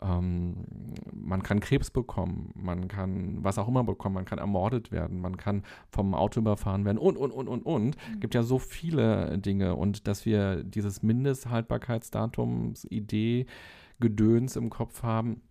Ähm, 0.00 0.64
man 1.12 1.42
kann 1.42 1.58
Krebs 1.60 1.90
bekommen, 1.90 2.52
man 2.54 2.88
kann 2.88 3.44
was 3.44 3.58
auch 3.58 3.68
immer 3.68 3.84
bekommen, 3.84 4.14
man 4.14 4.24
kann 4.24 4.38
ermordet 4.38 4.90
werden, 4.92 5.20
man 5.20 5.36
kann 5.36 5.64
vom 5.90 6.14
Auto 6.14 6.40
überfahren 6.40 6.86
werden 6.86 6.96
und, 6.98 7.18
und, 7.18 7.32
und, 7.32 7.48
und, 7.48 7.66
und. 7.66 7.96
Es 7.96 8.08
mhm. 8.08 8.20
gibt 8.20 8.34
ja 8.34 8.42
so 8.42 8.58
viele 8.58 9.36
Dinge 9.38 9.74
und 9.74 10.08
dass 10.08 10.24
wir 10.24 10.64
dieses 10.64 11.02
Mindesthaltbarkeitsdatums-Idee, 11.02 13.44
Gedöns 13.98 14.56
im 14.56 14.70
Kopf 14.70 15.02
haben, 15.02 15.42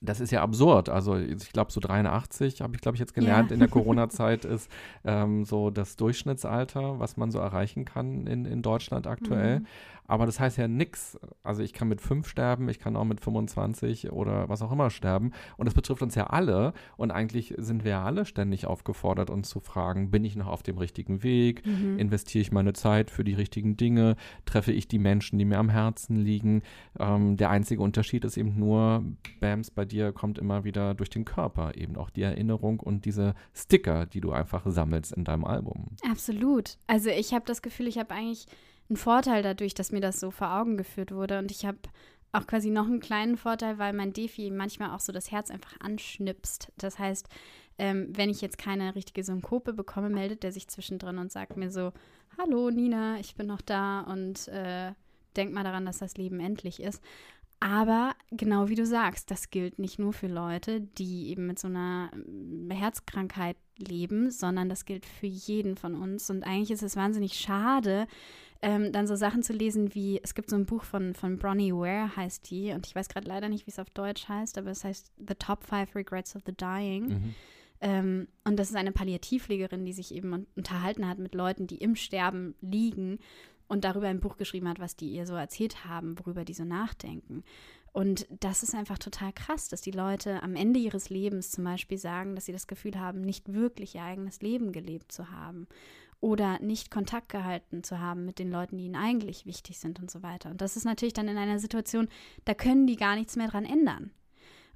das 0.00 0.20
ist 0.20 0.30
ja 0.30 0.42
absurd. 0.42 0.88
Also 0.88 1.16
ich 1.16 1.52
glaube, 1.52 1.72
so 1.72 1.80
83 1.80 2.60
habe 2.60 2.74
ich, 2.74 2.80
glaube 2.80 2.96
ich, 2.96 3.00
jetzt 3.00 3.14
gelernt 3.14 3.50
ja. 3.50 3.54
in 3.54 3.60
der 3.60 3.68
Corona-Zeit 3.70 4.44
ist 4.44 4.70
ähm, 5.04 5.44
so 5.44 5.70
das 5.70 5.96
Durchschnittsalter, 5.96 6.98
was 6.98 7.16
man 7.16 7.30
so 7.30 7.38
erreichen 7.38 7.84
kann 7.84 8.26
in, 8.26 8.44
in 8.44 8.62
Deutschland 8.62 9.06
aktuell. 9.06 9.60
Mhm. 9.60 9.66
Aber 10.06 10.26
das 10.26 10.38
heißt 10.38 10.58
ja 10.58 10.68
nichts. 10.68 11.18
Also 11.42 11.62
ich 11.62 11.72
kann 11.72 11.88
mit 11.88 12.00
fünf 12.00 12.28
sterben, 12.28 12.68
ich 12.68 12.78
kann 12.78 12.96
auch 12.96 13.04
mit 13.04 13.20
25 13.20 14.12
oder 14.12 14.48
was 14.48 14.62
auch 14.62 14.70
immer 14.70 14.90
sterben. 14.90 15.32
Und 15.56 15.66
das 15.66 15.74
betrifft 15.74 16.02
uns 16.02 16.14
ja 16.14 16.26
alle. 16.26 16.74
Und 16.96 17.10
eigentlich 17.10 17.54
sind 17.56 17.84
wir 17.84 17.92
ja 17.92 18.04
alle 18.04 18.26
ständig 18.26 18.66
aufgefordert, 18.66 19.30
uns 19.30 19.48
zu 19.48 19.60
fragen, 19.60 20.10
bin 20.10 20.24
ich 20.24 20.36
noch 20.36 20.48
auf 20.48 20.62
dem 20.62 20.78
richtigen 20.78 21.22
Weg? 21.22 21.66
Mhm. 21.66 21.98
Investiere 21.98 22.42
ich 22.42 22.52
meine 22.52 22.74
Zeit 22.74 23.10
für 23.10 23.24
die 23.24 23.34
richtigen 23.34 23.76
Dinge? 23.76 24.16
Treffe 24.44 24.72
ich 24.72 24.88
die 24.88 24.98
Menschen, 24.98 25.38
die 25.38 25.44
mir 25.44 25.58
am 25.58 25.70
Herzen 25.70 26.16
liegen? 26.16 26.62
Ähm, 26.98 27.36
der 27.36 27.50
einzige 27.50 27.82
Unterschied 27.82 28.24
ist 28.24 28.36
eben 28.36 28.58
nur, 28.58 29.04
Bams, 29.40 29.70
bei 29.70 29.84
dir 29.84 30.12
kommt 30.12 30.38
immer 30.38 30.64
wieder 30.64 30.94
durch 30.94 31.10
den 31.10 31.24
Körper 31.24 31.76
eben 31.76 31.96
auch 31.96 32.10
die 32.10 32.22
Erinnerung 32.22 32.80
und 32.80 33.06
diese 33.06 33.34
Sticker, 33.54 34.06
die 34.06 34.20
du 34.20 34.32
einfach 34.32 34.62
sammelst 34.66 35.12
in 35.12 35.24
deinem 35.24 35.44
Album. 35.44 35.96
Absolut. 36.10 36.76
Also 36.86 37.08
ich 37.08 37.32
habe 37.32 37.44
das 37.46 37.62
Gefühl, 37.62 37.86
ich 37.86 37.98
habe 37.98 38.14
eigentlich 38.14 38.46
einen 38.88 38.96
Vorteil 38.96 39.42
dadurch, 39.42 39.74
dass 39.74 39.92
mir 39.92 40.00
das 40.00 40.20
so 40.20 40.30
vor 40.30 40.54
Augen 40.54 40.76
geführt 40.76 41.12
wurde. 41.12 41.38
Und 41.38 41.50
ich 41.50 41.64
habe 41.64 41.78
auch 42.32 42.46
quasi 42.46 42.70
noch 42.70 42.86
einen 42.86 43.00
kleinen 43.00 43.36
Vorteil, 43.36 43.78
weil 43.78 43.92
mein 43.92 44.12
Defi 44.12 44.50
manchmal 44.50 44.90
auch 44.90 45.00
so 45.00 45.12
das 45.12 45.30
Herz 45.30 45.50
einfach 45.50 45.78
anschnipst. 45.80 46.72
Das 46.76 46.98
heißt, 46.98 47.28
ähm, 47.78 48.08
wenn 48.10 48.30
ich 48.30 48.40
jetzt 48.40 48.58
keine 48.58 48.94
richtige 48.94 49.24
Synkope 49.24 49.72
bekomme, 49.72 50.10
meldet 50.10 50.44
er 50.44 50.52
sich 50.52 50.68
zwischendrin 50.68 51.18
und 51.18 51.32
sagt 51.32 51.56
mir 51.56 51.70
so, 51.70 51.92
hallo 52.38 52.70
Nina, 52.70 53.18
ich 53.20 53.34
bin 53.34 53.46
noch 53.46 53.60
da 53.60 54.00
und 54.00 54.48
äh, 54.48 54.92
denk 55.36 55.52
mal 55.52 55.64
daran, 55.64 55.86
dass 55.86 55.98
das 55.98 56.16
Leben 56.16 56.40
endlich 56.40 56.80
ist. 56.80 57.02
Aber 57.60 58.14
genau 58.30 58.68
wie 58.68 58.74
du 58.74 58.84
sagst, 58.84 59.30
das 59.30 59.50
gilt 59.50 59.78
nicht 59.78 59.98
nur 59.98 60.12
für 60.12 60.26
Leute, 60.26 60.82
die 60.82 61.28
eben 61.28 61.46
mit 61.46 61.58
so 61.58 61.68
einer 61.68 62.10
ähm, 62.12 62.70
Herzkrankheit 62.70 63.56
leben, 63.78 64.30
sondern 64.30 64.68
das 64.68 64.84
gilt 64.84 65.06
für 65.06 65.26
jeden 65.26 65.76
von 65.76 65.94
uns. 65.94 66.28
Und 66.30 66.44
eigentlich 66.44 66.72
ist 66.72 66.82
es 66.82 66.96
wahnsinnig 66.96 67.34
schade, 67.38 68.06
ähm, 68.62 68.92
dann 68.92 69.06
so 69.06 69.14
Sachen 69.14 69.42
zu 69.42 69.52
lesen 69.52 69.94
wie, 69.94 70.20
es 70.22 70.34
gibt 70.34 70.50
so 70.50 70.56
ein 70.56 70.66
Buch 70.66 70.84
von, 70.84 71.14
von 71.14 71.38
Bronnie 71.38 71.72
Ware, 71.72 72.16
heißt 72.16 72.50
die, 72.50 72.72
und 72.72 72.86
ich 72.86 72.94
weiß 72.94 73.08
gerade 73.08 73.28
leider 73.28 73.48
nicht, 73.48 73.66
wie 73.66 73.70
es 73.70 73.78
auf 73.78 73.90
Deutsch 73.90 74.28
heißt, 74.28 74.58
aber 74.58 74.70
es 74.70 74.84
heißt 74.84 75.12
The 75.18 75.34
Top 75.34 75.64
Five 75.64 75.94
Regrets 75.94 76.34
of 76.34 76.42
the 76.46 76.56
Dying. 76.56 77.08
Mhm. 77.08 77.34
Ähm, 77.80 78.28
und 78.44 78.58
das 78.58 78.70
ist 78.70 78.76
eine 78.76 78.92
Palliativpflegerin, 78.92 79.84
die 79.84 79.92
sich 79.92 80.14
eben 80.14 80.46
unterhalten 80.56 81.06
hat 81.06 81.18
mit 81.18 81.34
Leuten, 81.34 81.66
die 81.66 81.76
im 81.76 81.96
Sterben 81.96 82.54
liegen 82.60 83.18
und 83.68 83.84
darüber 83.84 84.08
ein 84.08 84.20
Buch 84.20 84.36
geschrieben 84.36 84.68
hat, 84.68 84.78
was 84.78 84.96
die 84.96 85.10
ihr 85.10 85.26
so 85.26 85.34
erzählt 85.34 85.84
haben, 85.84 86.18
worüber 86.18 86.44
die 86.44 86.54
so 86.54 86.64
nachdenken. 86.64 87.44
Und 87.92 88.26
das 88.40 88.62
ist 88.62 88.74
einfach 88.74 88.98
total 88.98 89.32
krass, 89.32 89.68
dass 89.68 89.80
die 89.80 89.92
Leute 89.92 90.42
am 90.42 90.56
Ende 90.56 90.80
ihres 90.80 91.10
Lebens 91.10 91.52
zum 91.52 91.64
Beispiel 91.64 91.98
sagen, 91.98 92.34
dass 92.34 92.46
sie 92.46 92.52
das 92.52 92.66
Gefühl 92.66 92.98
haben, 92.98 93.20
nicht 93.20 93.52
wirklich 93.52 93.94
ihr 93.94 94.02
eigenes 94.02 94.40
Leben 94.40 94.72
gelebt 94.72 95.12
zu 95.12 95.30
haben 95.30 95.68
oder 96.24 96.58
nicht 96.60 96.90
Kontakt 96.90 97.28
gehalten 97.28 97.84
zu 97.84 98.00
haben 98.00 98.24
mit 98.24 98.38
den 98.38 98.50
Leuten, 98.50 98.78
die 98.78 98.86
ihnen 98.86 98.96
eigentlich 98.96 99.44
wichtig 99.44 99.78
sind 99.78 100.00
und 100.00 100.10
so 100.10 100.22
weiter. 100.22 100.48
Und 100.48 100.62
das 100.62 100.74
ist 100.74 100.84
natürlich 100.86 101.12
dann 101.12 101.28
in 101.28 101.36
einer 101.36 101.58
Situation, 101.58 102.08
da 102.46 102.54
können 102.54 102.86
die 102.86 102.96
gar 102.96 103.14
nichts 103.14 103.36
mehr 103.36 103.48
dran 103.48 103.66
ändern. 103.66 104.10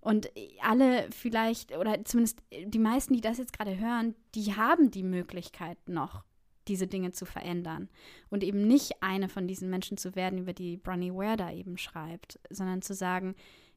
Und 0.00 0.30
alle 0.60 1.08
vielleicht, 1.10 1.74
oder 1.74 2.04
zumindest 2.04 2.42
die 2.66 2.78
meisten, 2.78 3.14
die 3.14 3.22
das 3.22 3.38
jetzt 3.38 3.54
gerade 3.54 3.78
hören, 3.78 4.14
die 4.34 4.56
haben 4.56 4.90
die 4.90 5.02
Möglichkeit 5.02 5.78
noch, 5.88 6.22
diese 6.68 6.86
Dinge 6.86 7.12
zu 7.12 7.24
verändern. 7.24 7.88
Und 8.28 8.44
eben 8.44 8.66
nicht 8.66 9.02
eine 9.02 9.30
von 9.30 9.48
diesen 9.48 9.70
Menschen 9.70 9.96
zu 9.96 10.14
werden, 10.14 10.40
über 10.40 10.52
die 10.52 10.76
Bronnie 10.76 11.14
Ware 11.14 11.38
da 11.38 11.50
eben 11.50 11.78
schreibt, 11.78 12.38
sondern 12.50 12.82
zu 12.82 12.92
sagen, 12.92 13.34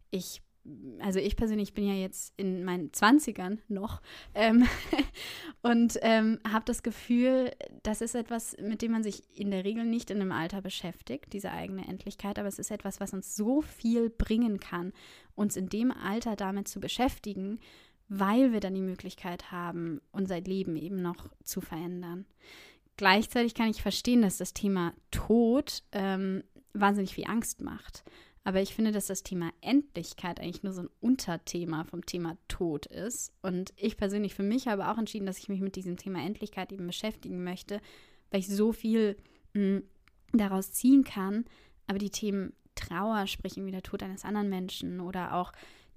ich 0.09 0.41
also 0.99 1.19
ich 1.19 1.35
persönlich 1.35 1.73
bin 1.73 1.87
ja 1.87 1.95
jetzt 1.95 2.33
in 2.37 2.63
meinen 2.63 2.93
Zwanzigern 2.93 3.59
noch 3.67 4.01
ähm, 4.35 4.67
und 5.63 5.97
ähm, 6.01 6.39
habe 6.47 6.65
das 6.65 6.83
Gefühl, 6.83 7.51
das 7.83 8.01
ist 8.01 8.15
etwas, 8.15 8.55
mit 8.61 8.81
dem 8.81 8.91
man 8.91 9.03
sich 9.03 9.23
in 9.37 9.51
der 9.51 9.65
Regel 9.65 9.85
nicht 9.85 10.11
in 10.11 10.21
einem 10.21 10.31
Alter 10.31 10.61
beschäftigt, 10.61 11.33
diese 11.33 11.51
eigene 11.51 11.87
Endlichkeit, 11.87 12.37
aber 12.37 12.47
es 12.47 12.59
ist 12.59 12.71
etwas, 12.71 12.99
was 12.99 13.13
uns 13.13 13.35
so 13.35 13.61
viel 13.61 14.09
bringen 14.09 14.59
kann, 14.59 14.93
uns 15.35 15.55
in 15.55 15.69
dem 15.69 15.91
Alter 15.91 16.35
damit 16.35 16.67
zu 16.67 16.79
beschäftigen, 16.79 17.59
weil 18.07 18.51
wir 18.51 18.59
dann 18.59 18.75
die 18.75 18.81
Möglichkeit 18.81 19.51
haben, 19.51 20.01
unser 20.11 20.41
Leben 20.41 20.75
eben 20.75 21.01
noch 21.01 21.29
zu 21.43 21.61
verändern. 21.61 22.25
Gleichzeitig 22.97 23.55
kann 23.55 23.69
ich 23.69 23.81
verstehen, 23.81 24.21
dass 24.21 24.37
das 24.37 24.53
Thema 24.53 24.93
Tod 25.09 25.81
ähm, 25.91 26.43
wahnsinnig 26.73 27.15
viel 27.15 27.25
Angst 27.25 27.61
macht. 27.61 28.03
Aber 28.43 28.61
ich 28.61 28.73
finde, 28.73 28.91
dass 28.91 29.05
das 29.05 29.23
Thema 29.23 29.51
Endlichkeit 29.61 30.39
eigentlich 30.39 30.63
nur 30.63 30.73
so 30.73 30.81
ein 30.81 30.89
Unterthema 30.99 31.83
vom 31.83 32.05
Thema 32.05 32.37
Tod 32.47 32.87
ist. 32.87 33.33
Und 33.43 33.71
ich 33.75 33.97
persönlich 33.97 34.33
für 34.33 34.43
mich 34.43 34.67
habe 34.67 34.89
auch 34.89 34.97
entschieden, 34.97 35.27
dass 35.27 35.37
ich 35.37 35.49
mich 35.49 35.61
mit 35.61 35.75
diesem 35.75 35.95
Thema 35.95 36.25
Endlichkeit 36.25 36.71
eben 36.71 36.87
beschäftigen 36.87 37.43
möchte, 37.43 37.81
weil 38.31 38.39
ich 38.39 38.47
so 38.47 38.71
viel 38.73 39.15
mh, 39.53 39.79
mm, 39.79 39.83
daraus 40.33 40.71
ziehen 40.71 41.03
kann. 41.03 41.45
Aber 41.85 41.99
die 41.99 42.09
Themen 42.09 42.53
Trauer, 42.73 43.27
sprich 43.27 43.57
irgendwie 43.57 43.73
der 43.73 43.83
Tod 43.83 44.01
eines 44.01 44.25
anderen 44.25 44.49
Menschen 44.49 45.01
oder 45.01 45.35
auch 45.35 45.51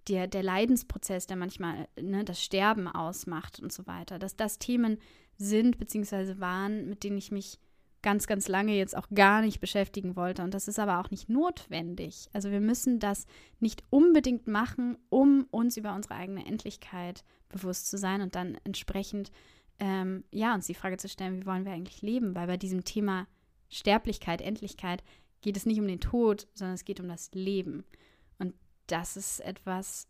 der, 0.09 0.27
der 0.27 0.43
Leidensprozess, 0.43 1.27
der 1.27 1.37
manchmal 1.37 1.89
ne, 1.99 2.25
das 2.25 2.43
Sterben 2.43 2.89
ausmacht 2.89 3.61
und 3.61 3.73
so 3.73 3.87
weiter, 3.87 4.19
dass 4.19 4.37
das 4.37 4.59
Themen 4.59 4.99
sind 5.39 5.79
bzw. 5.79 6.41
waren, 6.41 6.89
mit 6.89 7.05
denen 7.05 7.17
ich 7.17 7.33
mich 7.33 7.59
ganz, 8.05 8.27
ganz 8.27 8.49
lange 8.49 8.77
jetzt 8.77 8.97
auch 8.97 9.09
gar 9.15 9.41
nicht 9.41 9.61
beschäftigen 9.61 10.15
wollte. 10.15 10.43
Und 10.43 10.53
das 10.53 10.69
ist 10.69 10.79
aber 10.79 11.01
auch 11.01 11.11
nicht 11.11 11.31
notwendig. 11.31 12.29
Also 12.35 12.51
wir 12.51 12.61
müssen 12.61 13.01
das 13.01 13.27
nicht 13.61 13.83
unbedingt 13.89 14.47
machen, 14.47 14.99
um 15.09 15.47
uns 15.51 15.79
über 15.79 15.95
unsere 15.95 16.15
eigene 16.15 16.45
Endlichkeit 16.45 17.25
bewusst 17.49 17.89
zu 17.89 17.97
sein 17.97 18.21
und 18.21 18.35
dann 18.35 18.59
entsprechend, 18.63 19.33
ähm, 19.81 20.23
ja, 20.31 20.55
uns 20.55 20.67
die 20.67 20.75
Frage 20.75 20.99
zu 20.99 21.09
stellen, 21.09 21.41
wie 21.41 21.47
wollen 21.47 21.65
wir 21.65 21.73
eigentlich 21.73 22.03
leben? 22.03 22.35
Weil 22.35 22.47
bei 22.47 22.59
diesem 22.59 22.85
Thema 22.85 23.27
Sterblichkeit, 23.71 24.43
Endlichkeit 24.43 25.03
geht 25.41 25.57
es 25.57 25.65
nicht 25.65 25.81
um 25.81 25.89
den 25.89 26.01
Tod, 26.01 26.47
sondern 26.53 26.75
es 26.75 26.85
geht 26.85 27.01
um 27.01 27.09
das 27.09 27.31
Leben. 27.33 27.85
Und 28.39 28.55
das 28.87 29.17
ist 29.17 29.41
etwas, 29.41 30.09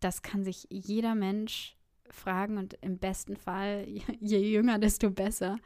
das 0.00 0.20
kann 0.20 0.44
sich 0.44 0.66
jeder 0.70 1.14
Mensch 1.14 1.74
fragen 2.10 2.58
und 2.58 2.74
im 2.82 2.98
besten 2.98 3.36
Fall, 3.36 3.86
je 4.20 4.38
jünger, 4.38 4.78
desto 4.78 5.10
besser 5.10 5.58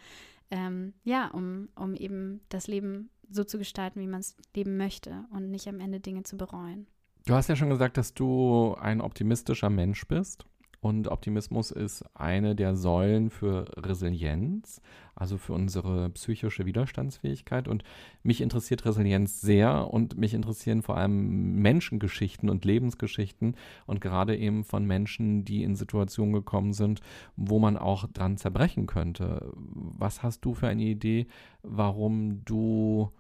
ähm, 0.53 0.93
ja, 1.03 1.29
um, 1.29 1.71
um 1.75 1.95
eben 1.95 2.43
das 2.51 2.69
Leben 2.69 3.11
so 3.29 3.43
zu 3.43 3.59
gestalten, 3.59 4.01
wie 4.01 4.07
man 4.07 4.21
es 4.21 4.37
leben 4.55 4.77
möchte 4.77 5.25
und 5.33 5.51
nicht 5.51 5.67
am 5.67 5.81
Ende 5.81 5.99
Dinge 5.99 6.23
zu 6.23 6.37
bereuen. 6.37 6.87
Du 7.25 7.35
hast 7.35 7.49
ja 7.49 7.57
schon 7.57 7.71
gesagt, 7.71 7.97
dass 7.97 8.15
du 8.15 8.75
ein 8.79 9.01
optimistischer 9.01 9.71
Mensch 9.71 10.07
bist. 10.07 10.45
Und 10.83 11.07
Optimismus 11.07 11.71
ist 11.71 12.05
eine 12.13 12.57
der 12.57 12.75
Säulen 12.75 13.31
für 13.31 13.67
Resilienz, 13.77 14.83
also 15.15 15.39
für 15.39 15.53
unsere 15.53 16.11
psychische 16.11 16.67
Widerstandsfähigkeit. 16.67 17.69
Und 17.69 17.85
mich 18.25 18.41
interessiert 18.41 18.85
Resilienz 18.85 19.41
sehr 19.41 19.89
und 19.93 20.19
mich 20.19 20.35
interessieren 20.35 20.83
vor 20.83 20.97
allem 20.97 21.63
Menschengeschichten 21.63 22.51
und 22.51 22.65
Lebensgeschichten 22.65 23.55
und 23.87 24.01
gerade 24.01 24.37
eben 24.37 24.65
von 24.65 24.85
Menschen, 24.85 25.45
die 25.45 25.63
in 25.63 25.77
Situationen 25.77 26.33
gekommen 26.33 26.73
sind, 26.73 27.01
wo 27.37 27.61
man 27.61 27.77
auch 27.77 28.09
dran 28.09 28.37
zerbrechen 28.37 28.89
könnte. 28.89 29.53
Was 29.55 30.25
hast 30.25 30.45
du 30.45 30.53
für 30.53 30.67
eine 30.67 30.83
Idee, 30.83 31.29
warum 31.63 32.45
du 32.45 33.13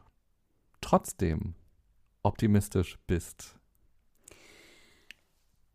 trotzdem 0.81 1.55
optimistisch 2.25 2.99
bist? 3.07 3.62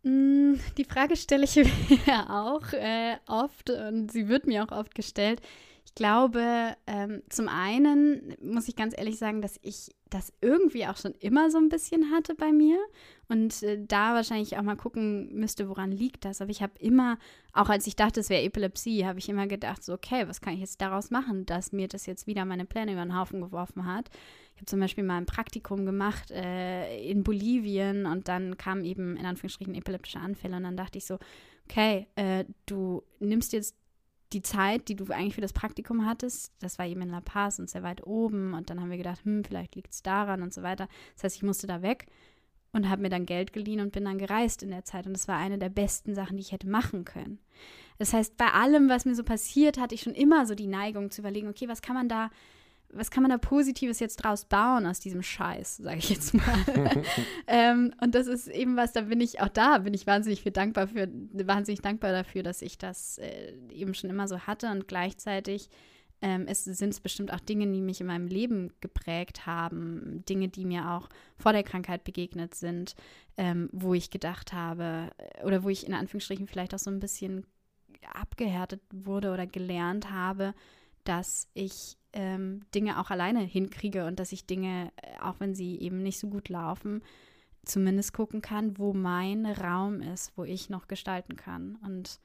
Mm, 0.08 0.56
die 0.78 0.86
Frage 0.86 1.18
stelle 1.18 1.44
ich 1.44 1.56
mir 2.08 2.30
auch 2.30 2.72
äh, 2.72 3.18
oft 3.28 3.70
und 3.70 4.10
sie 4.10 4.30
wird 4.30 4.48
mir 4.48 4.64
auch 4.64 4.72
oft 4.72 4.96
gestellt. 4.96 5.42
Ich 5.86 5.96
glaube, 5.96 6.76
ähm, 6.86 7.24
zum 7.30 7.50
einen 7.50 8.36
muss 8.42 8.68
ich 8.68 8.76
ganz 8.76 8.94
ehrlich 8.98 9.18
sagen, 9.18 9.42
dass 9.42 9.60
ich 9.62 9.90
das 10.10 10.32
irgendwie 10.42 10.86
auch 10.86 10.96
schon 10.96 11.14
immer 11.20 11.52
so 11.52 11.58
ein 11.58 11.70
bisschen 11.70 12.12
hatte 12.12 12.36
bei 12.36 12.52
mir 12.52 12.78
und 13.28 13.64
äh, 13.64 13.84
da 13.86 14.14
wahrscheinlich 14.14 14.58
auch 14.58 14.62
mal 14.62 14.78
gucken 14.78 15.34
müsste, 15.34 15.68
woran 15.68 15.92
liegt 15.92 16.24
das. 16.24 16.42
Aber 16.42 16.52
ich 16.52 16.62
habe 16.62 16.74
immer, 16.80 17.18
auch 17.52 17.70
als 17.70 17.88
ich 17.88 17.96
dachte, 17.98 18.22
es 18.22 18.30
wäre 18.30 18.44
Epilepsie, 18.44 19.06
habe 19.06 19.20
ich 19.20 19.28
immer 19.28 19.48
gedacht, 19.48 19.84
so, 19.84 19.94
okay, 19.94 20.28
was 20.28 20.40
kann 20.40 20.54
ich 20.54 20.62
jetzt 20.62 20.82
daraus 20.82 21.10
machen, 21.10 21.46
dass 21.46 21.74
mir 21.74 21.88
das 21.90 22.06
jetzt 22.06 22.28
wieder 22.28 22.46
meine 22.46 22.66
Pläne 22.66 22.94
über 22.94 23.04
den 23.04 23.18
Haufen 23.18 23.42
geworfen 23.42 23.86
hat. 23.86 24.10
Ich 24.58 24.62
habe 24.62 24.66
zum 24.66 24.80
Beispiel 24.80 25.04
mal 25.04 25.18
ein 25.18 25.28
Praktikum 25.28 25.86
gemacht 25.86 26.32
äh, 26.32 27.00
in 27.08 27.24
Bolivien 27.24 28.08
und 28.08 28.28
dann 28.28 28.58
kamen 28.58 28.84
eben 28.84 29.16
in 29.16 29.24
Anführungsstrichen 29.24 29.76
epileptische 29.76 30.20
Anfälle 30.20 30.58
und 30.58 30.64
dann 30.64 30.76
dachte 30.76 30.98
ich 30.98 31.06
so, 31.06 31.20
okay, 31.70 32.08
äh, 32.16 32.44
du 32.66 33.04
nimmst 33.20 33.54
jetzt 33.54 33.76
die 34.34 34.42
Zeit, 34.42 34.88
die 34.88 34.96
du 34.96 35.06
eigentlich 35.14 35.36
für 35.36 35.42
das 35.42 35.54
Praktikum 35.54 36.08
hattest, 36.08 36.54
das 36.58 36.80
war 36.80 36.88
eben 36.88 37.02
in 37.02 37.10
La 37.10 37.22
Paz 37.22 37.60
und 37.60 37.70
sehr 37.70 37.84
weit 37.84 38.08
oben. 38.08 38.56
Und 38.56 38.72
dann 38.72 38.82
haben 38.82 38.90
wir 38.90 38.98
gedacht, 38.98 39.24
hm, 39.24 39.44
vielleicht 39.44 39.76
liegt 39.76 39.94
es 39.94 40.02
daran 40.02 40.42
und 40.42 40.56
so 40.56 40.64
weiter. 40.64 40.88
Das 41.14 41.26
heißt, 41.26 41.36
ich 41.36 41.44
musste 41.44 41.68
da 41.68 41.84
weg 41.84 42.08
und 42.74 42.90
habe 42.90 43.04
mir 43.04 43.10
dann 43.10 43.28
Geld 43.28 43.54
geliehen 43.54 43.80
und 43.80 43.92
bin 43.92 44.06
dann 44.06 44.18
gereist 44.18 44.64
in 44.64 44.72
der 44.72 44.86
Zeit. 44.86 45.06
Und 45.06 45.14
das 45.14 45.28
war 45.28 45.38
eine 45.38 45.60
der 45.60 45.70
besten 45.70 46.16
Sachen, 46.16 46.36
die 46.36 46.42
ich 46.42 46.52
hätte 46.52 46.68
machen 46.68 47.06
können. 47.06 47.38
Das 48.00 48.12
heißt, 48.12 48.38
bei 48.38 48.48
allem, 48.48 48.90
was 48.90 49.06
mir 49.06 49.14
so 49.14 49.24
passiert, 49.24 49.80
hatte 49.80 49.94
ich 49.94 50.02
schon 50.02 50.16
immer 50.16 50.48
so 50.48 50.56
die 50.56 50.68
Neigung 50.68 51.12
zu 51.12 51.22
überlegen, 51.22 51.48
okay, 51.48 51.68
was 51.68 51.84
kann 51.84 51.96
man 51.96 52.10
da 52.10 52.32
was 52.90 53.12
kann 53.12 53.24
man 53.24 53.32
da 53.32 53.38
Positives 53.38 54.00
jetzt 54.00 54.18
draus 54.18 54.46
bauen 54.46 54.86
aus 54.86 55.00
diesem 55.00 55.22
Scheiß, 55.22 55.78
sage 55.78 55.98
ich 55.98 56.10
jetzt 56.10 56.34
mal. 56.34 56.66
ähm, 57.48 57.94
und 58.02 58.16
das 58.16 58.28
ist 58.28 58.48
eben 58.48 58.78
was, 58.78 58.94
da 58.94 59.02
bin 59.02 59.22
ich 59.22 59.42
auch 59.42 59.50
da, 59.50 59.80
bin 59.80 59.94
ich 59.94 60.08
wahnsinnig 60.08 60.42
viel 60.42 60.52
dankbar 60.52 60.88
für, 60.88 61.10
wahnsinnig 61.34 61.82
dankbar 61.82 62.12
dafür, 62.12 62.44
dass 62.44 62.62
ich 62.62 62.78
das 62.78 63.18
äh, 63.18 63.54
eben 63.72 63.94
schon 63.94 64.10
immer 64.10 64.28
so 64.28 64.40
hatte 64.40 64.72
und 64.72 64.88
gleichzeitig 64.88 65.70
ähm, 66.22 66.48
sind 66.52 66.90
es 66.90 67.00
bestimmt 67.00 67.32
auch 67.32 67.40
Dinge, 67.40 67.72
die 67.72 67.82
mich 67.82 68.02
in 68.02 68.08
meinem 68.08 68.28
Leben 68.28 68.72
geprägt 68.82 69.46
haben, 69.46 70.24
Dinge, 70.28 70.48
die 70.48 70.66
mir 70.66 70.92
auch 70.92 71.10
vor 71.38 71.54
der 71.54 71.64
Krankheit 71.64 72.04
begegnet 72.04 72.56
sind, 72.56 72.96
ähm, 73.38 73.70
wo 73.72 73.94
ich 73.94 74.10
gedacht 74.10 74.54
habe 74.54 75.12
äh, 75.18 75.44
oder 75.46 75.64
wo 75.64 75.70
ich 75.70 75.86
in 75.86 75.94
Anführungsstrichen 75.94 76.48
vielleicht 76.48 76.74
auch 76.74 76.80
so 76.80 76.90
ein 76.90 77.00
bisschen 77.00 77.46
abgehärtet 78.14 78.82
wurde 78.92 79.32
oder 79.32 79.46
gelernt 79.46 80.12
habe, 80.12 80.54
dass 81.04 81.50
ich 81.54 81.97
ähm, 82.14 82.62
Dinge 82.74 83.00
auch 83.00 83.10
alleine 83.10 83.42
hinkriege 83.42 84.06
und 84.06 84.20
dass 84.20 84.32
ich 84.32 84.46
Dinge, 84.46 84.92
äh, 84.98 85.20
auch 85.22 85.40
wenn 85.40 85.56
sie 85.56 85.80
eben 85.80 86.02
nicht 86.02 86.20
so 86.20 86.28
gut 86.30 86.50
laufen, 86.50 87.02
zumindest 87.66 88.14
gucken 88.14 88.42
kann, 88.42 88.78
wo 88.78 88.94
mein 88.94 89.46
Raum 89.46 90.02
ist, 90.02 90.32
wo 90.38 90.44
ich 90.44 90.70
noch 90.70 90.88
gestalten 90.88 91.36
kann. 91.36 91.78
Und 91.84 92.20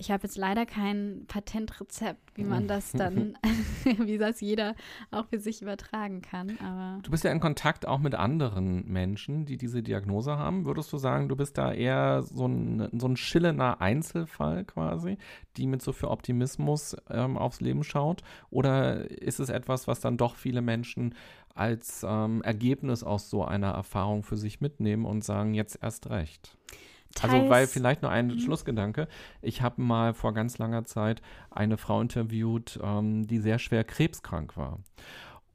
ich 0.00 0.12
habe 0.12 0.22
jetzt 0.22 0.36
leider 0.36 0.64
kein 0.64 1.24
Patentrezept, 1.26 2.36
wie 2.36 2.44
man 2.44 2.68
das 2.68 2.92
dann, 2.92 3.36
wie 3.84 4.16
das 4.16 4.40
jeder 4.40 4.74
auch 5.10 5.26
für 5.26 5.40
sich 5.40 5.60
übertragen 5.60 6.22
kann. 6.22 6.56
Aber 6.60 7.02
du 7.02 7.10
bist 7.10 7.24
ja 7.24 7.32
in 7.32 7.40
Kontakt 7.40 7.86
auch 7.86 7.98
mit 7.98 8.14
anderen 8.14 8.86
Menschen, 8.86 9.44
die 9.44 9.56
diese 9.56 9.82
Diagnose 9.82 10.38
haben. 10.38 10.64
Würdest 10.64 10.92
du 10.92 10.98
sagen, 10.98 11.28
du 11.28 11.34
bist 11.34 11.58
da 11.58 11.72
eher 11.72 12.22
so 12.22 12.46
ein, 12.46 12.88
so 12.92 13.08
ein 13.08 13.16
schillender 13.16 13.80
Einzelfall 13.80 14.64
quasi, 14.64 15.18
die 15.56 15.66
mit 15.66 15.82
so 15.82 15.92
viel 15.92 16.08
Optimismus 16.08 16.96
ähm, 17.10 17.36
aufs 17.36 17.60
Leben 17.60 17.82
schaut? 17.82 18.22
Oder 18.50 19.10
ist 19.10 19.40
es 19.40 19.48
etwas, 19.48 19.88
was 19.88 19.98
dann 19.98 20.16
doch 20.16 20.36
viele 20.36 20.62
Menschen 20.62 21.16
als 21.56 22.06
ähm, 22.08 22.40
Ergebnis 22.42 23.02
aus 23.02 23.30
so 23.30 23.44
einer 23.44 23.72
Erfahrung 23.72 24.22
für 24.22 24.36
sich 24.36 24.60
mitnehmen 24.60 25.04
und 25.04 25.24
sagen, 25.24 25.54
jetzt 25.54 25.82
erst 25.82 26.08
recht? 26.08 26.56
Also, 27.20 27.48
weil 27.48 27.66
vielleicht 27.66 28.02
nur 28.02 28.10
ein 28.10 28.28
mhm. 28.28 28.38
Schlussgedanke. 28.38 29.08
Ich 29.42 29.62
habe 29.62 29.82
mal 29.82 30.14
vor 30.14 30.34
ganz 30.34 30.58
langer 30.58 30.84
Zeit 30.84 31.22
eine 31.50 31.76
Frau 31.76 32.00
interviewt, 32.00 32.78
ähm, 32.82 33.26
die 33.26 33.38
sehr 33.38 33.58
schwer 33.58 33.84
krebskrank 33.84 34.56
war. 34.56 34.78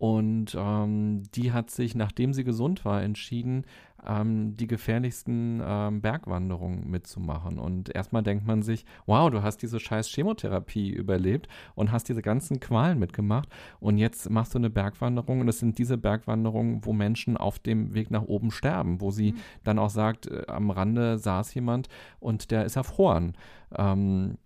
Und 0.04 0.54
ähm, 0.60 1.24
die 1.34 1.54
hat 1.54 1.72
sich, 1.72 1.96
nachdem 1.96 2.34
sie 2.34 2.44
gesund 2.44 2.84
war, 2.84 3.02
entschieden, 3.02 3.64
ähm, 4.06 4.58
die 4.58 4.68
gefährlichsten 4.68 5.62
ähm, 5.66 6.02
Bergwanderungen 6.02 6.92
mitzumachen. 6.92 7.58
Und 7.58 7.88
erstmal 7.96 8.22
denkt 8.22 8.46
man 8.46 8.64
sich, 8.64 8.84
wow, 9.06 9.30
du 9.30 9.44
hast 9.44 9.60
diese 9.60 9.80
scheiß 9.80 10.10
Chemotherapie 10.10 10.90
überlebt 10.90 11.48
und 11.76 11.94
hast 11.94 12.10
diese 12.10 12.22
ganzen 12.22 12.60
Qualen 12.60 13.00
mitgemacht. 13.00 13.48
Und 13.80 13.98
jetzt 13.98 14.30
machst 14.30 14.54
du 14.54 14.58
eine 14.58 14.70
Bergwanderung 14.70 15.40
und 15.40 15.48
es 15.48 15.60
sind 15.60 15.78
diese 15.78 15.98
Bergwanderungen, 15.98 16.84
wo 16.84 16.92
Menschen 16.92 17.38
auf 17.38 17.58
dem 17.58 17.94
Weg 17.94 18.12
nach 18.12 18.24
oben 18.24 18.52
sterben, 18.52 19.00
wo 19.00 19.10
sie 19.10 19.32
mhm. 19.32 19.38
dann 19.64 19.80
auch 19.80 19.90
sagt, 19.90 20.28
äh, 20.28 20.44
am 20.48 20.70
Rande 20.70 21.18
saß 21.18 21.54
jemand 21.54 21.88
und 22.20 22.52
der 22.52 22.66
ist 22.66 22.76
erfroren. 22.76 23.38
Ähm, 23.74 24.38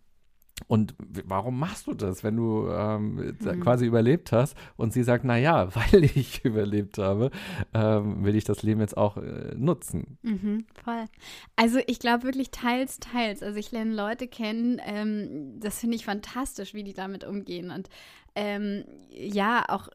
und 0.65 0.95
warum 0.99 1.59
machst 1.59 1.87
du 1.87 1.93
das, 1.93 2.23
wenn 2.23 2.35
du 2.35 2.67
ähm, 2.69 3.35
mhm. 3.39 3.59
quasi 3.61 3.85
überlebt 3.85 4.31
hast? 4.31 4.57
Und 4.75 4.91
sie 4.91 5.03
sagt, 5.03 5.23
na 5.23 5.37
ja, 5.37 5.73
weil 5.75 6.03
ich 6.03 6.43
überlebt 6.43 6.97
habe, 6.97 7.31
ähm, 7.73 8.25
will 8.25 8.35
ich 8.35 8.43
das 8.43 8.63
Leben 8.63 8.81
jetzt 8.81 8.97
auch 8.97 9.17
äh, 9.17 9.53
nutzen. 9.55 10.17
Mhm, 10.23 10.65
voll. 10.83 11.05
Also 11.55 11.79
ich 11.85 11.99
glaube 11.99 12.23
wirklich 12.23 12.51
teils, 12.51 12.99
teils. 12.99 13.43
Also 13.43 13.59
ich 13.59 13.71
lerne 13.71 13.93
Leute 13.93 14.27
kennen, 14.27 14.81
ähm, 14.83 15.59
das 15.59 15.79
finde 15.79 15.95
ich 15.95 16.05
fantastisch, 16.05 16.73
wie 16.73 16.83
die 16.83 16.93
damit 16.93 17.23
umgehen. 17.23 17.69
Und 17.71 17.89
ähm, 18.35 18.83
ja, 19.09 19.63
auch 19.69 19.87
äh, 19.89 19.93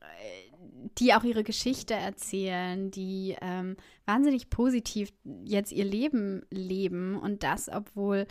die 0.99 1.15
auch 1.15 1.25
ihre 1.25 1.45
Geschichte 1.45 1.95
erzählen, 1.95 2.91
die 2.91 3.37
ähm, 3.41 3.77
wahnsinnig 4.07 4.49
positiv 4.49 5.13
jetzt 5.45 5.73
ihr 5.73 5.85
Leben 5.85 6.43
leben 6.51 7.17
und 7.17 7.43
das, 7.43 7.69
obwohl 7.69 8.27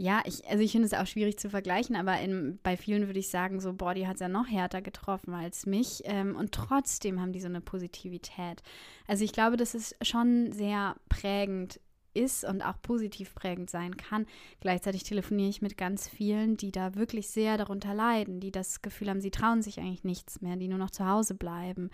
ja, 0.00 0.22
ich, 0.24 0.48
also 0.48 0.62
ich 0.62 0.70
finde 0.70 0.86
es 0.86 0.94
auch 0.94 1.08
schwierig 1.08 1.40
zu 1.40 1.50
vergleichen, 1.50 1.96
aber 1.96 2.20
in, 2.20 2.60
bei 2.62 2.76
vielen 2.76 3.08
würde 3.08 3.18
ich 3.18 3.30
sagen, 3.30 3.60
so, 3.60 3.72
boah, 3.72 3.94
die 3.94 4.06
hat 4.06 4.14
es 4.14 4.20
ja 4.20 4.28
noch 4.28 4.46
härter 4.46 4.80
getroffen 4.80 5.34
als 5.34 5.66
mich. 5.66 6.02
Ähm, 6.04 6.36
und 6.36 6.52
trotzdem 6.52 7.20
haben 7.20 7.32
die 7.32 7.40
so 7.40 7.48
eine 7.48 7.60
Positivität. 7.60 8.62
Also 9.08 9.24
ich 9.24 9.32
glaube, 9.32 9.56
dass 9.56 9.74
es 9.74 9.96
schon 10.00 10.52
sehr 10.52 10.94
prägend 11.08 11.80
ist 12.14 12.44
und 12.44 12.62
auch 12.62 12.80
positiv 12.80 13.34
prägend 13.34 13.70
sein 13.70 13.96
kann. 13.96 14.26
Gleichzeitig 14.60 15.02
telefoniere 15.02 15.48
ich 15.48 15.62
mit 15.62 15.76
ganz 15.76 16.08
vielen, 16.08 16.56
die 16.56 16.70
da 16.70 16.94
wirklich 16.94 17.28
sehr 17.28 17.58
darunter 17.58 17.92
leiden, 17.92 18.38
die 18.38 18.52
das 18.52 18.82
Gefühl 18.82 19.10
haben, 19.10 19.20
sie 19.20 19.32
trauen 19.32 19.62
sich 19.62 19.80
eigentlich 19.80 20.04
nichts 20.04 20.40
mehr, 20.40 20.54
die 20.54 20.68
nur 20.68 20.78
noch 20.78 20.90
zu 20.90 21.08
Hause 21.08 21.34
bleiben. 21.34 21.90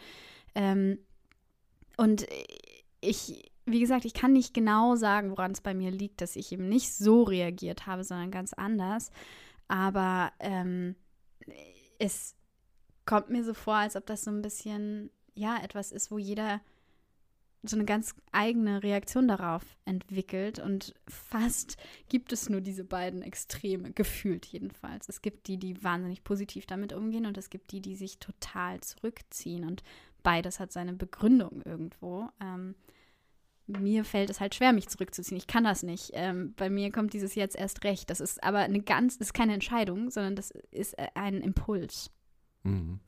Ähm, 0.55 0.99
und 1.97 2.27
ich, 3.01 3.51
wie 3.67 3.81
gesagt, 3.81 4.05
ich 4.05 4.15
kann 4.15 4.33
nicht 4.33 4.55
genau 4.55 4.95
sagen, 4.97 5.31
woran 5.31 5.53
es 5.53 5.61
bei 5.61 5.75
mir 5.75 5.91
liegt, 5.91 6.21
dass 6.21 6.37
ich 6.37 6.53
eben 6.53 6.69
nicht 6.69 6.93
so 6.93 7.23
reagiert 7.23 7.87
habe, 7.87 8.05
sondern 8.05 8.31
ganz 8.31 8.53
anders. 8.53 9.11
Aber 9.69 10.33
ähm, 10.41 10.97
es 11.99 12.35
kommt 13.07 13.31
mir 13.31 13.45
so 13.45 13.55
vor, 13.55 13.77
als 13.77 13.97
ob 13.97 14.07
das 14.07 14.25
so 14.25 14.31
ein 14.31 14.43
bisschen, 14.43 15.11
ja, 15.35 15.59
etwas 15.63 15.93
ist, 15.93 16.11
wo 16.11 16.19
jeder 16.19 16.61
so 17.67 17.77
eine 17.77 17.87
ganz 17.87 18.15
eigene 18.33 18.83
Reaktion 18.83 19.27
darauf 19.27 19.63
entwickelt. 19.85 20.59
Und 20.59 20.95
fast 21.09 21.77
gibt 22.09 22.33
es 22.33 22.49
nur 22.49 22.61
diese 22.61 22.85
beiden 22.85 23.23
Extreme, 23.23 23.93
gefühlt 23.93 24.47
jedenfalls. 24.47 25.09
Es 25.09 25.23
gibt 25.23 25.49
die, 25.49 25.57
die 25.57 25.83
wahnsinnig 25.83 26.25
positiv 26.25 26.67
damit 26.67 26.93
umgehen 26.93 27.27
und 27.27 27.39
es 27.39 27.51
gibt 27.51 27.73
die, 27.73 27.81
die 27.81 27.97
sich 27.97 28.19
total 28.19 28.81
zurückziehen. 28.81 29.65
Und 29.65 29.83
beides 30.23 30.61
hat 30.61 30.73
seine 30.73 30.93
Begründung 30.93 31.63
irgendwo. 31.63 32.29
Ähm, 32.41 32.75
mir 33.67 34.05
fällt 34.05 34.31
es 34.31 34.41
halt 34.41 34.55
schwer, 34.55 34.73
mich 34.73 34.89
zurückzuziehen. 34.89 35.39
Ich 35.39 35.47
kann 35.47 35.65
das 35.65 35.83
nicht. 35.83 36.11
Ähm, 36.15 36.55
bei 36.57 36.69
mir 36.69 36.93
kommt 36.93 37.13
dieses 37.13 37.35
jetzt 37.35 37.57
erst 37.57 37.85
recht. 37.85 38.11
Das 38.11 38.21
ist 38.21 38.43
aber 38.43 38.59
eine 38.61 38.81
ganz, 38.81 39.17
ist 39.17 39.35
keine 39.35 39.55
Entscheidung, 39.55 40.11
sondern 40.11 40.37
das 40.37 40.51
ist 40.71 40.99
äh, 40.99 41.09
ein 41.15 41.41
Impuls. 41.41 42.11
Mhm. 42.63 43.01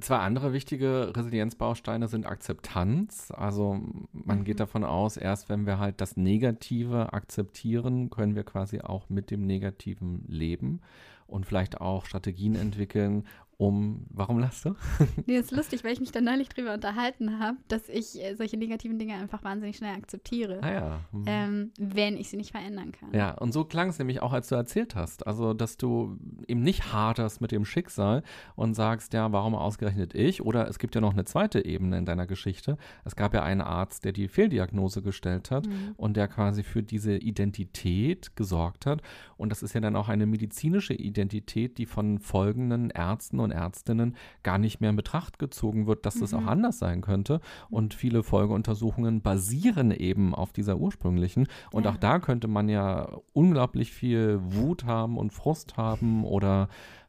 Zwei 0.00 0.18
andere 0.18 0.52
wichtige 0.52 1.12
Resilienzbausteine 1.14 2.08
sind 2.08 2.26
Akzeptanz. 2.26 3.30
Also 3.30 3.80
man 4.12 4.38
mhm. 4.40 4.44
geht 4.44 4.58
davon 4.58 4.84
aus, 4.84 5.16
erst 5.16 5.48
wenn 5.48 5.66
wir 5.66 5.78
halt 5.78 6.00
das 6.00 6.16
Negative 6.16 7.12
akzeptieren, 7.12 8.10
können 8.10 8.34
wir 8.34 8.44
quasi 8.44 8.80
auch 8.80 9.08
mit 9.10 9.30
dem 9.30 9.46
Negativen 9.46 10.24
leben 10.26 10.80
und 11.26 11.46
vielleicht 11.46 11.80
auch 11.80 12.06
Strategien 12.06 12.54
entwickeln, 12.54 13.26
um. 13.56 14.06
Warum 14.10 14.38
lachst 14.38 14.64
du? 14.64 14.74
nee, 15.26 15.36
ist 15.36 15.52
lustig, 15.52 15.84
weil 15.84 15.92
ich 15.92 16.00
mich 16.00 16.12
da 16.12 16.20
neulich 16.20 16.48
drüber 16.48 16.74
unterhalten 16.74 17.38
habe, 17.38 17.56
dass 17.68 17.88
ich 17.88 18.22
äh, 18.22 18.34
solche 18.34 18.56
negativen 18.56 18.98
Dinge 18.98 19.14
einfach 19.14 19.44
wahnsinnig 19.44 19.76
schnell 19.76 19.94
akzeptiere. 19.94 20.60
Ah 20.62 20.72
ja. 20.72 21.00
Mhm. 21.12 21.24
Ähm, 21.26 21.70
wenn 21.78 22.16
ich 22.16 22.28
sie 22.30 22.36
nicht 22.36 22.50
verändern 22.50 22.92
kann. 22.92 23.12
Ja, 23.12 23.32
und 23.32 23.52
so 23.52 23.64
klang 23.64 23.88
es 23.88 23.98
nämlich 23.98 24.20
auch, 24.20 24.32
als 24.32 24.48
du 24.48 24.54
erzählt 24.54 24.94
hast. 24.94 25.26
Also, 25.26 25.54
dass 25.54 25.76
du 25.76 26.18
eben 26.48 26.62
nicht 26.62 26.92
haderst 26.92 27.40
mit 27.40 27.52
dem 27.52 27.64
Schicksal 27.64 28.22
und 28.56 28.74
sagst, 28.74 29.12
ja, 29.12 29.32
warum 29.32 29.54
ausgerechnet 29.54 30.14
ich? 30.14 30.42
Oder 30.42 30.68
es 30.68 30.78
gibt 30.78 30.94
ja 30.94 31.00
noch 31.00 31.12
eine 31.12 31.24
zweite 31.24 31.64
Ebene 31.64 31.98
in 31.98 32.04
deiner 32.04 32.26
Geschichte. 32.26 32.76
Es 33.04 33.16
gab 33.16 33.34
ja 33.34 33.42
einen 33.42 33.60
Arzt, 33.60 34.04
der 34.04 34.12
die 34.12 34.28
Fehldiagnose 34.28 35.02
gestellt 35.02 35.50
hat 35.50 35.66
mhm. 35.66 35.94
und 35.96 36.16
der 36.16 36.28
quasi 36.28 36.62
für 36.62 36.82
diese 36.82 37.16
Identität 37.16 38.36
gesorgt 38.36 38.86
hat. 38.86 39.02
Und 39.36 39.50
das 39.50 39.62
ist 39.62 39.74
ja 39.74 39.80
dann 39.80 39.96
auch 39.96 40.08
eine 40.08 40.26
medizinische 40.26 40.94
Identität, 40.94 41.78
die 41.78 41.86
von 41.86 42.18
folgenden 42.18 42.90
Ärzten 42.90 43.40
und 43.42 43.50
Ärztinnen 43.50 44.16
gar 44.42 44.58
nicht 44.58 44.80
mehr 44.80 44.90
in 44.90 44.96
Betracht 44.96 45.38
gezogen 45.38 45.86
wird, 45.86 46.06
dass 46.06 46.16
mhm. 46.16 46.20
das 46.20 46.34
auch 46.34 46.46
anders 46.46 46.78
sein 46.78 47.00
könnte. 47.00 47.40
Und 47.70 47.94
viele 47.94 48.22
Folgeuntersuchungen 48.22 49.22
basieren 49.22 49.90
eben 49.90 50.34
auf 50.34 50.52
dieser 50.52 50.78
ursprünglichen. 50.78 51.48
Und 51.70 51.84
ja. 51.84 51.90
auch 51.90 51.96
da 51.96 52.18
könnte 52.18 52.48
man 52.48 52.68
ja 52.68 53.08
unglaublich 53.32 53.92
viel 53.92 54.40
Wut 54.42 54.84
haben 54.84 55.18
und 55.18 55.32
Frust 55.32 55.76
haben 55.76 56.24
oder 56.24 56.68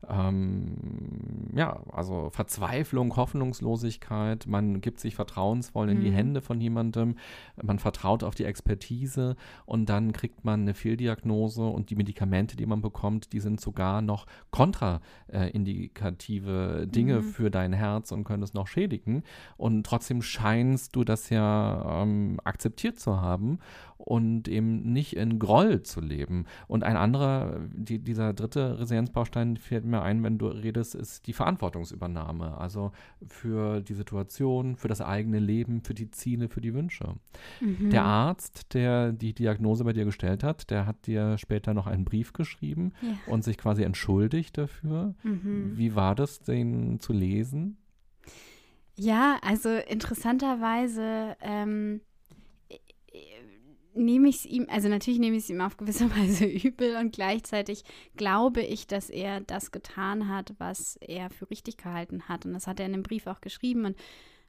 ähm, 0.10 1.50
ja, 1.56 1.80
also 1.92 2.30
Verzweiflung, 2.32 3.16
Hoffnungslosigkeit. 3.16 4.48
Man 4.48 4.82
gibt 4.82 5.00
sich 5.00 5.16
vertrauensvoll 5.16 5.90
in 5.90 6.02
die 6.02 6.10
Mhm. 6.10 6.16
Hände 6.16 6.42
von 6.42 6.60
jemandem, 6.60 7.16
man 7.62 7.80
vertraut 7.80 8.24
auf 8.24 8.36
die 8.36 8.46
Expertise 8.46 9.36
und 9.66 9.88
dann 9.90 10.12
kriegt 10.14 10.44
man 10.46 10.62
eine 10.62 10.74
Fehldiagnose 10.74 11.64
und 11.64 11.90
die 11.90 11.96
Medikamente, 11.96 12.56
die 12.56 12.66
man 12.66 12.82
bekommt, 12.82 13.34
die 13.34 13.40
sind 13.40 13.62
sogar 13.62 14.02
noch 14.02 14.26
kontraindikative 14.52 16.88
Dinge 16.88 17.18
Mhm. 17.20 17.24
für 17.24 17.52
dein 17.52 17.74
Herz 17.74 18.12
und 18.12 18.24
können 18.24 18.44
es 18.44 18.54
noch 18.54 18.68
schädigen. 18.68 19.24
Und 19.58 19.86
trotzdem 19.86 20.22
scheinst 20.22 20.96
du 20.96 21.04
das 21.04 21.30
ja 21.30 22.02
ähm, 22.04 22.40
akzeptiert 22.44 23.00
zu 23.00 23.22
haben 23.22 23.60
und 24.06 24.48
eben 24.50 24.92
nicht 24.92 25.16
in 25.16 25.40
Groll 25.40 25.82
zu 25.82 26.02
leben. 26.02 26.46
Und 26.68 26.84
ein 26.84 26.98
anderer, 26.98 27.62
die, 27.74 28.00
dieser 28.00 28.34
dritte 28.34 28.80
Resilienzbaustein 28.80 29.56
fällt 29.58 29.86
mir 29.86 30.02
ein, 30.02 30.22
wenn 30.24 30.38
du 30.38 30.48
redest, 30.48 30.94
ist 30.94 31.26
die 31.26 31.34
Verantwortungsübernahme. 31.34 32.58
Also 32.58 32.92
für 33.26 33.80
die 33.82 33.94
Situation, 33.94 34.76
für 34.76 34.90
das 34.90 35.00
eigene 35.02 35.40
Leben, 35.40 35.82
für 35.82 35.94
die 35.94 36.12
Ziele, 36.12 36.50
für 36.50 36.60
die 36.60 36.74
Wünsche. 36.74 37.16
Mhm. 37.62 37.90
Der 37.92 38.04
Arzt, 38.04 38.74
der 38.74 39.14
die 39.14 39.34
Diagnose 39.34 39.84
bei 39.86 39.94
dir 39.94 40.06
gestellt 40.06 40.44
hat, 40.44 40.70
der 40.70 40.86
hat 40.86 41.08
dir 41.08 41.38
später 41.38 41.74
noch 41.74 41.88
einen 41.88 42.04
Brief 42.04 42.34
geschrieben 42.34 42.92
Ja. 43.02 43.16
und 43.32 43.44
sich 43.44 43.58
quasi 43.58 43.84
entschuldigt 43.84 44.58
dafür. 44.58 45.16
Mhm. 45.24 45.78
Wie 45.78 45.96
war 45.96 46.14
das, 46.16 46.42
den 46.42 47.00
zu 47.00 47.14
lesen? 47.14 47.78
Ja, 48.96 49.38
also 49.42 49.70
interessanterweise 49.70 51.36
ähm, 51.42 51.96
äh, 51.96 52.13
nehme 53.96 54.30
ich 54.30 54.38
es 54.38 54.46
ihm, 54.46 54.68
also 54.70 54.88
natürlich 54.90 55.20
nehme 55.20 55.38
ich 55.38 55.44
es 55.44 55.50
ihm 55.50 55.62
auf 55.62 55.78
gewisse 55.78 56.10
Weise 56.18 56.46
übel 56.46 56.96
und 56.98 57.14
gleichzeitig 57.14 57.84
glaube 58.16 58.62
ich, 58.62 58.88
dass 58.88 59.10
er 59.10 59.42
das 59.42 59.72
getan 59.72 60.30
hat, 60.30 60.54
was 60.58 60.98
er 60.98 61.30
für 61.30 61.50
richtig 61.50 61.78
gehalten 61.78 62.28
hat. 62.28 62.46
Und 62.46 62.54
das 62.54 62.68
hat 62.68 62.80
er 62.80 62.86
in 62.86 62.94
dem 62.94 63.04
Brief 63.04 63.28
auch 63.28 63.42
geschrieben. 63.42 63.86
Und 63.86 63.98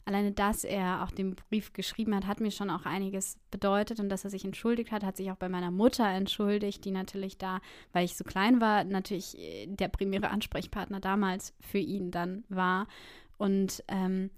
alleine, 0.05 0.33
dass 0.33 0.65
er 0.65 1.03
auch 1.05 1.11
den 1.11 1.35
Brief 1.35 1.73
geschrieben 1.73 2.15
hat, 2.15 2.27
hat 2.27 2.41
mir 2.41 2.51
schon 2.51 2.71
auch 2.71 2.85
einiges 2.85 3.39
bedeutet. 3.51 4.01
Und 4.01 4.09
dass 4.09 4.25
er 4.25 4.31
sich 4.31 4.45
entschuldigt 4.45 4.93
hat, 4.93 5.05
hat 5.05 5.17
sich 5.17 5.31
auch 5.31 5.37
bei 5.37 5.49
meiner 5.49 5.71
Mutter 5.71 6.07
entschuldigt, 6.07 6.85
die 6.85 6.91
natürlich 6.91 7.39
da, 7.39 7.61
weil 7.93 8.05
ich 8.05 8.17
so 8.17 8.25
klein 8.25 8.61
war, 8.61 8.85
natürlich 8.85 9.39
äh, 9.39 9.67
der 9.67 9.89
primäre 9.89 10.31
Ansprechpartner 10.31 11.01
damals 11.01 11.55
für 11.61 11.79
ihn 11.79 12.11
dann 12.11 12.45
war. 12.49 12.87
Und 13.37 13.83
ähm, 13.89 14.31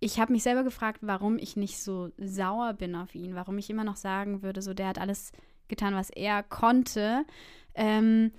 ich 0.00 0.20
habe 0.20 0.32
mich 0.32 0.42
selber 0.42 0.62
gefragt, 0.62 1.00
warum 1.02 1.38
ich 1.38 1.56
nicht 1.56 1.78
so 1.78 2.10
sauer 2.18 2.74
bin 2.74 2.94
auf 2.94 3.14
ihn, 3.14 3.34
warum 3.34 3.58
ich 3.58 3.68
immer 3.68 3.84
noch 3.84 3.96
sagen 3.96 4.42
würde, 4.42 4.62
so 4.62 4.74
der 4.74 4.88
hat 4.88 4.98
alles 4.98 5.32
getan, 5.66 5.94
was 5.94 6.10
er 6.10 6.42
konnte. 6.42 7.24
Ähm, 7.74 8.32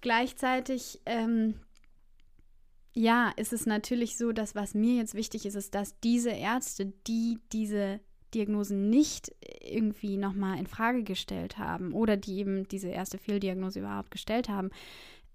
gleichzeitig, 0.00 1.00
ähm, 1.06 1.54
ja, 2.94 3.32
ist 3.36 3.52
es 3.52 3.66
natürlich 3.66 4.16
so, 4.16 4.32
dass 4.32 4.54
was 4.54 4.74
mir 4.74 4.96
jetzt 4.96 5.14
wichtig 5.14 5.46
ist, 5.46 5.54
ist, 5.54 5.74
dass 5.74 5.98
diese 6.00 6.30
Ärzte, 6.30 6.92
die 7.06 7.38
diese 7.52 8.00
Diagnosen 8.34 8.90
nicht 8.90 9.34
irgendwie 9.62 10.16
nochmal 10.16 10.58
in 10.58 10.66
Frage 10.66 11.02
gestellt 11.02 11.58
haben 11.58 11.92
oder 11.92 12.16
die 12.16 12.38
eben 12.38 12.68
diese 12.68 12.88
erste 12.88 13.18
Fehldiagnose 13.18 13.80
überhaupt 13.80 14.10
gestellt 14.10 14.48
haben, 14.48 14.70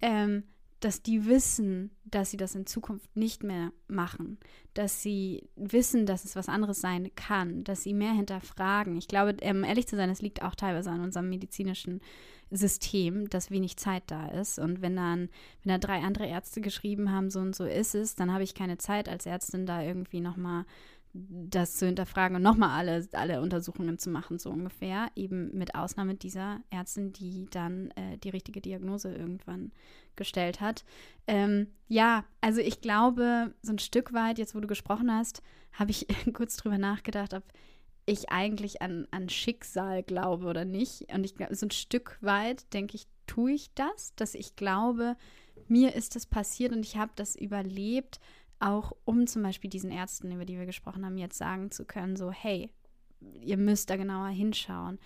ähm, 0.01 0.43
dass 0.81 1.01
die 1.01 1.27
wissen, 1.27 1.91
dass 2.05 2.31
sie 2.31 2.37
das 2.37 2.55
in 2.55 2.65
Zukunft 2.65 3.15
nicht 3.15 3.43
mehr 3.43 3.71
machen, 3.87 4.39
dass 4.73 5.01
sie 5.01 5.47
wissen, 5.55 6.05
dass 6.05 6.25
es 6.25 6.35
was 6.35 6.49
anderes 6.49 6.81
sein 6.81 7.11
kann, 7.15 7.63
dass 7.63 7.83
sie 7.83 7.93
mehr 7.93 8.11
hinterfragen. 8.11 8.97
Ich 8.97 9.07
glaube, 9.07 9.37
um 9.43 9.63
ehrlich 9.63 9.87
zu 9.87 9.95
sein, 9.95 10.09
es 10.09 10.21
liegt 10.21 10.41
auch 10.41 10.55
teilweise 10.55 10.89
an 10.89 11.01
unserem 11.01 11.29
medizinischen 11.29 12.01
System, 12.49 13.29
dass 13.29 13.51
wenig 13.51 13.77
Zeit 13.77 14.03
da 14.07 14.27
ist. 14.27 14.59
Und 14.59 14.81
wenn 14.81 14.95
dann, 14.95 15.29
wenn 15.63 15.69
da 15.69 15.77
drei 15.77 15.99
andere 15.99 16.27
Ärzte 16.27 16.61
geschrieben 16.61 17.11
haben, 17.11 17.29
so 17.29 17.39
und 17.39 17.55
so 17.55 17.63
ist 17.63 17.95
es, 17.95 18.15
dann 18.15 18.33
habe 18.33 18.43
ich 18.43 18.55
keine 18.55 18.77
Zeit 18.77 19.07
als 19.07 19.25
Ärztin 19.25 19.65
da 19.65 19.81
irgendwie 19.81 20.19
nochmal 20.19 20.65
das 21.13 21.75
zu 21.75 21.85
hinterfragen 21.85 22.37
und 22.37 22.43
nochmal 22.43 22.69
alle, 22.69 23.07
alle 23.13 23.41
Untersuchungen 23.41 23.97
zu 23.97 24.09
machen, 24.09 24.39
so 24.39 24.49
ungefähr. 24.49 25.09
Eben 25.15 25.57
mit 25.57 25.75
Ausnahme 25.75 26.15
dieser 26.15 26.61
Ärztin, 26.69 27.11
die 27.11 27.47
dann 27.49 27.91
äh, 27.91 28.17
die 28.17 28.29
richtige 28.29 28.61
Diagnose 28.61 29.13
irgendwann 29.13 29.71
gestellt 30.15 30.61
hat. 30.61 30.85
Ähm, 31.27 31.67
ja, 31.87 32.23
also 32.39 32.61
ich 32.61 32.81
glaube, 32.81 33.53
so 33.61 33.73
ein 33.73 33.79
Stück 33.79 34.13
weit, 34.13 34.37
jetzt 34.37 34.55
wo 34.55 34.59
du 34.59 34.67
gesprochen 34.67 35.11
hast, 35.11 35.41
habe 35.73 35.91
ich 35.91 36.07
kurz 36.33 36.57
drüber 36.57 36.77
nachgedacht, 36.77 37.33
ob 37.33 37.43
ich 38.05 38.29
eigentlich 38.29 38.81
an, 38.81 39.07
an 39.11 39.29
Schicksal 39.29 40.03
glaube 40.03 40.47
oder 40.47 40.65
nicht. 40.65 41.13
Und 41.13 41.23
ich 41.23 41.35
glaube, 41.35 41.55
so 41.55 41.65
ein 41.65 41.71
Stück 41.71 42.17
weit, 42.21 42.73
denke 42.73 42.95
ich, 42.95 43.07
tue 43.27 43.51
ich 43.51 43.73
das, 43.73 44.15
dass 44.15 44.33
ich 44.33 44.55
glaube, 44.55 45.15
mir 45.67 45.95
ist 45.95 46.15
das 46.15 46.25
passiert 46.25 46.73
und 46.73 46.85
ich 46.85 46.97
habe 46.97 47.11
das 47.15 47.35
überlebt, 47.35 48.19
auch 48.61 48.93
um 49.05 49.27
zum 49.27 49.43
Beispiel 49.43 49.69
diesen 49.69 49.91
Ärzten, 49.91 50.31
über 50.31 50.45
die 50.45 50.57
wir 50.57 50.65
gesprochen 50.65 51.05
haben, 51.05 51.17
jetzt 51.17 51.37
sagen 51.37 51.71
zu 51.71 51.85
können, 51.85 52.15
so, 52.15 52.31
hey, 52.31 52.69
ihr 53.19 53.57
müsst 53.57 53.89
da 53.89 53.97
genauer 53.97 54.29
hinschauen. 54.29 54.99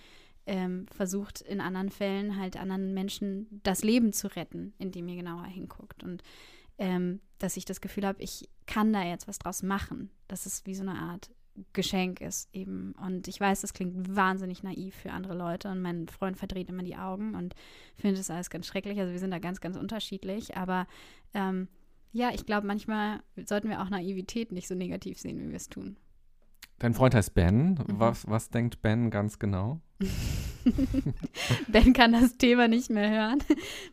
Ähm, 0.48 0.86
versucht 0.94 1.40
in 1.40 1.60
anderen 1.60 1.90
Fällen 1.90 2.38
halt 2.38 2.56
anderen 2.56 2.94
Menschen 2.94 3.48
das 3.64 3.82
Leben 3.82 4.12
zu 4.12 4.28
retten, 4.36 4.74
indem 4.78 5.08
ihr 5.08 5.16
genauer 5.16 5.46
hinguckt. 5.46 6.04
Und 6.04 6.22
ähm, 6.78 7.20
dass 7.38 7.56
ich 7.56 7.64
das 7.64 7.80
Gefühl 7.80 8.06
habe, 8.06 8.22
ich 8.22 8.48
kann 8.64 8.92
da 8.92 9.02
jetzt 9.02 9.26
was 9.26 9.40
draus 9.40 9.64
machen. 9.64 10.10
Dass 10.28 10.46
es 10.46 10.64
wie 10.64 10.74
so 10.74 10.82
eine 10.82 10.98
Art 10.98 11.30
Geschenk 11.72 12.20
ist 12.20 12.54
eben. 12.54 12.94
Und 13.04 13.28
ich 13.28 13.40
weiß, 13.40 13.62
das 13.62 13.72
klingt 13.72 14.14
wahnsinnig 14.14 14.62
naiv 14.62 14.94
für 14.94 15.10
andere 15.10 15.34
Leute 15.34 15.68
und 15.68 15.80
mein 15.80 16.06
Freund 16.08 16.36
verdreht 16.36 16.68
immer 16.68 16.82
die 16.82 16.96
Augen 16.96 17.34
und 17.34 17.54
findet 17.96 18.20
das 18.20 18.30
alles 18.30 18.50
ganz 18.50 18.66
schrecklich. 18.66 19.00
Also 19.00 19.12
wir 19.12 19.18
sind 19.18 19.30
da 19.30 19.38
ganz, 19.38 19.60
ganz 19.60 19.76
unterschiedlich. 19.76 20.56
Aber 20.56 20.86
ähm, 21.34 21.68
ja, 22.12 22.30
ich 22.32 22.46
glaube, 22.46 22.66
manchmal 22.66 23.20
sollten 23.44 23.68
wir 23.68 23.82
auch 23.82 23.90
Naivität 23.90 24.52
nicht 24.52 24.68
so 24.68 24.74
negativ 24.74 25.18
sehen, 25.18 25.38
wie 25.40 25.48
wir 25.48 25.56
es 25.56 25.68
tun. 25.68 25.96
Dein 26.78 26.94
Freund 26.94 27.14
heißt 27.14 27.34
Ben. 27.34 27.70
Mhm. 27.70 27.84
Was, 27.88 28.26
was 28.26 28.50
denkt 28.50 28.82
Ben 28.82 29.10
ganz 29.10 29.38
genau? 29.38 29.80
ben 31.68 31.92
kann 31.92 32.12
das 32.12 32.36
Thema 32.36 32.68
nicht 32.68 32.90
mehr 32.90 33.08
hören, 33.08 33.42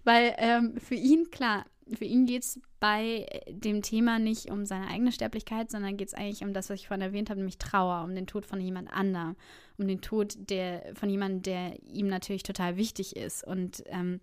weil 0.04 0.36
ähm, 0.38 0.76
für 0.78 0.96
ihn, 0.96 1.30
klar, 1.32 1.66
für 1.94 2.06
ihn 2.06 2.26
geht 2.26 2.44
es 2.44 2.62
bei 2.80 3.26
dem 3.50 3.82
Thema 3.82 4.20
nicht 4.20 4.50
um 4.50 4.66
seine 4.66 4.88
eigene 4.88 5.12
Sterblichkeit, 5.12 5.72
sondern 5.72 5.98
geht 5.98 6.10
es 6.10 6.14
eigentlich 6.14 6.44
um 6.44 6.54
das, 6.54 6.70
was 6.70 6.80
ich 6.80 6.88
vorhin 6.88 7.02
erwähnt 7.02 7.30
habe, 7.30 7.40
nämlich 7.40 7.58
Trauer, 7.58 8.04
um 8.04 8.16
den 8.16 8.28
Tod 8.28 8.46
von 8.46 8.60
jemand 8.60 8.92
anderem, 8.92 9.36
um 9.78 9.88
den 9.88 10.02
Tod 10.02 10.36
der, 10.50 10.94
von 10.96 11.10
jemandem, 11.10 11.42
der 11.44 11.84
ihm 11.84 12.08
natürlich 12.08 12.44
total 12.44 12.76
wichtig 12.76 13.16
ist. 13.16 13.46
Und 13.46 13.84
ähm, 13.88 14.20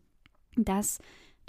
das, 0.57 0.99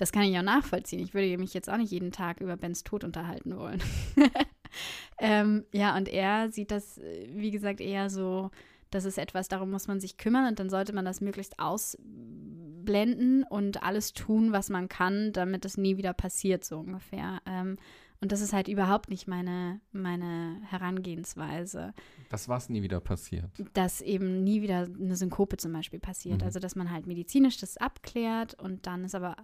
das 0.01 0.11
kann 0.11 0.23
ich 0.23 0.35
auch 0.35 0.41
nachvollziehen. 0.41 0.99
Ich 0.99 1.13
würde 1.13 1.37
mich 1.37 1.53
jetzt 1.53 1.69
auch 1.69 1.77
nicht 1.77 1.91
jeden 1.91 2.11
Tag 2.11 2.41
über 2.41 2.57
Bens 2.57 2.83
Tod 2.83 3.03
unterhalten 3.03 3.55
wollen. 3.55 3.83
ähm, 5.19 5.63
ja, 5.71 5.95
und 5.95 6.09
er 6.09 6.49
sieht 6.49 6.71
das, 6.71 6.99
wie 7.27 7.51
gesagt, 7.51 7.79
eher 7.79 8.09
so, 8.09 8.49
das 8.89 9.05
ist 9.05 9.19
etwas, 9.19 9.47
darum 9.47 9.69
muss 9.69 9.87
man 9.87 9.99
sich 9.99 10.17
kümmern 10.17 10.47
und 10.47 10.59
dann 10.59 10.71
sollte 10.71 10.91
man 10.91 11.05
das 11.05 11.21
möglichst 11.21 11.59
ausblenden 11.59 13.43
und 13.43 13.83
alles 13.83 14.13
tun, 14.13 14.51
was 14.51 14.71
man 14.71 14.89
kann, 14.89 15.33
damit 15.33 15.65
es 15.65 15.77
nie 15.77 15.97
wieder 15.97 16.13
passiert, 16.13 16.65
so 16.65 16.79
ungefähr. 16.79 17.39
Ähm, 17.45 17.77
und 18.21 18.31
das 18.31 18.41
ist 18.41 18.53
halt 18.53 18.69
überhaupt 18.69 19.11
nicht 19.11 19.27
meine, 19.27 19.81
meine 19.91 20.61
Herangehensweise. 20.67 21.93
Das 22.31 22.49
was 22.49 22.69
nie 22.69 22.81
wieder 22.81 23.01
passiert. 23.01 23.51
Dass 23.73 24.01
eben 24.01 24.43
nie 24.43 24.63
wieder 24.63 24.87
eine 24.99 25.15
Synkope 25.15 25.57
zum 25.57 25.73
Beispiel 25.73 25.99
passiert. 25.99 26.39
Mhm. 26.39 26.45
Also, 26.45 26.59
dass 26.59 26.75
man 26.75 26.91
halt 26.91 27.05
medizinisch 27.05 27.57
das 27.57 27.77
abklärt 27.77 28.59
und 28.59 28.87
dann 28.87 29.05
ist 29.05 29.13
aber, 29.13 29.35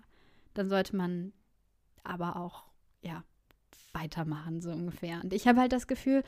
dann 0.57 0.69
sollte 0.69 0.95
man 0.95 1.33
aber 2.03 2.35
auch, 2.37 2.65
ja, 3.01 3.23
weitermachen, 3.93 4.61
so 4.61 4.71
ungefähr. 4.71 5.21
Und 5.23 5.33
ich 5.33 5.47
habe 5.47 5.59
halt 5.59 5.71
das 5.71 5.87
Gefühl, 5.87 6.23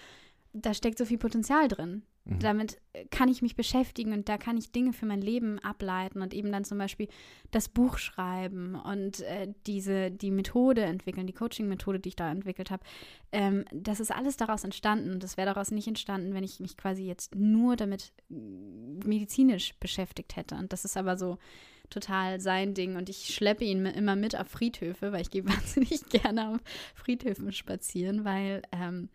da 0.53 0.73
steckt 0.73 0.97
so 0.97 1.05
viel 1.05 1.17
Potenzial 1.17 1.67
drin. 1.67 2.03
Mhm. 2.25 2.39
Damit 2.39 2.81
kann 3.11 3.29
ich 3.29 3.41
mich 3.41 3.55
beschäftigen 3.55 4.13
und 4.13 4.29
da 4.29 4.37
kann 4.37 4.57
ich 4.57 4.71
Dinge 4.71 4.93
für 4.93 5.05
mein 5.05 5.21
Leben 5.21 5.59
ableiten 5.59 6.21
und 6.21 6.33
eben 6.33 6.51
dann 6.51 6.63
zum 6.63 6.77
Beispiel 6.77 7.07
das 7.51 7.69
Buch 7.69 7.97
schreiben 7.97 8.75
und 8.75 9.21
äh, 9.21 9.53
diese, 9.67 10.11
die 10.11 10.31
Methode 10.31 10.81
entwickeln, 10.81 11.27
die 11.27 11.33
Coaching-Methode, 11.33 11.99
die 11.99 12.09
ich 12.09 12.15
da 12.15 12.31
entwickelt 12.31 12.71
habe. 12.71 12.83
Ähm, 13.31 13.65
das 13.71 13.99
ist 13.99 14.11
alles 14.11 14.37
daraus 14.37 14.63
entstanden 14.63 15.11
und 15.11 15.23
das 15.23 15.37
wäre 15.37 15.53
daraus 15.53 15.71
nicht 15.71 15.87
entstanden, 15.87 16.33
wenn 16.33 16.43
ich 16.43 16.59
mich 16.59 16.77
quasi 16.77 17.03
jetzt 17.03 17.35
nur 17.35 17.75
damit 17.75 18.11
medizinisch 18.27 19.75
beschäftigt 19.79 20.35
hätte. 20.35 20.55
Und 20.55 20.73
das 20.73 20.85
ist 20.85 20.97
aber 20.97 21.17
so 21.17 21.37
total 21.89 22.39
sein 22.39 22.73
Ding 22.73 22.95
und 22.95 23.09
ich 23.09 23.33
schleppe 23.33 23.63
ihn 23.63 23.85
immer 23.85 24.15
mit 24.15 24.37
auf 24.37 24.47
Friedhöfe, 24.47 25.11
weil 25.11 25.21
ich 25.21 25.31
gehe 25.31 25.45
wahnsinnig 25.47 26.05
gerne 26.09 26.49
auf 26.49 26.59
Friedhöfen 26.95 27.51
spazieren, 27.51 28.25
weil 28.25 28.61
ähm, 28.71 29.09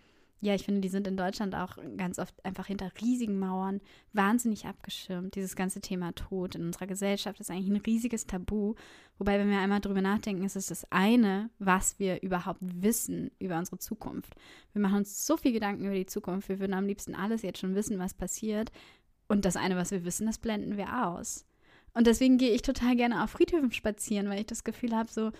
ja, 0.44 0.54
ich 0.54 0.64
finde, 0.64 0.82
die 0.82 0.90
sind 0.90 1.06
in 1.06 1.16
Deutschland 1.16 1.54
auch 1.54 1.78
ganz 1.96 2.18
oft 2.18 2.44
einfach 2.44 2.66
hinter 2.66 2.92
riesigen 3.00 3.38
Mauern 3.38 3.80
wahnsinnig 4.12 4.66
abgeschirmt. 4.66 5.34
Dieses 5.36 5.56
ganze 5.56 5.80
Thema 5.80 6.12
Tod 6.12 6.54
in 6.54 6.66
unserer 6.66 6.86
Gesellschaft 6.86 7.40
ist 7.40 7.50
eigentlich 7.50 7.70
ein 7.70 7.80
riesiges 7.80 8.26
Tabu. 8.26 8.74
Wobei, 9.16 9.38
wenn 9.38 9.48
wir 9.48 9.58
einmal 9.58 9.80
drüber 9.80 10.02
nachdenken, 10.02 10.44
ist 10.44 10.54
es 10.54 10.66
das 10.66 10.84
eine, 10.92 11.48
was 11.58 11.98
wir 11.98 12.22
überhaupt 12.22 12.60
wissen 12.60 13.30
über 13.38 13.56
unsere 13.56 13.78
Zukunft. 13.78 14.34
Wir 14.74 14.82
machen 14.82 14.98
uns 14.98 15.24
so 15.24 15.38
viel 15.38 15.52
Gedanken 15.52 15.86
über 15.86 15.94
die 15.94 16.04
Zukunft. 16.04 16.50
Wir 16.50 16.60
würden 16.60 16.74
am 16.74 16.86
liebsten 16.86 17.14
alles 17.14 17.40
jetzt 17.40 17.60
schon 17.60 17.74
wissen, 17.74 17.98
was 17.98 18.12
passiert. 18.12 18.70
Und 19.28 19.46
das 19.46 19.56
eine, 19.56 19.76
was 19.76 19.92
wir 19.92 20.04
wissen, 20.04 20.26
das 20.26 20.36
blenden 20.36 20.76
wir 20.76 21.06
aus. 21.06 21.46
Und 21.94 22.06
deswegen 22.06 22.38
gehe 22.38 22.50
ich 22.50 22.62
total 22.62 22.96
gerne 22.96 23.22
auf 23.22 23.30
Friedhöfen 23.30 23.72
spazieren, 23.72 24.28
weil 24.28 24.40
ich 24.40 24.46
das 24.46 24.64
Gefühl 24.64 24.94
habe, 24.94 25.10
so, 25.10 25.30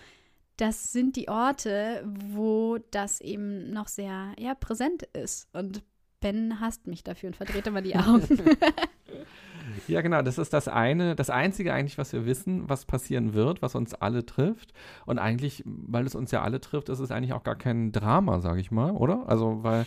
das 0.57 0.93
sind 0.93 1.17
die 1.17 1.27
Orte, 1.27 2.03
wo 2.05 2.77
das 2.91 3.19
eben 3.21 3.71
noch 3.71 3.87
sehr 3.87 4.33
ja, 4.39 4.55
präsent 4.55 5.03
ist. 5.13 5.49
Und 5.53 5.83
Ben 6.21 6.59
hasst 6.61 6.87
mich 6.87 7.03
dafür 7.03 7.27
und 7.27 7.35
verdreht 7.35 7.67
immer 7.67 7.81
die 7.81 7.95
Augen. 7.95 8.27
Ja, 9.87 10.01
genau. 10.01 10.21
Das 10.21 10.37
ist 10.37 10.53
das 10.53 10.67
eine, 10.67 11.15
das 11.15 11.29
einzige 11.29 11.73
eigentlich, 11.73 11.97
was 11.97 12.13
wir 12.13 12.25
wissen, 12.25 12.69
was 12.69 12.85
passieren 12.85 13.33
wird, 13.33 13.61
was 13.61 13.75
uns 13.75 13.93
alle 13.93 14.25
trifft. 14.25 14.73
Und 15.05 15.19
eigentlich, 15.19 15.63
weil 15.65 16.05
es 16.05 16.15
uns 16.15 16.31
ja 16.31 16.41
alle 16.41 16.61
trifft, 16.61 16.89
ist 16.89 16.99
es 16.99 17.11
eigentlich 17.11 17.33
auch 17.33 17.43
gar 17.43 17.55
kein 17.55 17.91
Drama, 17.91 18.39
sage 18.39 18.59
ich 18.59 18.71
mal, 18.71 18.91
oder? 18.91 19.27
Also, 19.27 19.63
weil. 19.63 19.85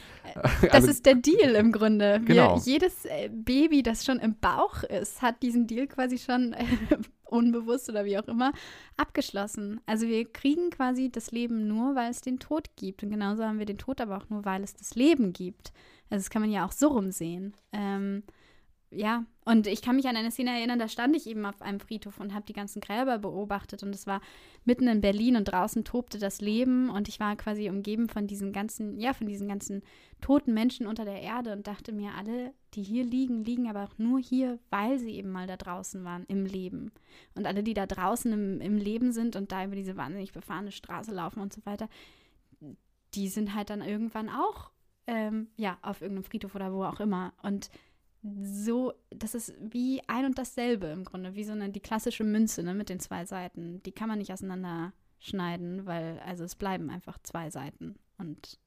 Das 0.63 0.73
also, 0.73 0.91
ist 0.91 1.07
der 1.07 1.15
Deal 1.17 1.55
im 1.55 1.73
Grunde. 1.73 2.21
Genau. 2.25 2.57
Wir, 2.57 2.73
jedes 2.73 3.05
äh, 3.05 3.29
Baby, 3.33 3.83
das 3.83 4.05
schon 4.05 4.19
im 4.19 4.37
Bauch 4.41 4.83
ist, 4.85 5.23
hat 5.23 5.43
diesen 5.43 5.67
Deal 5.67 5.87
quasi 5.87 6.19
schon 6.19 6.53
äh, 6.53 6.65
unbewusst 7.25 7.89
oder 7.89 8.05
wie 8.05 8.19
auch 8.19 8.29
immer 8.29 8.53
abgeschlossen. 8.97 9.81
Also 9.87 10.07
wir 10.07 10.31
kriegen 10.31 10.71
quasi 10.71 11.11
das 11.11 11.31
Leben 11.31 11.69
nur, 11.69 11.95
weil 11.95 12.11
es 12.11 12.21
den 12.21 12.39
Tod 12.39 12.71
gibt. 12.77 13.03
Und 13.03 13.11
genauso 13.11 13.45
haben 13.45 13.59
wir 13.59 13.67
den 13.67 13.79
Tod 13.79 14.01
aber 14.01 14.17
auch 14.17 14.29
nur, 14.31 14.45
weil 14.45 14.63
es 14.63 14.75
das 14.75 14.95
Leben 14.95 15.33
gibt. 15.33 15.73
Also 16.11 16.23
das 16.23 16.31
kann 16.31 16.43
man 16.43 16.51
ja 16.51 16.65
auch 16.65 16.73
so 16.73 16.89
rumsehen. 16.89 17.55
Ähm, 17.73 18.23
ja, 18.91 19.27
und 19.45 19.67
ich 19.67 19.83
kann 19.83 19.97
mich 19.97 20.07
an 20.07 20.17
eine 20.17 20.31
Szene 20.31 20.51
erinnern, 20.51 20.79
da 20.79 20.89
stand 20.89 21.15
ich 21.15 21.27
eben 21.27 21.45
auf 21.45 21.61
einem 21.61 21.79
Friedhof 21.79 22.21
und 22.21 22.33
habe 22.33 22.47
die 22.47 22.55
ganzen 22.55 22.81
Gräber 22.81 23.19
beobachtet 23.19 23.83
und 23.83 23.95
es 23.95 24.07
war 24.07 24.23
mitten 24.65 24.89
in 24.89 25.03
Berlin 25.03 25.37
und 25.37 25.45
draußen 25.45 25.85
tobte 25.85 26.19
das 26.19 26.41
Leben 26.41 26.89
und 26.89 27.09
ich 27.09 27.21
war 27.21 27.37
quasi 27.37 27.69
umgeben 27.69 28.09
von 28.09 28.27
diesen 28.27 28.53
ganzen, 28.53 28.99
ja, 28.99 29.13
von 29.13 29.27
diesen 29.27 29.47
ganzen 29.47 29.83
toten 30.23 30.55
Menschen 30.55 30.87
unter 30.87 31.05
der 31.05 31.21
Erde 31.21 31.53
und 31.53 31.67
dachte 31.67 31.93
mir, 31.93 32.13
alle, 32.17 32.55
die 32.75 32.83
hier 32.83 33.05
liegen, 33.05 33.45
liegen 33.45 33.69
aber 33.69 33.85
auch 33.85 33.99
nur 33.99 34.21
hier, 34.21 34.59
weil 34.71 34.99
sie 34.99 35.13
eben 35.13 35.31
mal 35.31 35.47
da 35.47 35.59
draußen 35.59 36.03
waren 36.05 36.25
im 36.29 36.47
Leben. 36.47 36.91
Und 37.35 37.47
alle, 37.47 37.63
die 37.63 37.75
da 37.75 37.87
draußen 37.87 38.33
im, 38.33 38.61
im 38.63 38.79
Leben 38.79 39.13
sind 39.13 39.37
und 39.37 39.53
da 39.53 39.65
über 39.65 39.77
diese 39.77 39.99
wahnsinnig 39.99 40.33
befahrene 40.33 40.73
Straße 40.73 41.13
laufen 41.13 41.41
und 41.41 41.53
so 41.53 41.61
weiter, 41.67 41.89
die 43.15 43.29
sind 43.29 43.55
halt 43.55 43.69
dann 43.71 43.83
irgendwann 43.83 44.31
auch, 44.31 44.71
ähm, 45.07 45.49
ja, 45.57 45.79
auf 45.83 46.01
irgendeinem 46.01 46.25
Friedhof 46.25 46.55
oder 46.55 46.73
wo 46.73 46.85
auch 46.85 47.01
immer 47.01 47.33
und 47.43 47.71
so, 48.23 48.93
das 49.11 49.35
ist 49.35 49.55
wie 49.61 50.03
ein 50.09 50.25
und 50.25 50.39
dasselbe 50.39 50.87
im 50.89 51.05
Grunde, 51.05 51.35
wie 51.35 51.45
so 51.45 51.53
eine, 51.53 51.71
die 51.71 51.81
klassische 51.81 52.25
Münze 52.25 52.63
ne, 52.63 52.75
mit 52.75 52.89
den 52.89 53.01
zwei 53.01 53.25
Seiten. 53.25 53.83
Die 53.85 53.93
kann 53.93 54.09
man 54.09 54.19
nicht 54.19 54.33
auseinanderschneiden, 54.33 55.87
weil, 55.87 56.19
also 56.21 56.45
es 56.45 56.57
bleiben 56.57 56.91
einfach 56.91 57.19
zwei 57.23 57.51
Seiten. 57.51 57.97
Und 58.19 58.59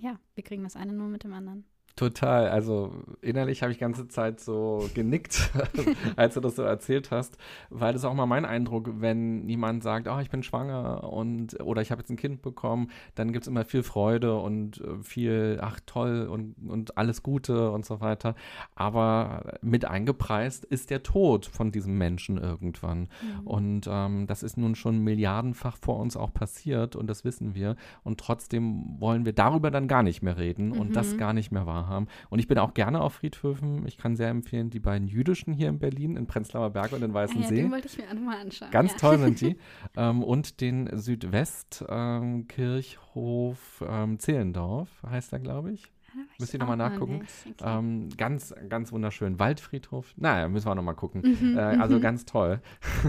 ja, 0.00 0.18
wir 0.34 0.44
kriegen 0.44 0.62
das 0.62 0.76
eine 0.76 0.92
nur 0.92 1.08
mit 1.08 1.24
dem 1.24 1.32
anderen. 1.32 1.64
Total. 1.96 2.48
Also 2.48 2.92
innerlich 3.20 3.62
habe 3.62 3.70
ich 3.70 3.78
die 3.78 3.82
ganze 3.84 4.08
Zeit 4.08 4.40
so 4.40 4.90
genickt, 4.94 5.50
als 6.16 6.34
du 6.34 6.40
das 6.40 6.56
so 6.56 6.62
erzählt 6.62 7.12
hast, 7.12 7.38
weil 7.70 7.92
das 7.92 8.02
ist 8.02 8.06
auch 8.06 8.14
mal 8.14 8.26
mein 8.26 8.44
Eindruck, 8.44 8.90
wenn 9.00 9.48
jemand 9.48 9.84
sagt, 9.84 10.08
oh, 10.08 10.18
ich 10.18 10.28
bin 10.28 10.42
schwanger 10.42 11.04
und 11.04 11.60
oder 11.62 11.82
ich 11.82 11.92
habe 11.92 12.00
jetzt 12.00 12.10
ein 12.10 12.16
Kind 12.16 12.42
bekommen, 12.42 12.90
dann 13.14 13.32
gibt 13.32 13.44
es 13.44 13.48
immer 13.48 13.64
viel 13.64 13.84
Freude 13.84 14.34
und 14.34 14.80
äh, 14.80 15.04
viel, 15.04 15.60
ach 15.62 15.78
toll 15.86 16.26
und, 16.28 16.56
und 16.68 16.98
alles 16.98 17.22
Gute 17.22 17.70
und 17.70 17.86
so 17.86 18.00
weiter. 18.00 18.34
Aber 18.74 19.58
mit 19.62 19.84
eingepreist 19.84 20.64
ist 20.64 20.90
der 20.90 21.04
Tod 21.04 21.46
von 21.46 21.70
diesem 21.70 21.96
Menschen 21.96 22.38
irgendwann. 22.38 23.02
Mhm. 23.02 23.46
Und 23.46 23.88
ähm, 23.88 24.26
das 24.26 24.42
ist 24.42 24.56
nun 24.56 24.74
schon 24.74 24.98
milliardenfach 24.98 25.76
vor 25.76 26.00
uns 26.00 26.16
auch 26.16 26.34
passiert 26.34 26.96
und 26.96 27.06
das 27.06 27.24
wissen 27.24 27.54
wir. 27.54 27.76
Und 28.02 28.18
trotzdem 28.18 28.96
wollen 28.98 29.24
wir 29.24 29.32
darüber 29.32 29.70
dann 29.70 29.86
gar 29.86 30.02
nicht 30.02 30.22
mehr 30.22 30.38
reden 30.38 30.70
mhm. 30.70 30.80
und 30.80 30.96
das 30.96 31.12
mhm. 31.12 31.18
gar 31.18 31.32
nicht 31.32 31.52
mehr 31.52 31.66
wahr 31.66 31.83
haben. 31.86 32.06
Und 32.30 32.38
ich 32.38 32.46
bin 32.46 32.58
auch 32.58 32.74
gerne 32.74 33.00
auf 33.00 33.14
Friedhöfen. 33.14 33.86
Ich 33.86 33.98
kann 33.98 34.14
sehr 34.16 34.28
empfehlen, 34.28 34.70
die 34.70 34.80
beiden 34.80 35.08
jüdischen 35.08 35.52
hier 35.52 35.68
in 35.68 35.78
Berlin, 35.78 36.16
in 36.16 36.26
Prenzlauer 36.26 36.70
Berg 36.70 36.92
und 36.92 37.02
in 37.02 37.14
Weißen 37.14 37.38
ah, 37.38 37.44
ja, 37.44 37.50
Den 37.50 37.72
wollte 37.72 37.88
ich 37.88 37.98
mir 37.98 38.08
auch 38.08 38.14
nochmal 38.14 38.40
anschauen. 38.40 38.70
Ganz 38.70 38.92
ja. 38.92 38.98
toll 38.98 39.18
sind 39.18 39.40
die. 39.40 39.56
ähm, 39.96 40.22
und 40.22 40.60
den 40.60 40.96
Südwestkirchhof 40.96 43.84
ähm, 43.88 44.04
ähm, 44.04 44.18
Zehlendorf 44.18 44.88
heißt 45.08 45.32
er, 45.32 45.40
glaube 45.40 45.72
ich. 45.72 45.90
Müsst 46.38 46.52
ihr 46.52 46.60
nochmal 46.60 46.76
nachgucken. 46.76 47.24
Okay. 47.44 47.54
Ähm, 47.62 48.08
ganz, 48.16 48.54
ganz 48.68 48.92
wunderschön. 48.92 49.38
Waldfriedhof. 49.38 50.14
Naja, 50.16 50.48
müssen 50.48 50.66
wir 50.66 50.74
nochmal 50.74 50.94
gucken. 50.94 51.22
Mhm, 51.22 51.56
äh, 51.56 51.60
also 51.60 51.96
mhm. 51.96 52.00
ganz 52.00 52.24
toll. 52.24 52.60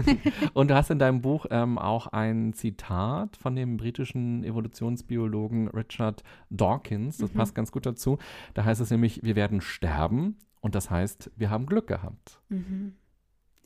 und 0.54 0.70
du 0.70 0.74
hast 0.74 0.90
in 0.90 0.98
deinem 0.98 1.22
Buch 1.22 1.46
ähm, 1.50 1.78
auch 1.78 2.08
ein 2.08 2.52
Zitat 2.52 3.36
von 3.36 3.56
dem 3.56 3.76
britischen 3.76 4.44
Evolutionsbiologen 4.44 5.68
Richard 5.68 6.22
Dawkins. 6.50 7.18
Das 7.18 7.32
mhm. 7.32 7.38
passt 7.38 7.54
ganz 7.54 7.72
gut 7.72 7.86
dazu. 7.86 8.18
Da 8.54 8.64
heißt 8.64 8.80
es 8.80 8.90
nämlich, 8.90 9.22
wir 9.22 9.36
werden 9.36 9.60
sterben. 9.60 10.36
Und 10.60 10.74
das 10.74 10.90
heißt, 10.90 11.30
wir 11.36 11.50
haben 11.50 11.66
Glück 11.66 11.86
gehabt. 11.86 12.40
Mhm. 12.48 12.94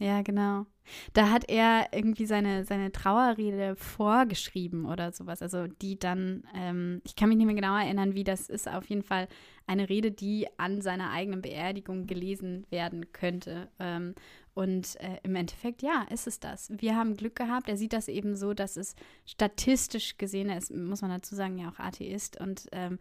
Ja, 0.00 0.22
genau. 0.22 0.64
Da 1.12 1.28
hat 1.28 1.50
er 1.50 1.88
irgendwie 1.92 2.24
seine, 2.24 2.64
seine 2.64 2.90
Trauerrede 2.90 3.76
vorgeschrieben 3.76 4.86
oder 4.86 5.12
sowas. 5.12 5.42
Also 5.42 5.66
die 5.66 5.98
dann, 5.98 6.44
ähm, 6.54 7.02
ich 7.04 7.16
kann 7.16 7.28
mich 7.28 7.36
nicht 7.36 7.46
mehr 7.46 7.54
genau 7.54 7.76
erinnern, 7.76 8.14
wie 8.14 8.24
das 8.24 8.48
ist. 8.48 8.66
Auf 8.66 8.86
jeden 8.86 9.02
Fall 9.02 9.28
eine 9.66 9.90
Rede, 9.90 10.10
die 10.10 10.48
an 10.56 10.80
seiner 10.80 11.10
eigenen 11.10 11.42
Beerdigung 11.42 12.06
gelesen 12.06 12.66
werden 12.70 13.12
könnte. 13.12 13.68
Ähm, 13.78 14.14
und 14.54 14.96
äh, 15.00 15.18
im 15.22 15.36
Endeffekt, 15.36 15.82
ja, 15.82 16.06
ist 16.10 16.26
es 16.26 16.40
das. 16.40 16.72
Wir 16.74 16.96
haben 16.96 17.18
Glück 17.18 17.36
gehabt. 17.36 17.68
Er 17.68 17.76
sieht 17.76 17.92
das 17.92 18.08
eben 18.08 18.34
so, 18.34 18.54
dass 18.54 18.78
es 18.78 18.96
statistisch 19.26 20.16
gesehen, 20.16 20.48
er 20.48 20.56
ist, 20.56 20.74
muss 20.74 21.02
man 21.02 21.10
dazu 21.10 21.34
sagen, 21.34 21.58
ja 21.58 21.68
auch 21.68 21.78
Atheist, 21.78 22.40
und 22.40 22.68
ähm, 22.72 22.98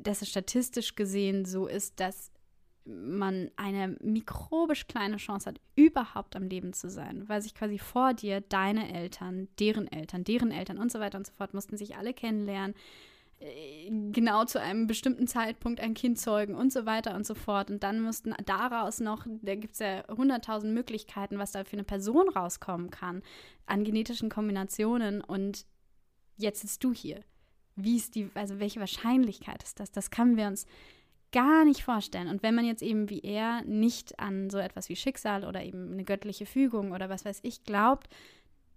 dass 0.00 0.20
es 0.20 0.28
statistisch 0.28 0.96
gesehen 0.96 1.46
so 1.46 1.66
ist, 1.66 1.98
dass 1.98 2.30
man 2.86 3.50
eine 3.56 3.96
mikrobisch 4.00 4.86
kleine 4.86 5.16
Chance 5.16 5.50
hat, 5.50 5.60
überhaupt 5.74 6.36
am 6.36 6.44
Leben 6.44 6.72
zu 6.72 6.88
sein, 6.88 7.28
weil 7.28 7.42
sich 7.42 7.54
quasi 7.54 7.78
vor 7.78 8.14
dir 8.14 8.40
deine 8.40 8.92
Eltern, 8.92 9.48
deren 9.58 9.90
Eltern, 9.90 10.24
deren 10.24 10.50
Eltern 10.50 10.78
und 10.78 10.92
so 10.92 11.00
weiter 11.00 11.18
und 11.18 11.26
so 11.26 11.32
fort 11.32 11.52
mussten 11.52 11.76
sich 11.76 11.96
alle 11.96 12.14
kennenlernen, 12.14 12.74
äh, 13.38 13.90
genau 14.12 14.44
zu 14.44 14.60
einem 14.60 14.86
bestimmten 14.86 15.26
Zeitpunkt 15.26 15.80
ein 15.80 15.94
Kind 15.94 16.18
zeugen 16.18 16.54
und 16.54 16.72
so 16.72 16.86
weiter 16.86 17.14
und 17.14 17.26
so 17.26 17.34
fort. 17.34 17.70
Und 17.70 17.82
dann 17.82 18.00
mussten 18.00 18.34
daraus 18.46 19.00
noch, 19.00 19.26
da 19.42 19.54
gibt 19.56 19.74
es 19.74 19.80
ja 19.80 20.04
hunderttausend 20.08 20.72
Möglichkeiten, 20.72 21.38
was 21.38 21.52
da 21.52 21.64
für 21.64 21.74
eine 21.74 21.84
Person 21.84 22.28
rauskommen 22.28 22.90
kann, 22.90 23.22
an 23.66 23.84
genetischen 23.84 24.30
Kombinationen. 24.30 25.20
Und 25.20 25.66
jetzt 26.36 26.60
sitzt 26.60 26.82
du 26.84 26.92
hier. 26.92 27.20
Wie 27.74 27.96
ist 27.96 28.14
die, 28.14 28.30
also 28.34 28.58
welche 28.58 28.80
Wahrscheinlichkeit 28.80 29.62
ist 29.62 29.80
das? 29.80 29.90
Das 29.92 30.10
können 30.10 30.38
wir 30.38 30.46
uns 30.46 30.66
gar 31.32 31.64
nicht 31.64 31.82
vorstellen. 31.82 32.28
Und 32.28 32.42
wenn 32.42 32.54
man 32.54 32.64
jetzt 32.64 32.82
eben 32.82 33.10
wie 33.10 33.20
er 33.20 33.62
nicht 33.62 34.18
an 34.18 34.50
so 34.50 34.58
etwas 34.58 34.88
wie 34.88 34.96
Schicksal 34.96 35.44
oder 35.44 35.62
eben 35.62 35.92
eine 35.92 36.04
göttliche 36.04 36.46
Fügung 36.46 36.92
oder 36.92 37.08
was 37.08 37.24
weiß 37.24 37.40
ich 37.42 37.64
glaubt, 37.64 38.08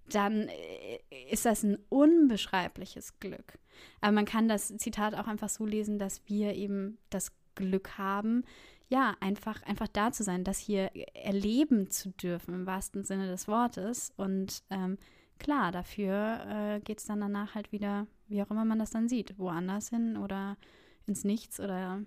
dann 0.10 0.48
äh, 0.48 1.00
ist 1.30 1.46
das 1.46 1.64
ein 1.64 1.78
unbeschreibliches 1.90 3.20
Glück. 3.20 3.60
Aber 4.02 4.12
man 4.12 4.26
kann 4.26 4.48
das 4.48 4.76
Zitat 4.78 5.16
auch 5.16 5.28
einfach 5.28 5.50
so 5.50 5.66
lesen, 5.66 6.00
dass 6.00 6.22
wir 6.28 6.56
eben 6.56 6.98
das 7.10 7.32
Glück 7.56 7.98
haben, 7.98 8.44
ja, 8.90 9.16
einfach, 9.20 9.62
einfach 9.64 9.88
da 9.88 10.12
zu 10.12 10.24
sein, 10.24 10.44
das 10.44 10.58
hier 10.58 10.90
erleben 11.14 11.92
zu 11.92 12.10
dürfen, 12.10 12.56
im 12.56 12.66
wahrsten 12.66 13.04
Sinne 13.04 13.28
des 13.28 13.48
Wortes. 13.48 14.12
Und 14.18 14.64
ähm, 14.72 14.98
klar, 15.38 15.72
dafür 15.72 16.46
äh, 16.48 16.80
geht 16.80 16.98
es 16.98 17.06
dann 17.06 17.22
danach 17.22 17.54
halt 17.54 17.72
wieder, 17.72 18.08
wie 18.28 18.42
auch 18.42 18.50
immer 18.50 18.66
man 18.66 18.80
das 18.80 18.90
dann 18.90 19.08
sieht, 19.08 19.38
woanders 19.38 19.90
hin 19.90 20.18
oder 20.18 20.58
ins 21.06 21.24
Nichts 21.24 21.60
oder 21.60 22.02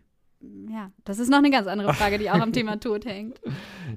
ja, 0.70 0.90
das 1.04 1.18
ist 1.18 1.30
noch 1.30 1.38
eine 1.38 1.50
ganz 1.50 1.66
andere 1.66 1.94
Frage, 1.94 2.18
die 2.18 2.30
auch 2.30 2.40
am 2.40 2.52
Thema 2.52 2.76
Tod 2.80 3.04
hängt. 3.04 3.40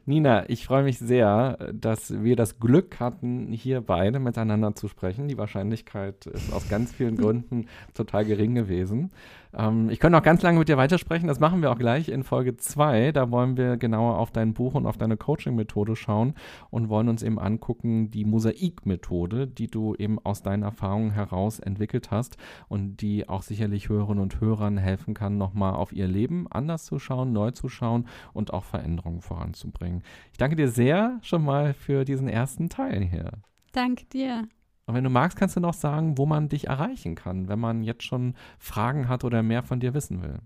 Nina, 0.06 0.50
ich 0.50 0.66
freue 0.66 0.84
mich 0.84 1.00
sehr, 1.00 1.58
dass 1.74 2.24
wir 2.24 2.36
das 2.36 2.60
Glück 2.60 3.00
hatten, 3.00 3.52
hier 3.52 3.82
beide 3.82 4.20
miteinander 4.20 4.76
zu 4.76 4.88
sprechen. 4.88 5.28
Die 5.28 5.38
Wahrscheinlichkeit 5.38 6.28
ist 6.28 6.54
aus 6.54 6.70
ganz 6.70 6.92
vielen 6.94 7.18
Gründen 7.18 7.68
total 7.94 8.26
gering 8.26 8.56
gewesen. 8.56 9.12
Ähm, 9.56 9.90
ich 9.90 10.00
könnte 10.00 10.18
noch 10.18 10.24
ganz 10.24 10.42
lange 10.42 10.60
mit 10.60 10.68
dir 10.68 10.78
weitersprechen. 10.78 11.28
Das 11.28 11.40
machen 11.40 11.62
wir 11.62 11.72
auch 11.72 11.78
gleich 11.78 12.10
in 12.10 12.24
Folge 12.24 12.58
2. 12.58 13.12
Da 13.12 13.32
wollen 13.32 13.58
wir 13.58 13.78
genauer 13.78 14.18
auf 14.18 14.32
dein 14.32 14.54
Buch 14.54 14.74
und 14.74 14.86
auf 14.86 14.98
deine 14.98 15.18
Coaching-Methode 15.18 15.96
schauen 15.96 16.34
und 16.70 16.90
wollen 16.90 17.10
uns 17.10 17.24
eben 17.24 17.40
angucken, 17.40 18.12
die 18.12 18.26
Mosaik-Methode, 18.26 19.48
die 19.48 19.68
du 19.68 19.96
eben 19.96 20.20
aus 20.24 20.42
deinen 20.42 20.64
Erfahrungen 20.64 21.12
heraus 21.12 21.60
entwickelt 21.60 22.12
hast 22.12 22.38
und 22.68 22.98
die 22.98 23.30
auch 23.30 23.42
sicherlich 23.42 23.90
Hörerinnen 23.90 24.22
und 24.22 24.42
Hörern 24.42 24.78
helfen 24.78 25.14
kann, 25.14 25.38
nochmal 25.38 25.74
auf 25.74 25.94
ihr 25.94 26.08
Leben 26.08 26.48
anders 26.50 26.86
zu 26.86 27.00
schauen, 27.00 27.32
neu 27.34 27.52
zu 27.52 27.70
schauen 27.70 28.08
und 28.34 28.54
auch 28.54 28.64
Veränderungen 28.64 29.22
voranzubringen. 29.22 30.04
Ich 30.32 30.38
danke 30.38 30.56
dir 30.56 30.70
sehr 30.70 31.20
schon 31.22 31.44
mal 31.44 31.74
für 31.74 32.06
diesen 32.06 32.28
ersten 32.28 32.70
Teil 32.70 33.04
hier. 33.04 33.32
Danke 33.72 34.06
dir. 34.06 34.48
Und 34.88 34.94
wenn 34.94 35.04
du 35.04 35.10
magst, 35.10 35.36
kannst 35.36 35.56
du 35.56 35.60
noch 35.60 35.74
sagen, 35.74 36.16
wo 36.16 36.28
man 36.28 36.48
dich 36.48 36.68
erreichen 36.68 37.16
kann, 37.16 37.48
wenn 37.48 37.60
man 37.60 37.82
jetzt 37.82 38.04
schon 38.04 38.36
Fragen 38.60 39.10
hat 39.10 39.24
oder 39.24 39.42
mehr 39.42 39.64
von 39.64 39.80
dir 39.80 39.96
wissen 39.96 40.22
will. 40.22 40.38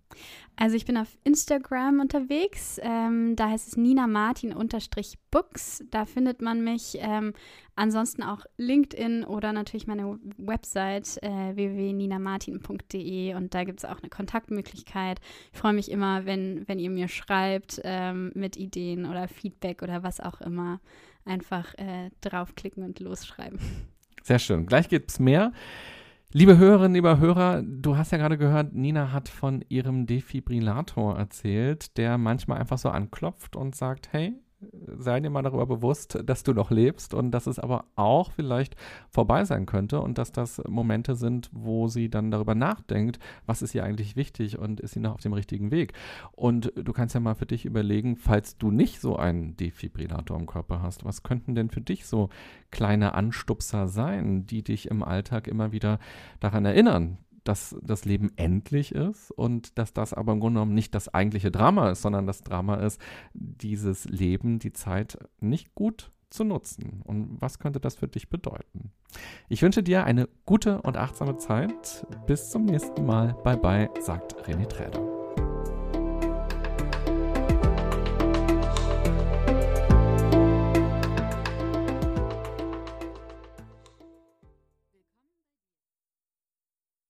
Also 0.55 0.77
ich 0.77 0.85
bin 0.85 0.95
auf 0.95 1.17
Instagram 1.25 1.99
unterwegs. 1.99 2.79
Ähm, 2.81 3.35
da 3.35 3.49
heißt 3.49 3.67
es 3.67 3.77
Nina 3.77 4.07
Martin 4.07 4.55
Books. 5.29 5.83
Da 5.91 6.05
findet 6.05 6.41
man 6.41 6.63
mich. 6.63 6.97
Ähm, 7.01 7.33
ansonsten 7.75 8.23
auch 8.23 8.45
LinkedIn 8.55 9.25
oder 9.25 9.51
natürlich 9.51 9.87
meine 9.87 10.17
Website 10.37 11.21
äh, 11.21 11.55
www.ninamartin.de 11.55 13.35
und 13.35 13.53
da 13.53 13.65
gibt 13.65 13.79
es 13.79 13.85
auch 13.85 13.99
eine 13.99 14.09
Kontaktmöglichkeit. 14.09 15.19
Ich 15.51 15.59
freue 15.59 15.73
mich 15.73 15.91
immer, 15.91 16.25
wenn, 16.25 16.65
wenn 16.67 16.79
ihr 16.79 16.89
mir 16.89 17.09
schreibt 17.09 17.81
ähm, 17.83 18.31
mit 18.35 18.55
Ideen 18.55 19.05
oder 19.05 19.27
Feedback 19.27 19.81
oder 19.81 20.01
was 20.01 20.21
auch 20.21 20.39
immer. 20.39 20.79
einfach 21.25 21.73
äh, 21.75 22.09
draufklicken 22.21 22.83
und 22.83 23.01
losschreiben. 23.01 23.59
Sehr 24.29 24.37
schön. 24.37 24.67
Gleich 24.67 24.89
gibt 24.89 25.09
es 25.09 25.17
mehr. 25.17 25.53
Liebe 26.33 26.59
Hörerinnen, 26.59 26.93
lieber 26.93 27.17
Hörer, 27.17 27.63
du 27.63 27.97
hast 27.97 28.11
ja 28.11 28.19
gerade 28.19 28.37
gehört, 28.37 28.75
Nina 28.75 29.11
hat 29.11 29.27
von 29.27 29.65
ihrem 29.69 30.05
Defibrillator 30.05 31.17
erzählt, 31.17 31.97
der 31.97 32.19
manchmal 32.19 32.59
einfach 32.59 32.77
so 32.77 32.89
anklopft 32.89 33.55
und 33.55 33.75
sagt, 33.75 34.13
hey, 34.13 34.35
sei 34.97 35.19
dir 35.19 35.29
mal 35.29 35.41
darüber 35.41 35.65
bewusst, 35.65 36.19
dass 36.25 36.43
du 36.43 36.53
noch 36.53 36.71
lebst 36.71 37.13
und 37.13 37.31
dass 37.31 37.47
es 37.47 37.59
aber 37.59 37.85
auch 37.95 38.31
vielleicht 38.31 38.75
vorbei 39.09 39.45
sein 39.45 39.65
könnte 39.65 40.01
und 40.01 40.17
dass 40.17 40.31
das 40.31 40.61
Momente 40.67 41.15
sind, 41.15 41.49
wo 41.53 41.87
sie 41.87 42.09
dann 42.09 42.31
darüber 42.31 42.55
nachdenkt, 42.55 43.19
was 43.45 43.61
ist 43.61 43.73
ihr 43.73 43.83
eigentlich 43.83 44.15
wichtig 44.15 44.59
und 44.59 44.79
ist 44.79 44.93
sie 44.93 44.99
noch 44.99 45.13
auf 45.13 45.21
dem 45.21 45.33
richtigen 45.33 45.71
Weg. 45.71 45.93
Und 46.31 46.73
du 46.75 46.91
kannst 46.91 47.15
ja 47.15 47.21
mal 47.21 47.35
für 47.35 47.45
dich 47.45 47.65
überlegen, 47.65 48.17
falls 48.17 48.57
du 48.57 48.71
nicht 48.71 48.99
so 48.99 49.15
einen 49.15 49.55
Defibrillator 49.55 50.37
im 50.37 50.45
Körper 50.45 50.81
hast, 50.81 51.05
was 51.05 51.23
könnten 51.23 51.55
denn 51.55 51.69
für 51.69 51.81
dich 51.81 52.05
so 52.05 52.29
kleine 52.71 53.13
Anstupser 53.13 53.87
sein, 53.87 54.45
die 54.45 54.63
dich 54.63 54.89
im 54.89 55.03
Alltag 55.03 55.47
immer 55.47 55.71
wieder 55.71 55.99
daran 56.39 56.65
erinnern, 56.65 57.17
dass 57.43 57.75
das 57.81 58.05
Leben 58.05 58.31
endlich 58.35 58.93
ist 58.93 59.31
und 59.31 59.77
dass 59.77 59.93
das 59.93 60.13
aber 60.13 60.33
im 60.33 60.39
Grunde 60.39 60.59
genommen 60.59 60.73
nicht 60.73 60.95
das 60.95 61.13
eigentliche 61.13 61.51
Drama 61.51 61.91
ist, 61.91 62.01
sondern 62.01 62.27
das 62.27 62.41
Drama 62.41 62.75
ist, 62.75 62.99
dieses 63.33 64.05
Leben, 64.05 64.59
die 64.59 64.73
Zeit 64.73 65.17
nicht 65.39 65.75
gut 65.75 66.11
zu 66.29 66.43
nutzen. 66.43 67.01
Und 67.05 67.41
was 67.41 67.59
könnte 67.59 67.79
das 67.79 67.95
für 67.95 68.07
dich 68.07 68.29
bedeuten? 68.29 68.91
Ich 69.47 69.61
wünsche 69.61 69.83
dir 69.83 70.03
eine 70.03 70.29
gute 70.45 70.81
und 70.81 70.97
achtsame 70.97 71.37
Zeit. 71.37 72.05
Bis 72.27 72.49
zum 72.49 72.65
nächsten 72.65 73.05
Mal. 73.05 73.33
Bye 73.43 73.57
bye, 73.57 73.89
sagt 73.99 74.35
René 74.47 74.67
Träder. 74.67 75.18